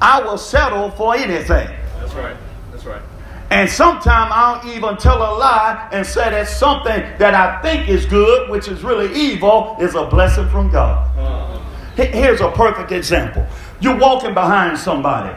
I 0.00 0.20
will 0.22 0.38
settle 0.38 0.90
for 0.92 1.14
anything. 1.16 1.68
That's 2.00 2.14
right. 2.14 2.36
That's 2.72 2.84
right. 2.84 3.02
And 3.50 3.68
sometimes 3.68 4.30
I'll 4.34 4.70
even 4.70 4.96
tell 4.98 5.16
a 5.16 5.32
lie 5.38 5.88
and 5.92 6.06
say 6.06 6.30
that 6.30 6.48
something 6.48 7.00
that 7.18 7.34
I 7.34 7.60
think 7.62 7.88
is 7.88 8.04
good, 8.04 8.50
which 8.50 8.68
is 8.68 8.82
really 8.84 9.12
evil, 9.14 9.76
is 9.80 9.94
a 9.94 10.04
blessing 10.04 10.48
from 10.50 10.70
God. 10.70 11.08
Uh, 11.18 11.58
He- 11.96 12.04
Here's 12.06 12.40
a 12.40 12.50
perfect 12.50 12.92
example. 12.92 13.44
You're 13.80 13.96
walking 13.96 14.34
behind 14.34 14.78
somebody, 14.78 15.34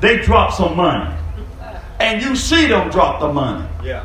they 0.00 0.18
drop 0.18 0.52
some 0.52 0.76
money, 0.76 1.10
and 2.00 2.22
you 2.22 2.34
see 2.34 2.66
them 2.66 2.88
drop 2.90 3.20
the 3.20 3.32
money. 3.32 3.64
yeah. 3.84 4.04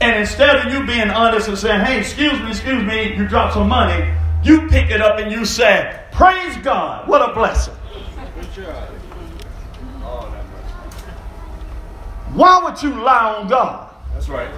And 0.00 0.14
instead 0.16 0.56
of 0.56 0.72
you 0.72 0.84
being 0.86 1.08
honest 1.10 1.48
and 1.48 1.56
saying, 1.58 1.80
hey, 1.80 1.98
excuse 1.98 2.38
me, 2.40 2.50
excuse 2.50 2.82
me, 2.84 3.14
you 3.16 3.26
dropped 3.26 3.54
some 3.54 3.66
money, 3.68 4.06
you 4.44 4.68
pick 4.68 4.90
it 4.90 5.00
up 5.00 5.18
and 5.18 5.32
you 5.32 5.44
say, 5.46 5.98
praise 6.12 6.54
God, 6.58 7.08
what 7.08 7.22
a 7.28 7.32
blessing. 7.32 7.72
Good 8.38 8.52
job. 8.52 8.74
Oh, 10.04 10.28
that 10.30 10.44
much. 10.52 12.25
Why 12.36 12.62
would 12.62 12.82
you 12.82 12.90
lie 13.02 13.34
on 13.34 13.48
God? 13.48 13.90
That's 14.12 14.28
right. 14.28 14.50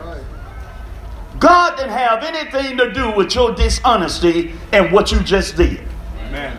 God 1.38 1.77
didn't 1.77 1.93
have 1.93 2.25
anything 2.25 2.77
to 2.79 2.93
do 2.93 3.12
with 3.12 3.37
your 3.37 3.55
dishonesty 3.55 4.53
and 4.73 4.91
what 4.93 5.12
you 5.12 5.21
just 5.21 5.57
did. 5.57 5.87
Amen. 6.27 6.59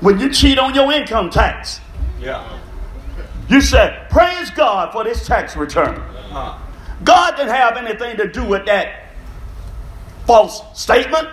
When 0.00 0.20
you 0.20 0.30
cheat 0.32 0.60
on 0.60 0.74
your 0.74 0.92
income 0.92 1.28
tax, 1.28 1.80
Yeah. 2.20 2.44
you 3.48 3.60
said, 3.60 4.08
praise 4.10 4.50
God 4.50 4.92
for 4.92 5.02
this 5.02 5.26
tax 5.26 5.56
return. 5.56 6.00
Huh. 6.30 6.54
God 7.02 7.34
didn't 7.36 7.52
have 7.54 7.76
anything 7.76 8.16
to 8.18 8.28
do 8.28 8.44
with 8.44 8.64
that 8.66 9.08
false 10.24 10.62
statement. 10.80 11.28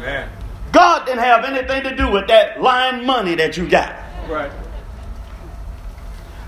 Man. 0.00 0.28
God 0.72 1.06
didn't 1.06 1.20
have 1.22 1.44
anything 1.44 1.84
to 1.84 1.94
do 1.94 2.10
with 2.10 2.26
that 2.26 2.60
lying 2.60 3.06
money 3.06 3.36
that 3.36 3.56
you 3.56 3.68
got. 3.68 3.94
Right. 4.28 4.50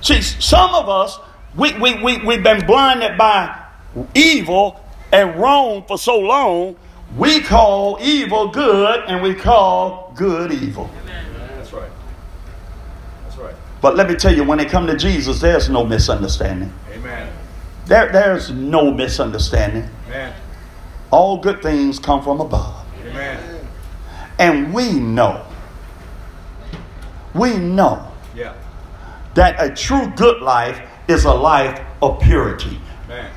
See, 0.04 0.20
some 0.20 0.74
of 0.74 0.86
us, 0.86 1.18
we, 1.56 1.72
we, 1.78 2.02
we, 2.02 2.18
we've 2.18 2.42
been 2.42 2.66
blinded 2.66 3.16
by 3.16 3.58
evil 4.14 4.78
and 5.10 5.34
wrong 5.40 5.82
for 5.88 5.96
so 5.96 6.18
long, 6.18 6.76
we 7.16 7.40
call 7.40 7.96
evil 8.02 8.48
good 8.48 9.02
and 9.06 9.22
we 9.22 9.34
call 9.34 10.12
good 10.14 10.52
evil. 10.52 10.90
That's 11.56 11.72
right. 11.72 11.90
That's 13.22 13.38
right. 13.38 13.54
But 13.80 13.96
let 13.96 14.06
me 14.06 14.14
tell 14.14 14.34
you, 14.34 14.44
when 14.44 14.60
it 14.60 14.68
comes 14.68 14.90
to 14.90 14.98
Jesus, 14.98 15.40
there's 15.40 15.70
no 15.70 15.86
misunderstanding. 15.86 16.70
Amen. 16.92 17.32
There, 17.86 18.12
there's 18.12 18.50
no 18.50 18.90
misunderstanding. 18.90 19.88
Man. 20.10 20.34
All 21.12 21.38
good 21.38 21.62
things 21.62 21.98
come 21.98 22.22
from 22.22 22.42
above. 22.42 22.84
Amen. 23.06 23.66
And 24.38 24.74
we 24.74 24.92
know, 24.92 25.46
we 27.34 27.56
know. 27.56 28.10
That 29.34 29.56
a 29.58 29.74
true 29.74 30.12
good 30.16 30.42
life 30.42 30.80
is 31.08 31.24
a 31.24 31.32
life 31.32 31.80
of 32.02 32.20
purity. 32.20 32.80
Man. 33.08 33.30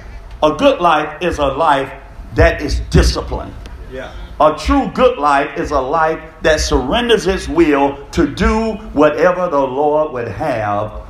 A 0.44 0.54
good 0.54 0.80
life 0.80 1.22
is 1.22 1.40
a 1.40 1.48
life 1.48 1.92
that 2.36 2.62
is 2.62 2.80
disciplined. 2.92 3.54
Yeah. 3.92 4.14
A 4.40 4.56
true 4.56 4.92
good 4.94 5.18
life 5.18 5.58
is 5.58 5.72
a 5.72 5.82
life 5.82 6.22
that 6.44 6.60
surrenders 6.60 7.26
its 7.26 7.48
will 7.48 8.06
to 8.12 8.28
do 8.28 8.74
whatever 8.94 9.48
the 9.50 9.60
Lord 9.60 10.14
would 10.14 10.28
have 10.28 11.02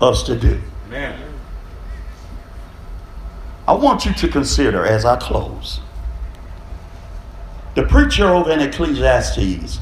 us 0.00 0.22
to 0.24 0.36
do. 0.36 0.60
Amen. 0.86 1.20
I 3.66 3.74
want 3.74 4.04
you 4.04 4.12
to 4.14 4.28
consider 4.28 4.86
as 4.86 5.04
I 5.04 5.16
close. 5.16 5.80
The 7.74 7.84
preacher 7.84 8.26
over 8.26 8.50
in 8.50 8.60
Ecclesiastes, 8.60 9.78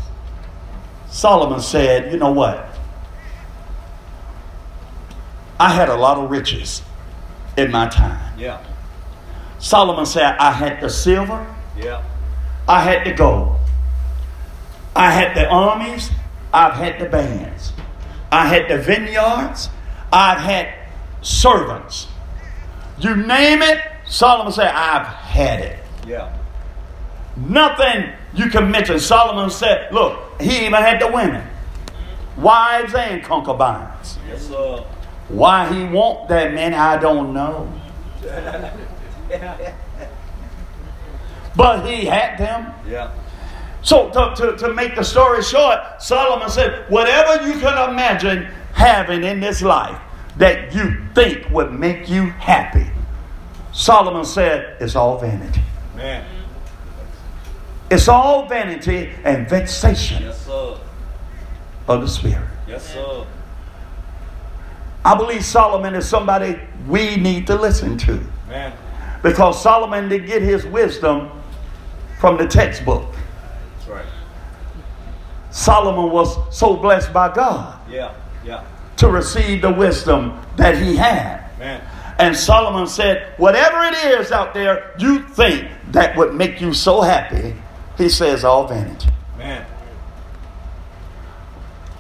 Solomon 1.09 1.61
said, 1.61 2.13
You 2.13 2.19
know 2.19 2.33
what? 2.33 2.68
I 5.61 5.71
had 5.73 5.89
a 5.89 5.97
lot 5.97 6.19
of 6.19 6.31
riches 6.31 6.83
in 7.57 7.71
my 7.71 7.89
time. 7.89 8.39
Yeah. 8.39 8.65
Solomon 9.59 10.07
said, 10.07 10.37
I 10.39 10.53
had 10.53 10.81
the 10.81 10.89
silver, 10.89 11.45
Yeah. 11.77 12.03
I 12.69 12.83
had 12.83 13.05
the 13.07 13.13
gold, 13.13 13.57
I 14.95 15.11
had 15.11 15.35
the 15.37 15.49
armies, 15.49 16.11
I've 16.53 16.75
had 16.75 16.99
the 17.01 17.07
bands, 17.07 17.73
I 18.31 18.47
had 18.47 18.69
the 18.69 18.79
vineyards, 18.79 19.69
I've 20.13 20.39
had 20.39 20.73
servants. 21.23 22.07
You 22.99 23.17
name 23.17 23.63
it, 23.63 23.81
Solomon 24.07 24.53
said, 24.53 24.69
I've 24.73 25.07
had 25.07 25.61
it. 25.61 25.79
Yeah. 26.07 26.37
Nothing 27.37 28.13
you 28.35 28.51
can 28.51 28.71
mention. 28.71 28.99
Solomon 28.99 29.51
said, 29.51 29.93
look, 29.93 30.41
he 30.41 30.67
even 30.67 30.81
had 30.83 31.01
the 31.01 31.07
women, 31.09 31.47
wives 32.37 32.95
and 32.95 33.23
concubines. 33.23 34.19
Yes, 34.29 34.47
sir. 34.49 34.85
Why 35.29 35.73
he 35.73 35.85
want 35.85 36.29
that 36.29 36.55
man, 36.55 36.75
I 36.75 36.97
don't 36.99 37.33
know. 37.35 37.71
But 41.57 41.87
he 41.87 42.05
had 42.05 42.39
them. 42.39 42.73
Yeah. 42.87 43.13
So 43.83 44.11
to, 44.11 44.35
to, 44.37 44.57
to 44.59 44.75
make 44.75 44.95
the 44.97 45.03
story 45.03 45.43
short, 45.43 45.79
Solomon 46.01 46.49
said, 46.49 46.89
whatever 46.91 47.47
you 47.47 47.55
can 47.61 47.91
imagine 47.91 48.45
having 48.75 49.25
in 49.25 49.41
this 49.41 49.63
life 49.63 50.01
that 50.37 50.75
you 50.75 50.97
think 51.15 51.49
would 51.51 51.73
make 51.73 52.09
you 52.09 52.25
happy, 52.31 52.87
Solomon 53.73 54.25
said, 54.25 54.77
it's 54.81 54.95
all 54.97 55.19
vanity. 55.19 55.61
Man. 55.97 56.25
It's 57.91 58.09
all 58.09 58.47
vanity 58.47 59.11
and 59.25 59.49
vexation 59.49 60.23
Yes, 60.23 60.45
sir. 60.47 60.77
of 61.89 62.01
the 62.03 62.09
spirit. 62.09 62.47
Yes, 62.69 62.93
sir. 62.93 63.25
I 65.09 65.15
believe 65.17 65.43
Solomon 65.43 65.95
is 65.95 66.07
somebody 66.07 66.61
we 66.87 67.17
need 67.17 67.47
to 67.47 67.55
listen 67.55 67.97
to 67.97 68.21
Man. 68.47 68.75
because 69.23 69.63
Solomon 69.63 70.07
did 70.11 70.27
get 70.27 70.43
his 70.43 70.67
wisdom 70.67 71.31
from 72.21 72.37
the 72.37 72.47
textbook. 72.47 73.07
That's 73.79 73.89
right. 73.89 74.05
Solomon 75.51 76.11
was 76.13 76.37
so 76.55 76.77
blessed 76.77 77.11
by 77.15 77.35
God 77.35 77.79
Yeah. 77.91 78.13
Yeah. 78.45 78.65
to 78.99 79.09
receive 79.09 79.63
the 79.63 79.73
wisdom 79.73 80.39
that 80.57 80.77
he 80.77 80.95
had. 80.97 81.43
Man. 81.59 81.81
And 82.19 82.37
Solomon 82.37 82.87
said, 82.87 83.33
Whatever 83.39 83.85
it 83.85 83.95
is 84.21 84.31
out 84.31 84.53
there 84.53 84.95
you 84.99 85.21
think 85.23 85.71
that 85.93 86.19
would 86.19 86.35
make 86.35 86.61
you 86.61 86.75
so 86.75 87.01
happy, 87.01 87.55
he 87.97 88.11
says, 88.11 88.45
all 88.45 88.67
vanity. 88.69 89.09
Man. 89.39 89.65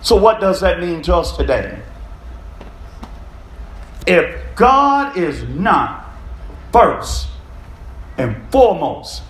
So, 0.02 0.14
what 0.16 0.40
does 0.42 0.60
that 0.60 0.78
mean 0.78 1.00
to 1.02 1.16
us 1.16 1.34
today? 1.34 1.80
If 4.08 4.54
God 4.56 5.18
is 5.18 5.42
not 5.50 6.06
first 6.72 7.28
and 8.16 8.34
foremost 8.50 9.22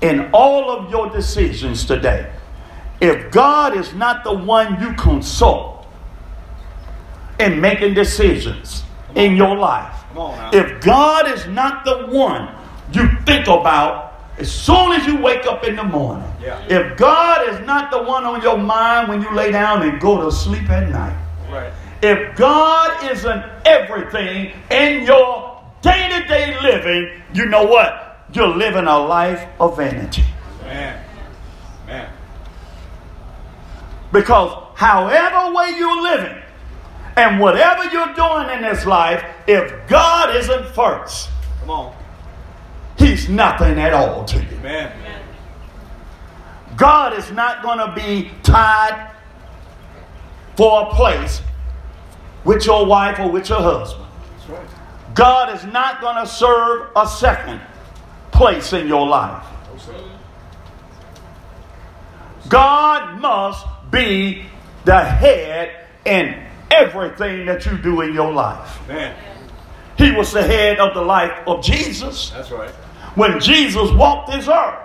in 0.00 0.28
all 0.32 0.68
of 0.70 0.90
your 0.90 1.08
decisions 1.10 1.84
today, 1.84 2.30
if 3.00 3.30
God 3.30 3.76
is 3.76 3.94
not 3.94 4.24
the 4.24 4.32
one 4.34 4.80
you 4.82 4.92
consult 4.94 5.86
in 7.38 7.60
making 7.60 7.94
decisions 7.94 8.82
in 9.14 9.36
your 9.36 9.56
life, 9.56 9.94
Come 10.08 10.18
on 10.18 10.36
now. 10.38 10.50
if 10.58 10.80
God 10.80 11.28
is 11.30 11.46
not 11.46 11.84
the 11.84 12.06
one 12.08 12.48
you 12.92 13.08
think 13.26 13.46
about 13.46 14.14
as 14.38 14.50
soon 14.52 14.92
as 14.92 15.06
you 15.06 15.16
wake 15.20 15.46
up 15.46 15.64
in 15.64 15.76
the 15.76 15.84
morning, 15.84 16.30
Yeah. 16.42 16.58
if 16.68 16.96
God 16.96 17.48
is 17.48 17.64
not 17.64 17.90
the 17.92 18.02
one 18.02 18.24
on 18.24 18.42
your 18.42 18.58
mind 18.58 19.08
when 19.08 19.22
you 19.22 19.30
lay 19.34 19.52
down 19.52 19.82
and 19.82 20.00
go 20.00 20.20
to 20.24 20.32
sleep 20.32 20.68
at 20.68 20.88
night, 20.90 21.16
Right. 21.50 21.70
If 22.06 22.36
God 22.36 23.10
isn't 23.10 23.44
everything 23.64 24.52
in 24.70 25.04
your 25.04 25.62
day 25.82 26.08
to 26.08 26.28
day 26.28 26.56
living, 26.60 27.22
you 27.34 27.46
know 27.46 27.64
what? 27.64 28.24
You're 28.32 28.54
living 28.56 28.86
a 28.86 28.98
life 28.98 29.46
of 29.60 29.76
vanity. 29.76 30.24
Man. 30.62 31.02
Because 34.12 34.50
however 34.76 35.54
way 35.54 35.74
you're 35.76 36.02
living 36.02 36.42
and 37.16 37.40
whatever 37.40 37.84
you're 37.90 38.14
doing 38.14 38.50
in 38.50 38.62
this 38.62 38.86
life, 38.86 39.24
if 39.46 39.88
God 39.88 40.34
isn't 40.36 40.66
first, 40.74 41.30
Come 41.60 41.70
on. 41.70 41.96
He's 42.96 43.28
nothing 43.28 43.76
at 43.80 43.92
all 43.92 44.24
to 44.26 44.38
you. 44.38 44.56
Man. 44.58 44.92
God 46.76 47.14
is 47.14 47.32
not 47.32 47.62
going 47.62 47.78
to 47.78 47.92
be 47.96 48.30
tied 48.44 49.10
for 50.56 50.82
a 50.82 50.94
place 50.94 51.42
with 52.46 52.64
your 52.64 52.86
wife 52.86 53.18
or 53.18 53.28
with 53.30 53.48
your 53.50 53.60
husband. 53.60 54.06
Right. 54.48 54.66
God 55.14 55.54
is 55.54 55.64
not 55.64 56.00
going 56.00 56.16
to 56.16 56.26
serve 56.26 56.88
a 56.96 57.06
second 57.06 57.60
place 58.32 58.72
in 58.72 58.86
your 58.88 59.06
life. 59.06 59.44
God 62.48 63.20
must 63.20 63.66
be 63.90 64.46
the 64.84 65.00
head 65.04 65.86
in 66.04 66.42
everything 66.70 67.46
that 67.46 67.66
you 67.66 67.76
do 67.78 68.00
in 68.02 68.14
your 68.14 68.32
life. 68.32 68.78
Man. 68.88 69.16
He 69.98 70.12
was 70.12 70.32
the 70.32 70.42
head 70.42 70.78
of 70.78 70.94
the 70.94 71.02
life 71.02 71.32
of 71.46 71.64
Jesus. 71.64 72.30
That's 72.30 72.50
right. 72.50 72.70
When 73.16 73.40
Jesus 73.40 73.90
walked 73.92 74.30
this 74.30 74.46
earth, 74.46 74.78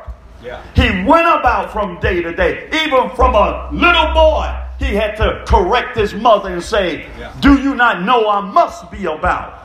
Yeah. 0.43 0.61
he 0.73 1.03
went 1.05 1.27
about 1.27 1.71
from 1.71 1.99
day 1.99 2.21
to 2.23 2.33
day. 2.33 2.67
Even 2.85 3.09
from 3.11 3.35
a 3.35 3.69
little 3.71 4.13
boy, 4.13 4.49
he 4.81 4.95
had 4.95 5.15
to 5.17 5.43
correct 5.47 5.97
his 5.97 6.13
mother 6.13 6.49
and 6.51 6.63
say, 6.63 7.07
Yeah. 7.17 7.33
Do 7.39 7.59
you 7.61 7.75
not 7.75 8.01
know 8.03 8.29
I 8.29 8.41
must 8.41 8.89
be 8.91 9.05
about 9.05 9.63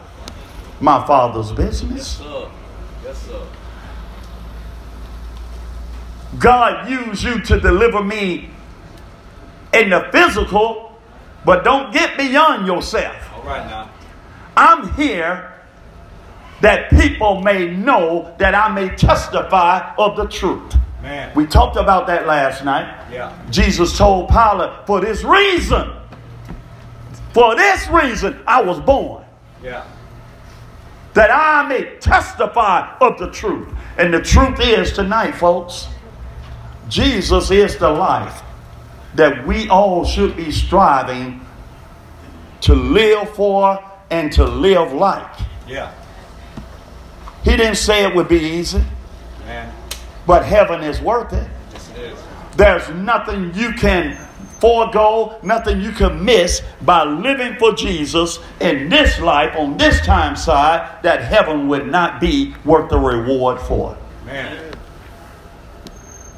my 0.80 1.04
father's 1.06 1.48
Yes, 1.50 1.56
business? 1.56 2.06
sir. 2.18 2.48
Yes, 3.04 3.22
sir. 3.22 3.40
God 6.38 6.88
used 6.90 7.22
you 7.22 7.40
to 7.40 7.58
deliver 7.60 8.02
me 8.02 8.50
in 9.72 9.90
the 9.90 10.08
physical, 10.12 10.98
but 11.44 11.64
don't 11.64 11.92
get 11.92 12.16
beyond 12.18 12.66
yourself. 12.66 13.16
All 13.34 13.42
right 13.42 13.66
now. 13.66 13.90
I'm 14.56 14.92
here 14.94 15.52
that 16.60 16.90
people 16.90 17.42
may 17.42 17.74
know 17.74 18.34
that 18.38 18.54
I 18.54 18.68
may 18.72 18.88
testify 18.96 19.94
of 19.96 20.16
the 20.16 20.26
truth. 20.26 20.74
We 21.34 21.46
talked 21.46 21.76
about 21.76 22.06
that 22.08 22.26
last 22.26 22.64
night. 22.64 22.92
Yeah. 23.12 23.32
Jesus 23.50 23.96
told 23.96 24.28
Pilate, 24.28 24.86
For 24.86 25.00
this 25.00 25.22
reason, 25.24 25.92
for 27.32 27.54
this 27.54 27.86
reason 27.88 28.40
I 28.46 28.62
was 28.62 28.80
born, 28.80 29.24
Yeah. 29.62 29.84
that 31.14 31.30
I 31.30 31.68
may 31.68 31.96
testify 32.00 32.96
of 33.00 33.18
the 33.18 33.30
truth. 33.30 33.68
And 33.98 34.12
the 34.12 34.20
truth 34.20 34.58
is 34.60 34.92
tonight, 34.92 35.32
folks, 35.32 35.88
Jesus 36.88 37.50
is 37.50 37.76
the 37.76 37.90
life 37.90 38.42
that 39.14 39.46
we 39.46 39.68
all 39.68 40.04
should 40.04 40.36
be 40.36 40.50
striving 40.50 41.40
to 42.62 42.74
live 42.74 43.30
for 43.30 43.78
and 44.10 44.32
to 44.32 44.44
live 44.44 44.92
like. 44.92 45.30
Yeah. 45.66 45.90
He 47.44 47.56
didn't 47.56 47.76
say 47.76 48.04
it 48.04 48.14
would 48.14 48.28
be 48.28 48.38
easy, 48.40 48.82
Man. 49.46 49.72
But 50.26 50.44
heaven 50.44 50.82
is 50.82 51.00
worth 51.00 51.32
it. 51.32 51.48
There's 52.56 52.88
nothing 52.90 53.54
you 53.54 53.72
can 53.72 54.16
forego, 54.58 55.38
nothing 55.42 55.80
you 55.80 55.92
can 55.92 56.24
miss 56.24 56.62
by 56.82 57.04
living 57.04 57.56
for 57.58 57.72
Jesus 57.72 58.38
in 58.60 58.88
this 58.88 59.20
life, 59.20 59.54
on 59.56 59.76
this 59.76 60.00
time 60.00 60.36
side, 60.36 61.02
that 61.02 61.22
heaven 61.22 61.68
would 61.68 61.86
not 61.86 62.20
be 62.20 62.54
worth 62.64 62.90
the 62.90 62.98
reward 62.98 63.60
for. 63.60 63.96
Man. 64.24 64.72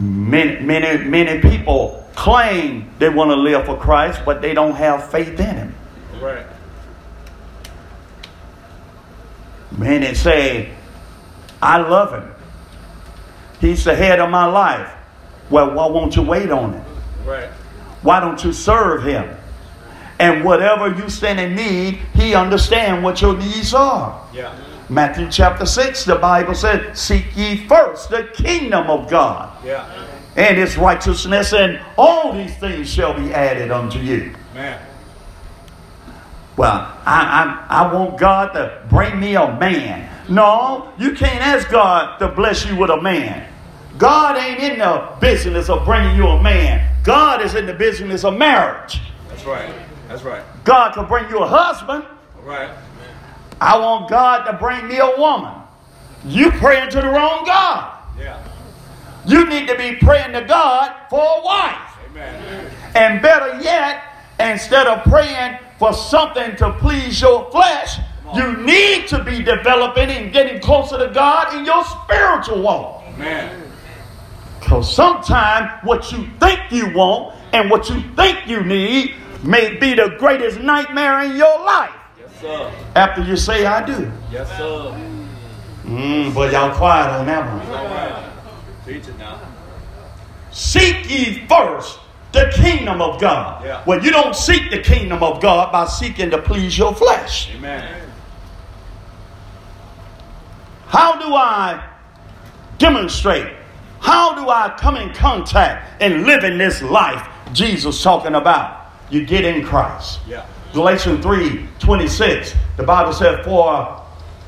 Many, 0.00 0.60
many, 0.60 1.04
many 1.04 1.40
people 1.40 2.08
claim 2.14 2.92
they 2.98 3.08
want 3.08 3.30
to 3.30 3.36
live 3.36 3.66
for 3.66 3.76
Christ, 3.76 4.20
but 4.24 4.42
they 4.42 4.54
don't 4.54 4.74
have 4.74 5.10
faith 5.10 5.38
in 5.40 5.56
Him. 5.56 5.74
Right. 6.20 6.46
Many 9.76 10.14
say, 10.14 10.72
I 11.62 11.78
love 11.78 12.12
Him. 12.12 12.34
He's 13.60 13.84
the 13.84 13.94
head 13.94 14.20
of 14.20 14.30
my 14.30 14.46
life. 14.46 14.90
Well, 15.50 15.74
why 15.74 15.86
won't 15.86 16.14
you 16.16 16.22
wait 16.22 16.50
on 16.50 16.74
Him? 16.74 16.84
All 17.24 17.32
right. 17.32 17.50
Why 18.02 18.20
don't 18.20 18.42
you 18.44 18.52
serve 18.52 19.02
him? 19.04 19.36
And 20.20 20.44
whatever 20.44 20.88
you 20.94 21.08
stand 21.08 21.40
in 21.40 21.54
need, 21.54 21.94
he 22.14 22.34
understands 22.34 23.02
what 23.04 23.20
your 23.20 23.36
needs 23.36 23.74
are. 23.74 24.24
Yeah. 24.32 24.56
Matthew 24.88 25.28
chapter 25.30 25.66
6, 25.66 26.04
the 26.04 26.16
Bible 26.16 26.54
said, 26.54 26.96
Seek 26.96 27.24
ye 27.36 27.66
first 27.66 28.10
the 28.10 28.24
kingdom 28.34 28.88
of 28.88 29.08
God 29.10 29.52
Yeah. 29.64 29.86
and 30.36 30.56
his 30.56 30.76
righteousness, 30.78 31.52
and 31.52 31.80
all 31.96 32.32
these 32.32 32.56
things 32.58 32.88
shall 32.92 33.14
be 33.14 33.32
added 33.34 33.70
unto 33.70 33.98
you. 33.98 34.34
Man. 34.54 34.80
Well, 36.56 36.92
I, 37.06 37.64
I, 37.68 37.82
I 37.84 37.92
want 37.92 38.18
God 38.18 38.52
to 38.54 38.82
bring 38.88 39.20
me 39.20 39.36
a 39.36 39.56
man. 39.58 40.08
No, 40.28 40.92
you 40.98 41.14
can't 41.14 41.40
ask 41.40 41.70
God 41.70 42.18
to 42.18 42.28
bless 42.28 42.66
you 42.66 42.76
with 42.76 42.90
a 42.90 43.00
man. 43.00 43.46
God 43.96 44.36
ain't 44.36 44.60
in 44.60 44.78
the 44.78 45.16
business 45.20 45.68
of 45.68 45.84
bringing 45.84 46.16
you 46.16 46.26
a 46.26 46.42
man. 46.42 46.94
God 47.02 47.42
is 47.42 47.54
in 47.54 47.66
the 47.66 47.74
business 47.74 48.24
of 48.24 48.36
marriage. 48.36 49.00
That's 49.28 49.44
right. 49.44 49.74
That's 50.08 50.22
right. 50.22 50.42
God 50.64 50.92
can 50.94 51.06
bring 51.06 51.28
you 51.30 51.38
a 51.38 51.46
husband. 51.46 52.04
All 52.36 52.42
right. 52.42 52.70
I 53.60 53.78
want 53.78 54.08
God 54.08 54.44
to 54.44 54.52
bring 54.56 54.86
me 54.86 54.98
a 54.98 55.18
woman. 55.18 55.54
You 56.24 56.50
praying 56.52 56.90
to 56.90 57.00
the 57.00 57.08
wrong 57.08 57.44
God. 57.44 57.98
Yeah. 58.18 58.42
You 59.26 59.46
need 59.46 59.66
to 59.68 59.76
be 59.76 59.96
praying 59.96 60.32
to 60.32 60.42
God 60.42 60.94
for 61.10 61.20
a 61.20 61.44
wife. 61.44 61.96
Amen. 62.10 62.70
And 62.94 63.22
better 63.22 63.60
yet, 63.60 64.04
instead 64.38 64.86
of 64.86 65.02
praying 65.04 65.58
for 65.78 65.92
something 65.92 66.56
to 66.56 66.72
please 66.74 67.20
your 67.20 67.50
flesh, 67.50 67.98
you 68.34 68.56
need 68.64 69.08
to 69.08 69.22
be 69.24 69.42
developing 69.42 70.10
and 70.10 70.32
getting 70.32 70.60
closer 70.60 70.98
to 70.98 71.12
God 71.12 71.54
in 71.54 71.64
your 71.64 71.84
spiritual 71.84 72.62
walk. 72.62 73.04
Man. 73.18 73.62
Because 74.60 74.92
sometimes 74.94 75.70
what 75.82 76.12
you 76.12 76.28
think 76.40 76.60
you 76.70 76.92
want 76.94 77.34
and 77.52 77.70
what 77.70 77.88
you 77.88 78.02
think 78.16 78.46
you 78.46 78.62
need 78.62 79.14
may 79.42 79.76
be 79.76 79.94
the 79.94 80.14
greatest 80.18 80.60
nightmare 80.60 81.20
in 81.22 81.36
your 81.36 81.64
life 81.64 81.90
Yes, 82.18 82.40
sir. 82.40 82.72
after 82.94 83.22
you 83.22 83.36
say, 83.36 83.64
I 83.64 83.84
do. 83.86 84.12
Yes, 84.30 84.48
sir. 84.58 84.94
Mm, 85.84 86.34
but 86.34 86.52
y'all 86.52 86.76
quiet 86.76 87.10
on 87.12 87.26
that 87.26 87.46
one. 87.50 87.66
All 87.76 87.84
right. 87.86 88.30
Teach 88.84 89.08
it 89.08 89.18
now. 89.18 89.40
Seek 90.50 91.08
ye 91.08 91.46
first 91.46 91.98
the 92.32 92.52
kingdom 92.54 93.00
of 93.00 93.18
God. 93.20 93.64
Yeah. 93.64 93.82
Well, 93.86 94.04
you 94.04 94.10
don't 94.10 94.34
seek 94.36 94.70
the 94.70 94.80
kingdom 94.82 95.22
of 95.22 95.40
God 95.40 95.72
by 95.72 95.86
seeking 95.86 96.30
to 96.30 96.42
please 96.42 96.76
your 96.76 96.94
flesh. 96.94 97.50
Amen. 97.56 98.07
How 100.88 101.18
do 101.18 101.34
I 101.34 101.86
demonstrate? 102.78 103.52
How 104.00 104.34
do 104.34 104.48
I 104.48 104.74
come 104.78 104.96
in 104.96 105.12
contact 105.12 106.00
and 106.00 106.24
live 106.24 106.44
in 106.44 106.56
this 106.56 106.80
life 106.82 107.28
Jesus 107.52 108.02
talking 108.02 108.34
about? 108.34 108.90
You 109.10 109.26
get 109.26 109.44
in 109.44 109.64
Christ. 109.64 110.20
Yeah. 110.26 110.46
Galatians 110.72 111.22
3 111.22 111.68
26, 111.78 112.54
the 112.76 112.82
Bible 112.82 113.12
said, 113.12 113.44
For 113.44 114.02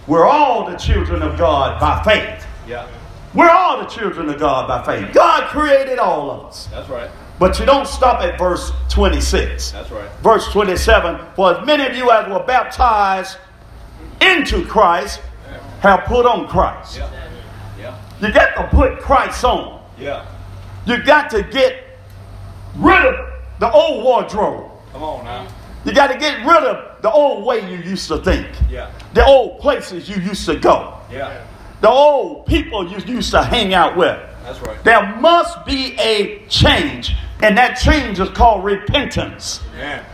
we're 0.07 0.27
all 0.27 0.71
the 0.71 0.77
children 0.77 1.23
of 1.23 1.39
God 1.39 1.79
by 1.81 2.03
faith. 2.03 2.47
Yeah. 2.67 2.87
We're 3.35 3.51
all 3.51 3.79
the 3.79 3.89
children 3.89 4.29
of 4.29 4.39
God 4.39 4.67
by 4.67 4.85
faith. 4.85 5.15
God 5.15 5.49
created 5.49 5.99
all 5.99 6.31
of 6.31 6.47
us. 6.47 6.67
That's 6.67 6.89
right. 6.89 7.11
But 7.39 7.59
you 7.59 7.65
don't 7.65 7.87
stop 7.87 8.21
at 8.21 8.39
verse 8.39 8.73
26. 8.91 9.71
That's 9.73 9.91
right. 9.91 10.11
Verse 10.23 10.51
27 10.53 11.35
For 11.35 11.57
as 11.57 11.67
many 11.67 11.87
of 11.87 11.95
you 11.95 12.11
as 12.11 12.29
were 12.31 12.45
baptized 12.45 13.39
into 14.21 14.65
Christ 14.67 15.21
have 15.81 16.05
put 16.05 16.27
on 16.27 16.47
Christ. 16.49 16.99
Yeah. 16.99 17.11
Yeah. 17.79 17.99
You 18.21 18.33
got 18.33 18.55
to 18.57 18.69
put 18.77 18.99
Christ 19.01 19.45
on. 19.45 19.83
Yeah. 19.99 20.27
You 20.87 21.03
got 21.03 21.31
to 21.31 21.43
get 21.43 21.85
rid 22.77 23.07
of 23.07 23.15
the 23.59 23.71
old 23.71 24.05
wardrobe. 24.05 24.71
Come 24.93 25.03
on 25.03 25.25
now. 25.25 25.47
You 25.85 25.93
got 25.95 26.09
to 26.09 26.19
get 26.19 26.39
rid 26.47 26.65
of 26.65 27.01
the 27.03 27.11
old 27.11 27.45
way 27.47 27.61
you 27.71 27.79
used 27.79 28.09
to 28.09 28.19
think, 28.19 28.47
Yeah. 28.69 28.91
the 29.15 29.25
old 29.25 29.61
places 29.61 30.09
you 30.09 30.17
used 30.17 30.45
to 30.47 30.57
go, 30.57 30.95
Yeah. 31.11 31.41
the 31.81 31.89
old 31.89 32.45
people 32.47 32.87
you 32.87 32.99
used 33.07 33.31
to 33.31 33.43
hang 33.43 33.73
out 33.73 33.97
with. 33.97 34.19
That's 34.45 34.61
right. 34.61 34.83
There 34.85 35.17
must 35.17 35.65
be 35.65 35.99
a 35.99 36.45
change, 36.49 37.17
and 37.43 37.57
that 37.57 37.75
change 37.77 38.21
is 38.21 38.29
called 38.31 38.65
repentance. 38.65 39.61
Man. 39.75 40.05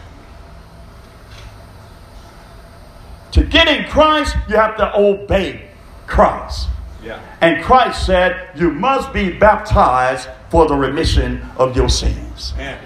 To 3.36 3.44
get 3.44 3.68
in 3.68 3.84
Christ, 3.90 4.34
you 4.48 4.56
have 4.56 4.78
to 4.78 4.96
obey 4.96 5.68
Christ. 6.06 6.70
Yeah. 7.04 7.20
And 7.42 7.62
Christ 7.62 8.06
said, 8.06 8.48
You 8.56 8.70
must 8.70 9.12
be 9.12 9.28
baptized 9.28 10.30
for 10.48 10.66
the 10.66 10.74
remission 10.74 11.42
of 11.58 11.76
your 11.76 11.90
sins. 11.90 12.54
Man. 12.56 12.80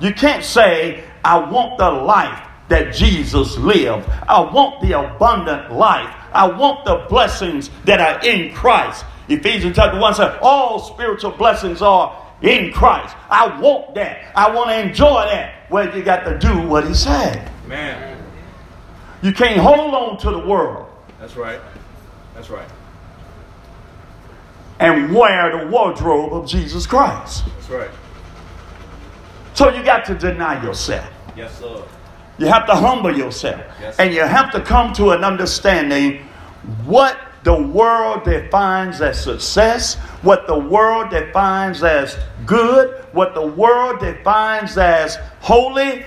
You 0.00 0.12
can't 0.12 0.42
say, 0.42 1.04
I 1.24 1.38
want 1.38 1.78
the 1.78 1.88
life 1.88 2.48
that 2.66 2.92
Jesus 2.92 3.56
lived. 3.58 4.08
I 4.26 4.40
want 4.40 4.82
the 4.82 4.98
abundant 4.98 5.72
life. 5.72 6.12
I 6.32 6.48
want 6.48 6.84
the 6.84 7.06
blessings 7.08 7.70
that 7.84 8.00
are 8.00 8.28
in 8.28 8.52
Christ. 8.56 9.04
Ephesians 9.28 9.76
chapter 9.76 10.00
1 10.00 10.14
says, 10.16 10.36
All 10.42 10.80
spiritual 10.80 11.30
blessings 11.30 11.80
are 11.80 12.26
in 12.42 12.72
Christ. 12.72 13.14
I 13.30 13.56
want 13.60 13.94
that. 13.94 14.32
I 14.34 14.50
want 14.50 14.70
to 14.70 14.80
enjoy 14.80 15.26
that. 15.26 15.70
Well, 15.70 15.96
you 15.96 16.02
got 16.02 16.24
to 16.24 16.36
do 16.40 16.66
what 16.66 16.88
he 16.88 16.92
said. 16.92 17.48
Man. 17.68 18.15
You 19.22 19.32
can't 19.32 19.60
hold 19.60 19.94
on 19.94 20.18
to 20.18 20.30
the 20.30 20.38
world 20.38 20.86
That's 21.20 21.36
right. 21.36 21.60
That's 22.34 22.50
right. 22.50 22.68
and 24.78 25.14
wear 25.14 25.58
the 25.58 25.66
wardrobe 25.70 26.32
of 26.34 26.46
Jesus 26.46 26.86
Christ. 26.86 27.44
That's 27.56 27.70
right. 27.70 27.90
So 29.54 29.70
you 29.70 29.82
got 29.82 30.04
to 30.06 30.14
deny 30.14 30.62
yourself. 30.62 31.08
Yes, 31.34 31.58
sir. 31.58 31.82
You 32.38 32.46
have 32.46 32.66
to 32.66 32.74
humble 32.74 33.16
yourself. 33.16 33.62
Yes. 33.80 33.96
And 33.98 34.12
you 34.12 34.20
have 34.20 34.52
to 34.52 34.60
come 34.60 34.92
to 34.94 35.10
an 35.10 35.24
understanding 35.24 36.26
what 36.84 37.18
the 37.42 37.62
world 37.62 38.24
defines 38.24 39.00
as 39.00 39.22
success, 39.22 39.94
what 40.20 40.46
the 40.46 40.58
world 40.58 41.10
defines 41.10 41.82
as 41.82 42.18
good, 42.44 43.02
what 43.12 43.34
the 43.34 43.46
world 43.46 44.00
defines 44.00 44.76
as 44.76 45.16
holy. 45.40 46.04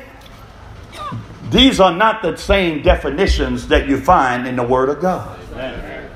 These 1.50 1.80
are 1.80 1.93
not 1.93 2.22
the 2.22 2.36
same 2.36 2.82
definitions 2.82 3.68
that 3.70 3.88
you 3.88 4.00
find 4.00 4.47
in 4.47 4.56
the 4.56 4.64
Word 4.64 4.89
of 4.89 5.02
God. 5.02 5.39
Amen. 5.54 6.10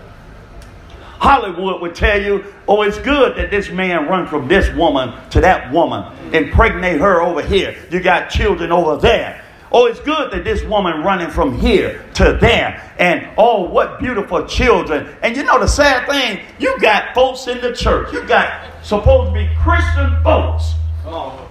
Hollywood 1.24 1.82
would 1.82 1.96
tell 1.96 2.22
you, 2.22 2.44
oh, 2.68 2.82
it's 2.82 3.00
good 3.00 3.38
that 3.38 3.50
this 3.50 3.70
man 3.70 4.08
run 4.08 4.28
from 4.28 4.48
this 4.50 4.70
woman 4.76 5.14
to 5.30 5.40
that 5.40 5.72
woman, 5.72 6.04
impregnate 6.34 7.00
her 7.00 7.22
over 7.22 7.42
here. 7.42 7.78
You 7.90 8.02
got 8.02 8.30
children 8.30 8.74
over 8.74 8.98
there. 8.98 9.42
Oh, 9.72 9.86
it's 9.86 10.02
good 10.02 10.32
that 10.32 10.44
this 10.44 10.64
woman 10.64 11.02
running 11.02 11.30
from 11.32 11.58
here 11.58 12.06
to 12.16 12.38
there. 12.40 12.94
And 13.00 13.28
oh, 13.38 13.64
what 13.64 14.00
beautiful 14.00 14.46
children. 14.46 15.16
And 15.24 15.36
you 15.36 15.44
know 15.44 15.60
the 15.60 15.68
sad 15.68 16.08
thing, 16.08 16.46
you 16.60 16.78
got 16.80 17.16
folks 17.16 17.48
in 17.48 17.62
the 17.62 17.74
church. 17.74 18.12
You 18.12 18.24
got 18.28 18.86
supposed 18.86 19.30
to 19.30 19.34
be 19.34 19.50
Christian 19.64 20.22
folks 20.24 20.74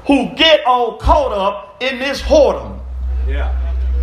who 0.07 0.35
get 0.37 0.65
all 0.67 0.99
caught 0.99 1.33
up 1.33 1.83
in 1.83 1.99
this 1.99 2.21
whoredom. 2.21 2.79
Yeah. 3.27 3.59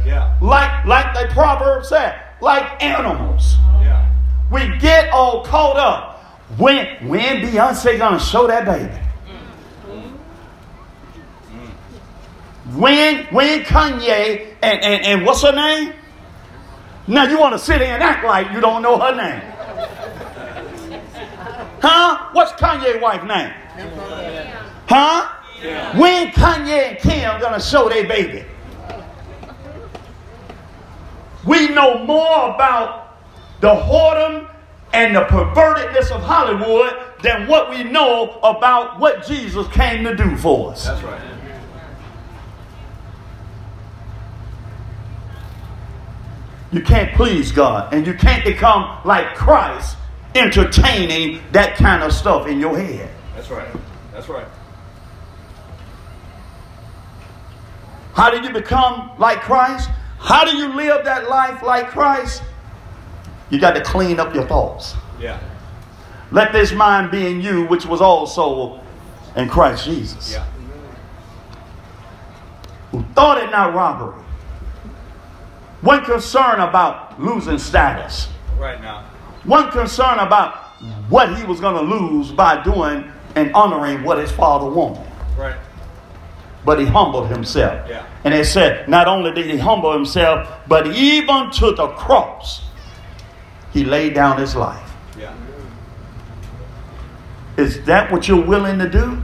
Yeah. 0.05 0.37
Like 0.41 0.85
like 0.85 1.13
the 1.13 1.33
proverb 1.33 1.85
said, 1.85 2.19
like 2.41 2.81
animals. 2.83 3.55
Yeah. 3.81 4.09
We 4.51 4.77
get 4.79 5.09
all 5.09 5.43
caught 5.43 5.77
up. 5.77 6.17
When 6.57 7.07
when 7.07 7.41
Beyonce 7.41 7.97
gonna 7.97 8.19
show 8.19 8.47
that 8.47 8.65
baby? 8.65 8.93
Mm. 11.51 12.77
When 12.77 13.25
when 13.25 13.61
Kanye 13.61 14.55
and, 14.61 14.83
and, 14.83 15.05
and 15.05 15.25
what's 15.25 15.43
her 15.43 15.51
name? 15.51 15.93
Now 17.07 17.23
you 17.23 17.39
want 17.39 17.53
to 17.53 17.59
sit 17.59 17.81
here 17.81 17.93
and 17.93 18.03
act 18.03 18.23
like 18.25 18.51
you 18.51 18.61
don't 18.61 18.81
know 18.81 18.97
her 18.99 19.15
name. 19.15 19.41
Huh? 21.81 22.29
What's 22.33 22.51
Kanye 22.61 22.99
wife 22.99 23.23
name? 23.23 23.53
Huh? 24.85 25.29
When 25.97 26.27
Kanye 26.31 26.89
and 26.89 26.97
Kim 26.97 27.39
gonna 27.39 27.61
show 27.61 27.87
their 27.87 28.05
baby? 28.07 28.45
We 31.49 31.67
know 31.69 32.05
more 32.05 32.53
about 32.53 33.17
the 33.59 33.69
whoredom 33.69 34.47
and 34.93 35.15
the 35.15 35.21
pervertedness 35.21 36.11
of 36.11 36.21
Hollywood 36.21 36.93
than 37.23 37.47
what 37.47 37.71
we 37.71 37.83
know 37.83 38.39
about 38.43 38.99
what 38.99 39.25
Jesus 39.25 39.67
came 39.69 40.03
to 40.03 40.15
do 40.15 40.37
for 40.37 40.73
us. 40.73 40.85
That's 40.85 41.01
right. 41.01 41.19
You 46.71 46.81
can't 46.81 47.15
please 47.15 47.51
God 47.51 47.95
and 47.95 48.05
you 48.05 48.13
can't 48.13 48.45
become 48.45 48.99
like 49.03 49.33
Christ 49.33 49.97
entertaining 50.35 51.41
that 51.51 51.75
kind 51.77 52.03
of 52.03 52.13
stuff 52.13 52.45
in 52.45 52.59
your 52.59 52.77
head. 52.77 53.09
That's 53.33 53.49
right. 53.49 53.67
That's 54.13 54.29
right. 54.29 54.47
How 58.13 58.29
do 58.29 58.39
you 58.39 58.53
become 58.53 59.13
like 59.17 59.41
Christ? 59.41 59.89
How 60.19 60.43
do 60.43 60.55
you 60.55 60.75
live 60.75 61.05
that 61.05 61.29
life 61.29 61.63
like 61.63 61.89
Christ? 61.89 62.43
You 63.49 63.59
got 63.59 63.71
to 63.71 63.81
clean 63.81 64.19
up 64.19 64.35
your 64.35 64.45
thoughts. 64.45 64.95
Yeah. 65.19 65.39
Let 66.31 66.51
this 66.51 66.71
mind 66.71 67.09
be 67.09 67.25
in 67.25 67.41
you, 67.41 67.65
which 67.65 67.85
was 67.85 68.01
also 68.01 68.81
in 69.35 69.49
Christ 69.49 69.85
Jesus. 69.85 70.31
Yeah. 70.31 70.45
Who 72.91 73.03
thought 73.15 73.37
it 73.37 73.51
not 73.51 73.73
robbery 73.73 74.23
One 75.81 76.03
concern 76.03 76.59
about 76.59 77.21
losing 77.21 77.57
status. 77.57 78.27
Right 78.57 78.81
now. 78.81 79.05
One 79.45 79.71
concern 79.71 80.19
about 80.19 80.55
what 81.09 81.35
he 81.37 81.43
was 81.45 81.59
going 81.59 81.75
to 81.75 81.95
lose 81.95 82.31
by 82.31 82.61
doing 82.63 83.11
and 83.35 83.53
honoring 83.53 84.03
what 84.03 84.17
his 84.17 84.31
father 84.31 84.69
wanted. 84.69 85.07
Right. 85.37 85.55
But 86.65 86.79
he 86.79 86.85
humbled 86.85 87.29
himself. 87.29 87.87
Yeah. 87.89 88.05
And 88.23 88.33
it 88.33 88.45
said, 88.45 88.89
not 88.89 89.07
only 89.07 89.31
did 89.31 89.45
he 89.45 89.57
humble 89.57 89.93
himself, 89.93 90.49
but 90.67 90.87
even 90.87 91.51
to 91.51 91.71
the 91.71 91.87
cross, 91.89 92.63
he 93.71 93.85
laid 93.85 94.13
down 94.13 94.39
his 94.39 94.55
life. 94.55 94.91
Yeah. 95.17 95.33
Is 97.57 97.83
that 97.85 98.11
what 98.11 98.27
you're 98.27 98.45
willing 98.45 98.79
to 98.79 98.89
do? 98.89 99.21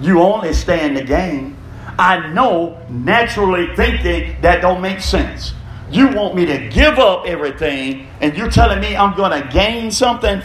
You 0.00 0.20
only 0.20 0.52
stand 0.52 0.96
to 0.96 1.04
gain. 1.04 1.56
I 1.98 2.28
know 2.32 2.80
naturally 2.88 3.74
thinking 3.76 4.40
that 4.42 4.60
don't 4.60 4.80
make 4.80 5.00
sense. 5.00 5.54
You 5.90 6.08
want 6.08 6.34
me 6.34 6.46
to 6.46 6.68
give 6.68 6.98
up 6.98 7.26
everything 7.26 8.08
and 8.20 8.36
you're 8.36 8.50
telling 8.50 8.80
me 8.80 8.96
I'm 8.96 9.14
going 9.16 9.42
to 9.42 9.48
gain 9.48 9.90
something? 9.90 10.42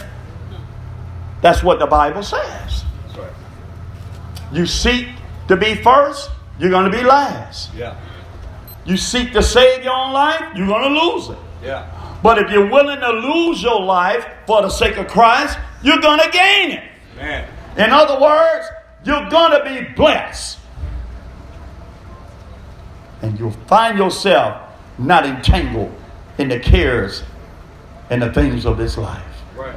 That's 1.40 1.62
what 1.62 1.78
the 1.78 1.86
Bible 1.86 2.22
says. 2.22 2.84
Right. 3.16 3.32
You 4.52 4.66
seek 4.66 5.08
to 5.48 5.56
be 5.56 5.74
first, 5.74 6.30
you're 6.58 6.70
going 6.70 6.90
to 6.90 6.96
be 6.96 7.04
last. 7.04 7.74
Yeah. 7.74 7.98
You 8.84 8.96
seek 8.96 9.32
to 9.32 9.42
save 9.42 9.84
your 9.84 9.92
own 9.92 10.12
life, 10.12 10.56
you're 10.56 10.66
going 10.66 10.94
to 10.94 11.00
lose 11.00 11.28
it. 11.28 11.38
Yeah. 11.62 12.18
But 12.22 12.38
if 12.38 12.50
you're 12.50 12.70
willing 12.70 13.00
to 13.00 13.10
lose 13.10 13.62
your 13.62 13.80
life 13.80 14.26
for 14.46 14.62
the 14.62 14.70
sake 14.70 14.96
of 14.96 15.08
Christ, 15.08 15.58
you're 15.82 16.00
going 16.00 16.20
to 16.20 16.30
gain 16.30 16.72
it. 16.72 16.84
Man. 17.16 17.48
In 17.76 17.90
other 17.90 18.20
words, 18.20 18.66
you're 19.04 19.28
going 19.28 19.52
to 19.52 19.64
be 19.64 19.92
blessed. 19.94 20.58
And 23.22 23.38
you'll 23.38 23.50
find 23.50 23.98
yourself 23.98 24.62
not 24.98 25.26
entangled 25.26 25.94
in 26.38 26.48
the 26.48 26.58
cares 26.58 27.22
and 28.10 28.22
the 28.22 28.32
things 28.32 28.64
of 28.64 28.78
this 28.78 28.96
life. 28.96 29.24
Right. 29.56 29.76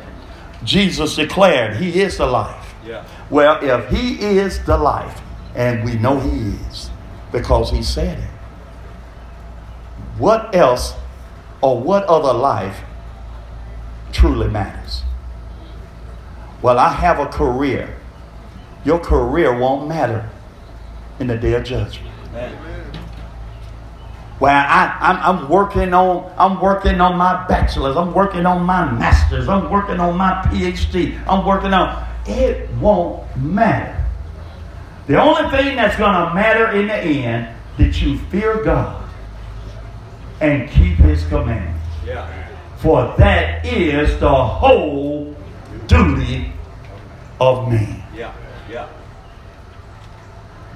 Jesus 0.63 1.15
declared, 1.15 1.77
He 1.77 2.01
is 2.01 2.17
the 2.17 2.25
life. 2.25 2.73
Yeah. 2.85 3.05
Well, 3.29 3.59
if 3.61 3.89
He 3.89 4.19
is 4.19 4.63
the 4.65 4.77
life, 4.77 5.20
and 5.55 5.83
we 5.83 5.95
know 5.95 6.19
He 6.19 6.51
is 6.69 6.89
because 7.31 7.71
He 7.71 7.83
said 7.83 8.19
it, 8.19 8.29
what 10.17 10.53
else 10.55 10.93
or 11.61 11.79
what 11.79 12.03
other 12.05 12.33
life 12.33 12.81
truly 14.11 14.49
matters? 14.49 15.03
Well, 16.61 16.77
I 16.77 16.89
have 16.89 17.19
a 17.19 17.25
career. 17.25 17.97
Your 18.83 18.99
career 18.99 19.57
won't 19.57 19.87
matter 19.87 20.29
in 21.19 21.27
the 21.27 21.37
day 21.37 21.53
of 21.53 21.63
judgment. 21.63 22.13
Where 24.39 24.55
I, 24.55 24.97
I'm, 24.99 25.37
I'm 25.37 25.49
working 25.49 25.93
on, 25.93 26.33
I'm 26.35 26.59
working 26.59 26.99
on 26.99 27.15
my 27.15 27.45
bachelor's, 27.47 27.95
I'm 27.95 28.11
working 28.13 28.47
on 28.47 28.63
my 28.63 28.91
master's, 28.91 29.47
I'm 29.47 29.69
working 29.69 29.99
on 29.99 30.17
my 30.17 30.41
PhD, 30.45 31.19
I'm 31.27 31.45
working 31.45 31.73
on. 31.73 32.07
It 32.25 32.67
won't 32.75 33.37
matter. 33.37 34.00
The 35.11 35.21
only 35.21 35.49
thing 35.49 35.75
that's 35.75 35.97
going 35.97 36.13
to 36.13 36.33
matter 36.33 36.71
in 36.71 36.87
the 36.87 36.95
end 36.95 37.53
that 37.77 38.01
you 38.01 38.17
fear 38.17 38.63
God 38.63 39.09
and 40.39 40.69
keep 40.69 40.95
His 40.99 41.25
commandments. 41.25 41.85
Yeah. 42.05 42.47
For 42.77 43.13
that 43.17 43.65
is 43.65 44.17
the 44.21 44.33
whole 44.33 45.35
duty 45.87 46.53
of 47.41 47.67
man. 47.69 48.01
Yeah. 48.15 48.33
Yeah. 48.69 48.87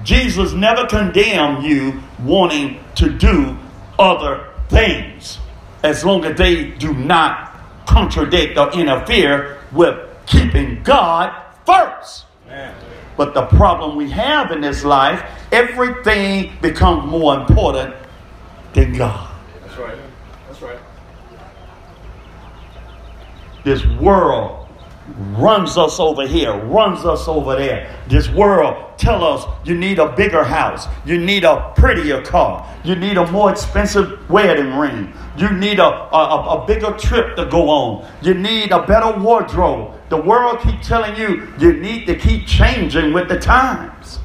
Jesus 0.02 0.52
never 0.52 0.86
condemned 0.86 1.64
you 1.64 2.02
wanting 2.22 2.84
to 2.96 3.08
do 3.08 3.56
other 3.98 4.52
things 4.68 5.38
as 5.82 6.04
long 6.04 6.26
as 6.26 6.36
they 6.36 6.72
do 6.72 6.92
not 6.92 7.58
contradict 7.86 8.58
or 8.58 8.70
interfere 8.72 9.60
with 9.72 9.98
keeping 10.26 10.82
God 10.82 11.32
first. 11.64 12.25
But 13.16 13.34
the 13.34 13.46
problem 13.46 13.96
we 13.96 14.10
have 14.10 14.52
in 14.52 14.60
this 14.60 14.84
life, 14.84 15.24
everything 15.52 16.52
becomes 16.60 17.10
more 17.10 17.38
important 17.38 17.94
than 18.74 18.92
God. 18.92 19.30
That's 19.62 19.78
right. 19.78 19.98
That's 20.46 20.62
right. 20.62 20.78
This 23.64 23.84
world 23.86 24.68
runs 25.32 25.76
us 25.76 25.98
over 26.00 26.26
here, 26.26 26.54
runs 26.64 27.04
us 27.04 27.28
over 27.28 27.56
there. 27.56 27.94
This 28.08 28.28
world 28.28 28.98
tell 28.98 29.24
us 29.24 29.46
you 29.64 29.76
need 29.76 29.98
a 29.98 30.12
bigger 30.12 30.44
house, 30.44 30.86
you 31.04 31.18
need 31.18 31.44
a 31.44 31.72
prettier 31.76 32.22
car, 32.22 32.68
you 32.84 32.96
need 32.96 33.16
a 33.16 33.30
more 33.30 33.50
expensive 33.50 34.28
wedding 34.28 34.76
ring, 34.76 35.12
you 35.36 35.50
need 35.50 35.78
a, 35.78 35.84
a, 35.84 36.62
a 36.62 36.66
bigger 36.66 36.92
trip 36.92 37.36
to 37.36 37.46
go 37.46 37.68
on, 37.68 38.08
you 38.22 38.34
need 38.34 38.72
a 38.72 38.86
better 38.86 39.18
wardrobe. 39.18 39.94
The 40.08 40.16
world 40.16 40.60
keep 40.60 40.80
telling 40.82 41.16
you 41.16 41.52
you 41.58 41.74
need 41.74 42.06
to 42.06 42.16
keep 42.16 42.46
changing 42.46 43.12
with 43.12 43.28
the 43.28 43.38
times. 43.38 44.18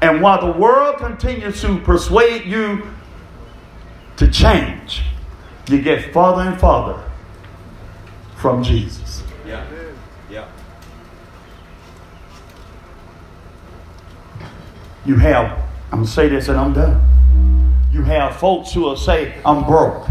And 0.00 0.22
while 0.22 0.40
the 0.40 0.58
world 0.58 0.98
continues 0.98 1.60
to 1.62 1.78
persuade 1.80 2.44
you 2.44 2.82
to 4.16 4.28
change, 4.30 5.02
you 5.68 5.82
get 5.82 6.12
farther 6.12 6.48
and 6.48 6.58
farther 6.58 7.02
from 8.36 8.62
Jesus. 8.62 9.24
Yeah. 9.44 9.66
Yeah. 10.30 10.48
You 15.04 15.16
have, 15.16 15.58
I'm 15.90 15.98
going 15.98 16.04
to 16.04 16.10
say 16.10 16.28
this 16.28 16.48
and 16.48 16.58
I'm 16.58 16.72
done. 16.72 17.17
You 17.92 18.02
have 18.02 18.36
folks 18.36 18.72
who 18.72 18.82
will 18.82 18.96
say, 18.96 19.34
I'm 19.44 19.64
broke. 19.64 20.06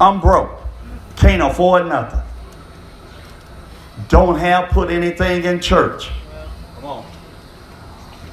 I'm 0.00 0.20
broke. 0.20 0.50
Can't 1.16 1.42
afford 1.42 1.86
nothing. 1.86 2.20
Don't 4.08 4.38
have 4.38 4.70
put 4.70 4.90
anything 4.90 5.44
in 5.44 5.60
church. 5.60 6.10
Come 6.76 6.84
on. 6.84 7.06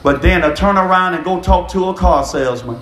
But 0.01 0.21
then 0.21 0.41
to 0.41 0.53
turn 0.55 0.77
around 0.77 1.13
and 1.13 1.23
go 1.23 1.39
talk 1.39 1.69
to 1.71 1.89
a 1.89 1.93
car 1.93 2.25
salesman 2.25 2.79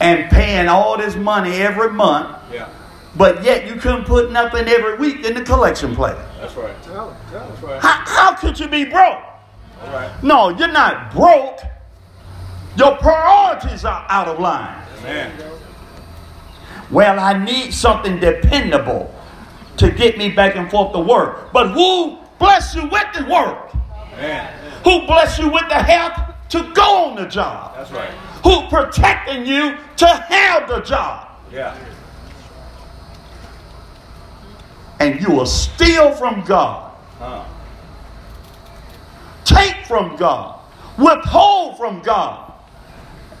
and 0.00 0.30
paying 0.30 0.68
all 0.68 0.96
this 0.98 1.14
money 1.14 1.52
every 1.62 1.90
month, 1.92 2.36
Yeah. 2.52 2.68
but 3.16 3.44
yet 3.44 3.66
you 3.66 3.76
couldn't 3.76 4.04
put 4.04 4.32
nothing 4.32 4.66
every 4.66 4.96
week 4.96 5.24
in 5.24 5.34
the 5.34 5.42
collection 5.42 5.94
plate. 5.94 6.16
That's 6.40 6.54
right. 6.56 6.74
That's 7.30 7.62
right. 7.62 7.80
How, 7.80 8.02
how 8.06 8.34
could 8.34 8.58
you 8.58 8.68
be 8.68 8.84
broke? 8.84 9.22
All 9.82 9.92
right. 9.92 10.10
No, 10.24 10.48
you're 10.48 10.72
not 10.72 11.12
broke. 11.12 11.60
Your 12.76 12.96
priorities 12.96 13.84
are 13.84 14.06
out 14.08 14.28
of 14.28 14.38
line. 14.38 14.82
Man. 15.02 15.32
Well, 16.90 17.18
I 17.18 17.42
need 17.42 17.72
something 17.72 18.18
dependable 18.20 19.14
to 19.78 19.90
get 19.90 20.18
me 20.18 20.30
back 20.30 20.56
and 20.56 20.70
forth 20.70 20.92
to 20.92 21.00
work. 21.00 21.52
But 21.52 21.68
who 21.72 22.18
bless 22.38 22.74
you 22.74 22.82
with 22.82 23.06
the 23.16 23.24
work? 23.30 23.74
Man. 24.16 24.52
Who 24.84 25.06
bless 25.06 25.38
you 25.38 25.48
with 25.50 25.68
the 25.68 25.82
help 25.82 26.14
to 26.50 26.70
go 26.74 27.04
on 27.06 27.16
the 27.16 27.26
job? 27.26 27.74
That's 27.76 27.90
right. 27.92 28.10
Who 28.44 28.68
protecting 28.68 29.46
you 29.46 29.76
to 29.96 30.06
have 30.06 30.68
the 30.68 30.80
job? 30.80 31.28
Yeah. 31.52 31.76
And 35.00 35.20
you 35.20 35.30
will 35.30 35.46
steal 35.46 36.12
from 36.12 36.42
God, 36.44 36.92
Huh. 37.18 37.44
take 39.44 39.84
from 39.86 40.16
God, 40.16 40.60
withhold 40.96 41.76
from 41.76 42.00
God. 42.02 42.51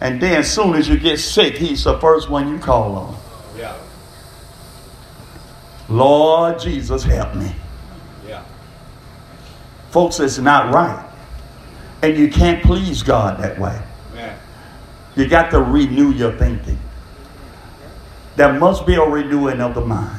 And 0.02 0.20
then 0.20 0.40
as 0.40 0.52
soon 0.52 0.74
as 0.74 0.88
you 0.88 0.98
get 0.98 1.20
sick, 1.20 1.56
he's 1.56 1.84
the 1.84 1.96
first 2.00 2.28
one 2.28 2.48
you 2.48 2.58
call 2.58 2.96
on. 2.96 3.16
Yeah. 3.56 3.78
Lord 5.88 6.58
Jesus, 6.58 7.04
help 7.04 7.36
me. 7.36 7.54
Yeah. 8.26 8.42
Folks, 9.92 10.18
it's 10.18 10.38
not 10.38 10.74
right. 10.74 11.08
And 12.02 12.18
you 12.18 12.28
can't 12.28 12.64
please 12.64 13.04
God 13.04 13.40
that 13.44 13.56
way. 13.60 13.80
Man. 14.12 14.36
You 15.14 15.28
got 15.28 15.52
to 15.52 15.62
renew 15.62 16.10
your 16.10 16.32
thinking. 16.32 16.80
There 18.34 18.52
must 18.52 18.84
be 18.84 18.96
a 18.96 19.04
renewing 19.04 19.60
of 19.60 19.76
the 19.76 19.82
mind. 19.82 20.18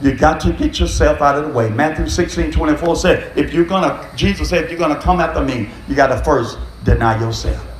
You 0.00 0.14
got 0.14 0.38
to 0.42 0.52
get 0.52 0.78
yourself 0.78 1.20
out 1.20 1.36
of 1.36 1.48
the 1.48 1.52
way. 1.52 1.68
Matthew 1.68 2.08
16, 2.08 2.52
24 2.52 2.94
said, 2.94 3.36
if 3.36 3.52
you're 3.52 3.64
gonna, 3.64 4.08
Jesus 4.14 4.50
said, 4.50 4.62
if 4.62 4.70
you're 4.70 4.78
gonna 4.78 5.02
come 5.02 5.18
after 5.18 5.42
me, 5.42 5.68
you 5.88 5.96
gotta 5.96 6.22
first 6.22 6.58
deny 6.84 7.18
yourself. 7.20 7.71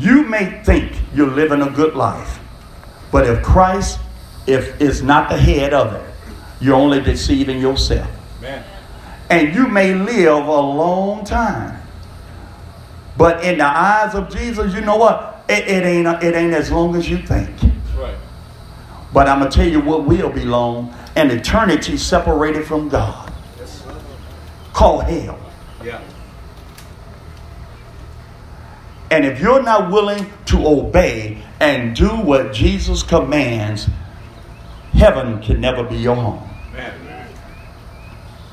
You 0.00 0.24
may 0.24 0.62
think 0.64 0.92
you're 1.14 1.30
living 1.30 1.60
a 1.60 1.70
good 1.70 1.94
life, 1.94 2.40
but 3.12 3.26
if 3.26 3.42
Christ 3.42 3.98
if 4.46 4.80
is 4.80 5.02
not 5.02 5.28
the 5.28 5.36
head 5.36 5.74
of 5.74 5.92
it, 5.94 6.14
you're 6.60 6.74
only 6.74 7.00
deceiving 7.00 7.60
yourself. 7.60 8.10
Man. 8.40 8.64
And 9.28 9.54
you 9.54 9.68
may 9.68 9.94
live 9.94 10.46
a 10.46 10.60
long 10.60 11.24
time. 11.24 11.80
But 13.16 13.44
in 13.44 13.58
the 13.58 13.66
eyes 13.66 14.14
of 14.14 14.30
Jesus, 14.30 14.74
you 14.74 14.80
know 14.80 14.96
what? 14.96 15.44
It, 15.48 15.68
it 15.68 15.84
ain't 15.84 16.06
it 16.22 16.34
ain't 16.34 16.54
as 16.54 16.72
long 16.72 16.96
as 16.96 17.08
you 17.08 17.18
think. 17.18 17.50
Right. 17.96 18.16
But 19.12 19.28
I'm 19.28 19.40
gonna 19.40 19.50
tell 19.50 19.68
you 19.68 19.80
what 19.80 20.04
will 20.04 20.30
be 20.30 20.44
long: 20.44 20.94
an 21.16 21.30
eternity 21.30 21.96
separated 21.98 22.64
from 22.64 22.88
God, 22.88 23.30
Yes. 23.58 23.82
called 24.72 25.04
hell. 25.04 25.38
Yeah. 25.84 26.00
And 29.10 29.24
if 29.24 29.40
you're 29.40 29.62
not 29.62 29.90
willing 29.90 30.26
to 30.46 30.66
obey 30.66 31.42
and 31.58 31.96
do 31.96 32.08
what 32.08 32.52
Jesus 32.52 33.02
commands, 33.02 33.88
heaven 34.92 35.42
can 35.42 35.60
never 35.60 35.82
be 35.82 35.96
your 35.96 36.14
home. 36.14 36.48
Amen. 36.74 37.28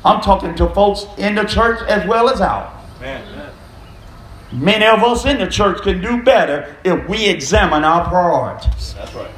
I'm 0.04 0.22
talking 0.22 0.56
to 0.56 0.70
folks 0.70 1.06
in 1.18 1.36
the 1.36 1.44
church 1.44 1.82
as 1.88 2.08
well 2.08 2.30
as 2.30 2.42
out. 2.42 2.74
Amen. 2.98 3.52
Many 4.52 4.86
of 4.86 5.04
us 5.04 5.26
in 5.26 5.38
the 5.40 5.48
church 5.48 5.82
can 5.82 6.02
do 6.02 6.24
better 6.24 6.76
if 6.84 7.08
we 7.10 7.28
examine 7.28 7.84
our 7.84 8.08
priorities. 8.08 8.94
That's 8.94 9.14
right. 9.14 9.30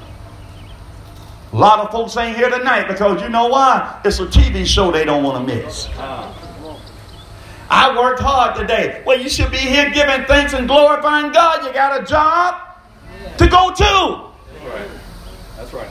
A 1.52 1.56
lot 1.56 1.80
of 1.80 1.92
folks 1.92 2.16
ain't 2.16 2.38
here 2.38 2.50
tonight 2.50 2.88
because 2.88 3.22
you 3.24 3.30
know 3.30 3.48
why? 3.48 4.00
It's 4.06 4.20
a 4.20 4.28
TV 4.28 4.68
show 4.68 4.92
they 4.92 5.04
don't 5.04 5.24
want 5.24 5.48
to 5.48 5.56
miss. 5.56 5.90
Ah, 5.94 6.32
I 7.70 7.96
worked 7.96 8.20
hard 8.20 8.56
today. 8.56 9.04
Well, 9.06 9.20
you 9.20 9.30
should 9.30 9.52
be 9.52 9.58
here 9.58 9.92
giving 9.92 10.26
thanks 10.26 10.54
and 10.54 10.68
glorifying 10.68 11.32
God. 11.32 11.64
You 11.64 11.72
got 11.72 12.02
a 12.02 12.06
job 12.06 12.56
to 13.38 13.48
go 13.48 13.74
to. 13.74 14.32
that's 14.54 14.66
right. 14.66 14.90
That's 15.56 15.74
right. 15.74 15.90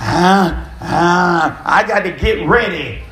Ah, 0.00 0.72
ah, 0.80 1.62
I 1.64 1.86
got 1.86 2.00
to 2.00 2.12
get 2.12 2.48
ready. 2.48 3.02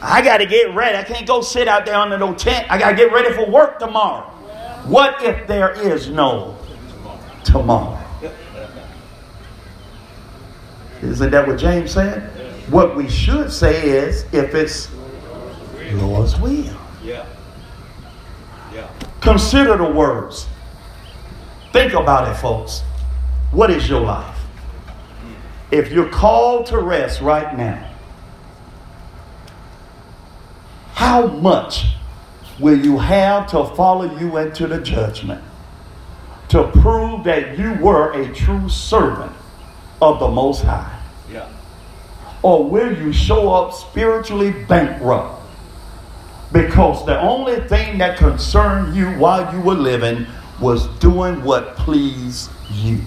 I 0.00 0.22
got 0.22 0.38
to 0.38 0.46
get 0.46 0.74
ready. 0.74 0.96
I 0.96 1.04
can't 1.04 1.26
go 1.26 1.42
sit 1.42 1.68
out 1.68 1.84
there 1.86 1.96
under 1.96 2.18
no 2.18 2.34
tent. 2.34 2.66
I 2.70 2.78
got 2.78 2.90
to 2.90 2.96
get 2.96 3.12
ready 3.12 3.32
for 3.34 3.48
work 3.48 3.78
tomorrow. 3.78 4.28
What 4.86 5.22
if 5.22 5.46
there 5.46 5.72
is 5.72 6.08
no 6.08 6.56
tomorrow? 7.44 7.98
Isn't 11.02 11.30
that 11.30 11.46
what 11.46 11.58
James 11.58 11.92
said? 11.92 12.22
What 12.70 12.96
we 12.96 13.08
should 13.08 13.52
say 13.52 13.88
is 13.90 14.24
if 14.32 14.54
it's 14.54 14.88
Lord's 15.92 16.38
will. 16.38 16.76
Yeah. 17.02 17.26
Yeah. 18.72 18.90
Consider 19.20 19.76
the 19.76 19.90
words. 19.90 20.46
Think 21.72 21.94
about 21.94 22.30
it, 22.30 22.34
folks. 22.34 22.80
What 23.50 23.70
is 23.70 23.88
your 23.88 24.00
life? 24.00 24.38
If 25.70 25.90
you're 25.90 26.08
called 26.08 26.66
to 26.66 26.78
rest 26.78 27.20
right 27.20 27.56
now, 27.56 27.90
how 30.94 31.26
much 31.26 31.86
will 32.60 32.78
you 32.78 32.98
have 32.98 33.50
to 33.50 33.64
follow 33.74 34.18
you 34.18 34.36
into 34.36 34.66
the 34.66 34.80
judgment 34.80 35.42
to 36.48 36.68
prove 36.68 37.24
that 37.24 37.58
you 37.58 37.74
were 37.74 38.12
a 38.12 38.32
true 38.34 38.68
servant 38.68 39.32
of 40.00 40.18
the 40.18 40.28
Most 40.28 40.62
High? 40.62 41.00
Yeah. 41.30 41.48
Or 42.42 42.68
will 42.68 42.96
you 42.96 43.12
show 43.12 43.52
up 43.52 43.72
spiritually 43.72 44.50
bankrupt? 44.52 45.41
Because 46.52 47.06
the 47.06 47.18
only 47.20 47.60
thing 47.60 47.98
that 47.98 48.18
concerned 48.18 48.94
you 48.94 49.06
while 49.12 49.52
you 49.54 49.60
were 49.60 49.74
living 49.74 50.26
was 50.60 50.86
doing 50.98 51.42
what 51.42 51.76
pleased 51.76 52.50
you. 52.70 53.00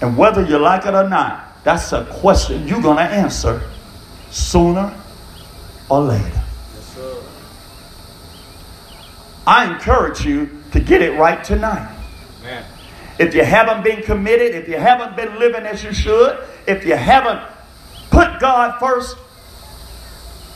And 0.00 0.16
whether 0.16 0.42
you 0.44 0.58
like 0.58 0.86
it 0.86 0.94
or 0.94 1.08
not, 1.08 1.62
that's 1.64 1.92
a 1.92 2.04
question 2.06 2.66
you're 2.66 2.80
going 2.80 2.96
to 2.96 3.02
answer 3.02 3.60
sooner 4.30 4.94
or 5.88 6.00
later. 6.00 6.24
Yes. 6.24 6.98
I 9.46 9.72
encourage 9.72 10.24
you 10.24 10.62
to 10.72 10.80
get 10.80 11.02
it 11.02 11.18
right 11.18 11.42
tonight. 11.42 11.96
If 13.18 13.34
you 13.34 13.42
haven't 13.42 13.82
been 13.82 14.02
committed, 14.02 14.54
if 14.54 14.68
you 14.68 14.76
haven't 14.76 15.16
been 15.16 15.38
living 15.38 15.64
as 15.64 15.82
you 15.82 15.92
should, 15.92 16.38
if 16.66 16.86
you 16.86 16.94
haven't 16.94 17.40
put 18.10 18.38
God 18.38 18.78
first, 18.78 19.16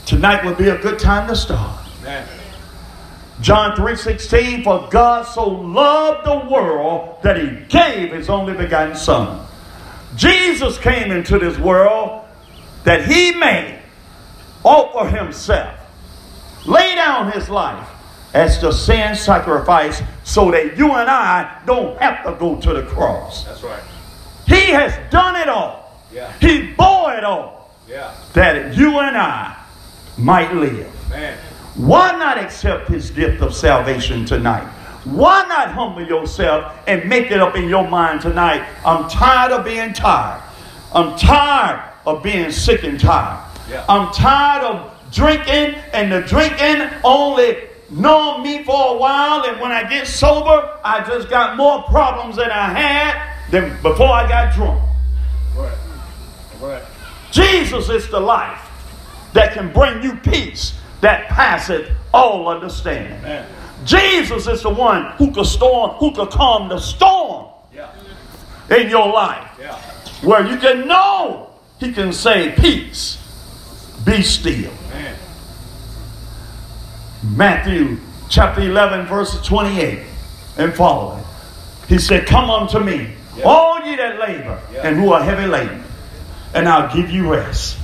tonight 0.07 0.45
would 0.45 0.59
be 0.59 0.69
a 0.69 0.79
good 0.79 0.99
time 0.99 1.29
to 1.29 1.37
start. 1.37 1.79
John 3.41 3.75
3:16 3.77 4.63
for 4.63 4.89
God 4.91 5.27
so 5.27 5.49
loved 5.49 6.25
the 6.27 6.49
world 6.53 7.17
that 7.23 7.37
he 7.37 7.49
gave 7.69 8.13
his 8.13 8.29
only 8.29 8.53
begotten 8.55 8.95
son. 8.97 9.41
Jesus 10.15 10.79
came 10.79 11.11
into 11.11 11.39
this 11.39 11.59
world 11.59 12.21
that 12.85 13.05
he 13.05 13.33
may 13.33 13.79
offer 14.63 15.09
himself, 15.09 15.75
lay 16.67 16.95
down 16.95 17.33
his 17.33 17.49
life 17.49 17.89
as 18.35 18.61
the 18.61 18.71
sin 18.71 19.15
sacrifice 19.15 20.03
so 20.25 20.51
that 20.51 20.77
you 20.77 20.93
and 20.93 21.11
I 21.11 21.59
don't 21.67 22.01
have 22.01 22.25
to 22.25 22.33
go 22.39 22.57
to 22.57 22.73
the 22.75 22.83
cross. 22.83 23.45
That's 23.45 23.63
right. 23.63 23.83
He 24.47 24.71
has 24.73 24.93
done 25.11 25.37
it 25.37 25.49
all. 25.49 26.01
Yeah. 26.13 26.31
He 26.41 26.73
bore 26.75 27.13
it 27.15 27.25
all 27.25 27.71
Yeah. 27.89 28.11
that 28.35 28.77
you 28.77 28.99
and 29.01 29.17
I 29.17 29.55
might 30.23 30.55
live. 30.55 30.89
Why 31.77 32.13
not 32.13 32.39
accept 32.39 32.89
his 32.89 33.11
gift 33.11 33.43
of 33.43 33.55
salvation 33.55 34.25
tonight? 34.25 34.67
Why 35.05 35.45
not 35.49 35.69
humble 35.73 36.07
yourself 36.07 36.79
and 36.87 37.09
make 37.09 37.31
it 37.31 37.41
up 37.41 37.57
in 37.57 37.69
your 37.69 37.89
mind 37.89 38.21
tonight? 38.21 38.67
I'm 38.85 39.09
tired 39.09 39.53
of 39.53 39.65
being 39.65 39.93
tired. 39.93 40.43
I'm 40.95 41.19
tired 41.19 41.83
of 42.07 42.23
being 42.23 42.53
sick 42.53 42.85
and 42.85 43.01
tired. 43.01 43.45
Yeah. 43.69 43.85
I'm 43.89 44.13
tired 44.13 44.65
of 44.65 44.93
drinking 45.11 45.81
and 45.93 46.13
the 46.13 46.21
drinking 46.21 46.89
only 47.03 47.59
know 47.91 48.39
me 48.39 48.63
for 48.65 48.95
a 48.95 48.99
while 48.99 49.45
and 49.45 49.61
when 49.61 49.73
I 49.73 49.89
get 49.89 50.07
sober, 50.07 50.79
I 50.85 51.05
just 51.07 51.29
got 51.29 51.57
more 51.57 51.83
problems 51.85 52.37
than 52.37 52.51
I 52.51 52.69
had 52.69 53.51
than 53.51 53.71
before 53.83 54.09
I 54.09 54.29
got 54.29 54.55
drunk. 54.55 54.83
Right. 55.57 55.79
Right. 56.61 56.83
Jesus 57.33 57.89
is 57.89 58.09
the 58.09 58.21
life 58.21 58.62
that 59.33 59.53
can 59.55 59.73
bring 59.73 60.03
you 60.03 60.17
peace 60.17 60.75
that 61.01 61.29
passeth 61.29 61.91
all 62.13 62.49
understanding. 62.49 63.21
Man. 63.23 63.47
Jesus 63.85 64.47
is 64.47 64.63
the 64.63 64.71
one 64.71 65.07
who 65.17 65.33
could 65.33 65.47
storm, 65.47 65.91
who 65.93 66.13
could 66.13 66.31
calm 66.31 66.69
the 66.69 66.79
storm 66.79 67.47
Yeah. 67.75 67.89
in 68.71 68.89
your 68.89 69.13
life, 69.13 69.49
Yeah. 69.61 69.77
where 70.23 70.47
you 70.47 70.57
can 70.57 70.87
know 70.87 71.49
He 71.81 71.93
can 71.93 72.13
say, 72.13 72.53
"Peace, 72.53 73.19
be 74.05 74.23
still." 74.23 74.71
Man. 74.93 75.17
Matthew 77.35 77.99
chapter 78.29 78.61
eleven, 78.63 79.05
verse 79.07 79.41
twenty-eight 79.45 79.99
and 80.59 80.73
following. 80.75 81.25
He 81.89 81.99
said, 81.99 82.27
"Come 82.27 82.51
unto 82.51 82.79
me, 82.79 83.15
Yeah. 83.37 83.45
all 83.45 83.81
ye 83.85 83.97
that 83.97 84.21
labor 84.21 84.59
and 84.83 84.97
who 84.97 85.13
are 85.13 85.23
heavy 85.25 85.47
laden, 85.47 85.83
and 86.55 86.69
I'll 86.69 86.95
give 86.95 87.11
you 87.11 87.33
rest. 87.33 87.79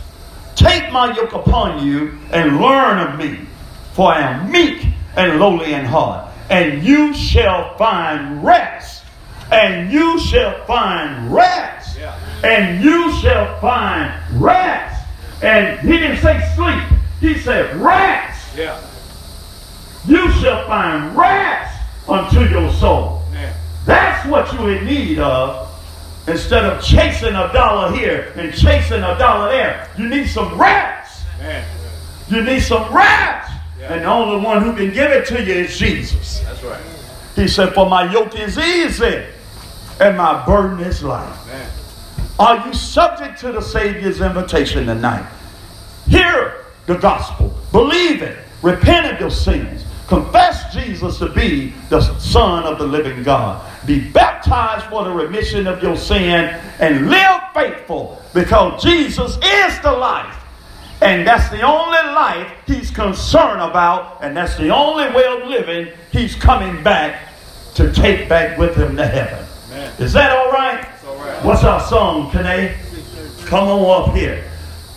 Take 0.59 0.90
my 0.90 1.14
yoke 1.14 1.34
upon 1.34 1.86
you 1.86 2.18
and 2.32 2.61
learn 2.61 2.98
of 2.98 3.16
me, 3.16 3.46
for 3.92 4.11
I 4.11 4.22
am 4.22 4.50
meek 4.50 4.86
and 5.14 5.38
lowly 5.38 5.72
in 5.72 5.84
heart, 5.84 6.34
and 6.50 6.82
you 6.82 7.14
shall 7.14 7.76
find 7.76 8.44
rest. 8.44 9.04
And 9.52 9.92
you 9.92 10.18
shall 10.18 10.64
find 10.66 11.32
rest. 11.32 11.96
Yeah. 11.96 12.18
And 12.42 12.82
you 12.82 13.12
shall 13.12 13.61
find 13.61 14.12
rest. 14.42 15.06
And 15.44 15.78
he 15.78 15.96
didn't 15.96 16.20
say 16.20 16.52
sleep. 16.56 17.00
He 17.20 17.38
said 17.38 17.76
rest. 17.76 18.56
Yeah. 18.56 18.80
You 20.06 20.28
shall 20.32 20.66
find 20.66 21.16
rest 21.16 21.80
unto 22.09 22.40
your 22.40 22.72
soul. 22.72 23.22
Man. 23.32 23.54
That's 23.86 24.28
what 24.28 24.52
you're 24.54 24.76
in 24.76 24.86
need 24.86 25.20
of. 25.20 25.68
Instead 26.29 26.64
of 26.64 26.83
chasing 26.83 27.35
a 27.35 27.51
dollar 27.53 27.97
here 27.97 28.33
and 28.37 28.53
chasing 28.53 29.03
a 29.03 29.18
dollar 29.18 29.51
there, 29.51 29.89
you 29.97 30.09
need 30.09 30.29
some 30.29 30.59
rest. 30.59 31.24
Man. 31.39 31.66
You 32.29 32.43
need 32.43 32.61
some 32.61 32.93
rest. 32.95 33.51
Yeah. 33.81 33.95
And 33.95 34.03
the 34.03 34.09
only 34.09 34.45
one 34.45 34.62
who 34.62 34.74
can 34.74 34.93
give 34.93 35.11
it 35.11 35.26
to 35.29 35.43
you 35.43 35.55
is 35.55 35.79
Jesus. 35.79 36.41
That's 36.41 36.62
right. 36.62 36.83
He 37.35 37.49
said, 37.49 37.72
For 37.72 37.89
my 37.89 38.12
yoke 38.12 38.39
is 38.39 38.59
easy 38.59 39.24
and 40.01 40.16
my 40.16 40.45
burden 40.45 40.81
is 40.81 41.03
light. 41.03 41.35
Are 42.39 42.66
you 42.66 42.72
subject 42.72 43.41
to 43.41 43.53
the 43.53 43.61
Savior's 43.61 44.20
invitation 44.20 44.87
tonight? 44.87 45.29
Hear 46.09 46.64
the 46.87 46.97
gospel, 46.97 47.57
believe 47.72 48.22
it, 48.22 48.39
repent 48.62 49.12
of 49.12 49.20
your 49.20 49.31
sins, 49.31 49.85
confess 50.07 50.72
Jesus 50.72 51.18
to 51.18 51.29
be 51.31 51.74
the 51.91 52.01
Son 52.18 52.64
of 52.64 52.79
the 52.79 52.87
living 52.87 53.22
God, 53.22 53.64
be 53.87 54.01
baptized 54.11 54.87
for 54.87 55.05
the 55.05 55.11
remission 55.11 55.66
of 55.66 55.83
your 55.83 55.97
sin, 55.97 56.55
and 56.79 57.09
live 57.09 57.41
faithful 57.55 58.22
because 58.35 58.83
Jesus 58.83 59.37
is 59.43 59.81
the 59.81 59.93
life. 59.93 60.35
And 61.01 61.26
that's 61.26 61.49
the 61.51 61.62
only 61.62 61.99
life 62.12 62.53
he's 62.66 62.91
concerned 62.91 63.61
about, 63.61 64.18
and 64.22 64.37
that's 64.37 64.57
the 64.57 64.70
only 64.70 65.05
way 65.14 65.24
of 65.24 65.49
living 65.49 65.93
he's 66.11 66.35
coming 66.35 66.83
back 66.83 67.29
to 67.74 67.93
take 67.93 68.29
back 68.29 68.59
with 68.59 68.74
him 68.74 68.97
to 68.97 69.07
heaven. 69.07 69.47
Man. 69.70 69.93
Is 70.01 70.12
that 70.14 70.37
all 70.37 70.51
right? 70.51 70.85
all 71.07 71.16
right? 71.16 71.45
What's 71.45 71.62
our 71.62 71.81
song, 71.81 72.31
Kane? 72.33 72.74
Come 73.47 73.68
on 73.68 74.11
up 74.11 74.16
here. 74.16 74.45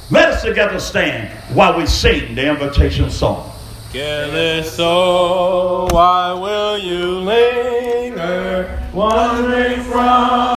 Let 0.10 0.30
us 0.30 0.42
together 0.42 0.80
stand 0.80 1.30
while 1.56 1.78
we 1.78 1.86
sing 1.86 2.36
the 2.36 2.50
invitation 2.50 3.10
song. 3.12 3.52
Careless 3.92 4.72
soul, 4.72 5.90
why 5.92 6.32
will 6.32 6.78
you 6.78 7.20
linger, 7.20 8.80
wandering 8.94 9.82
from 9.82 10.42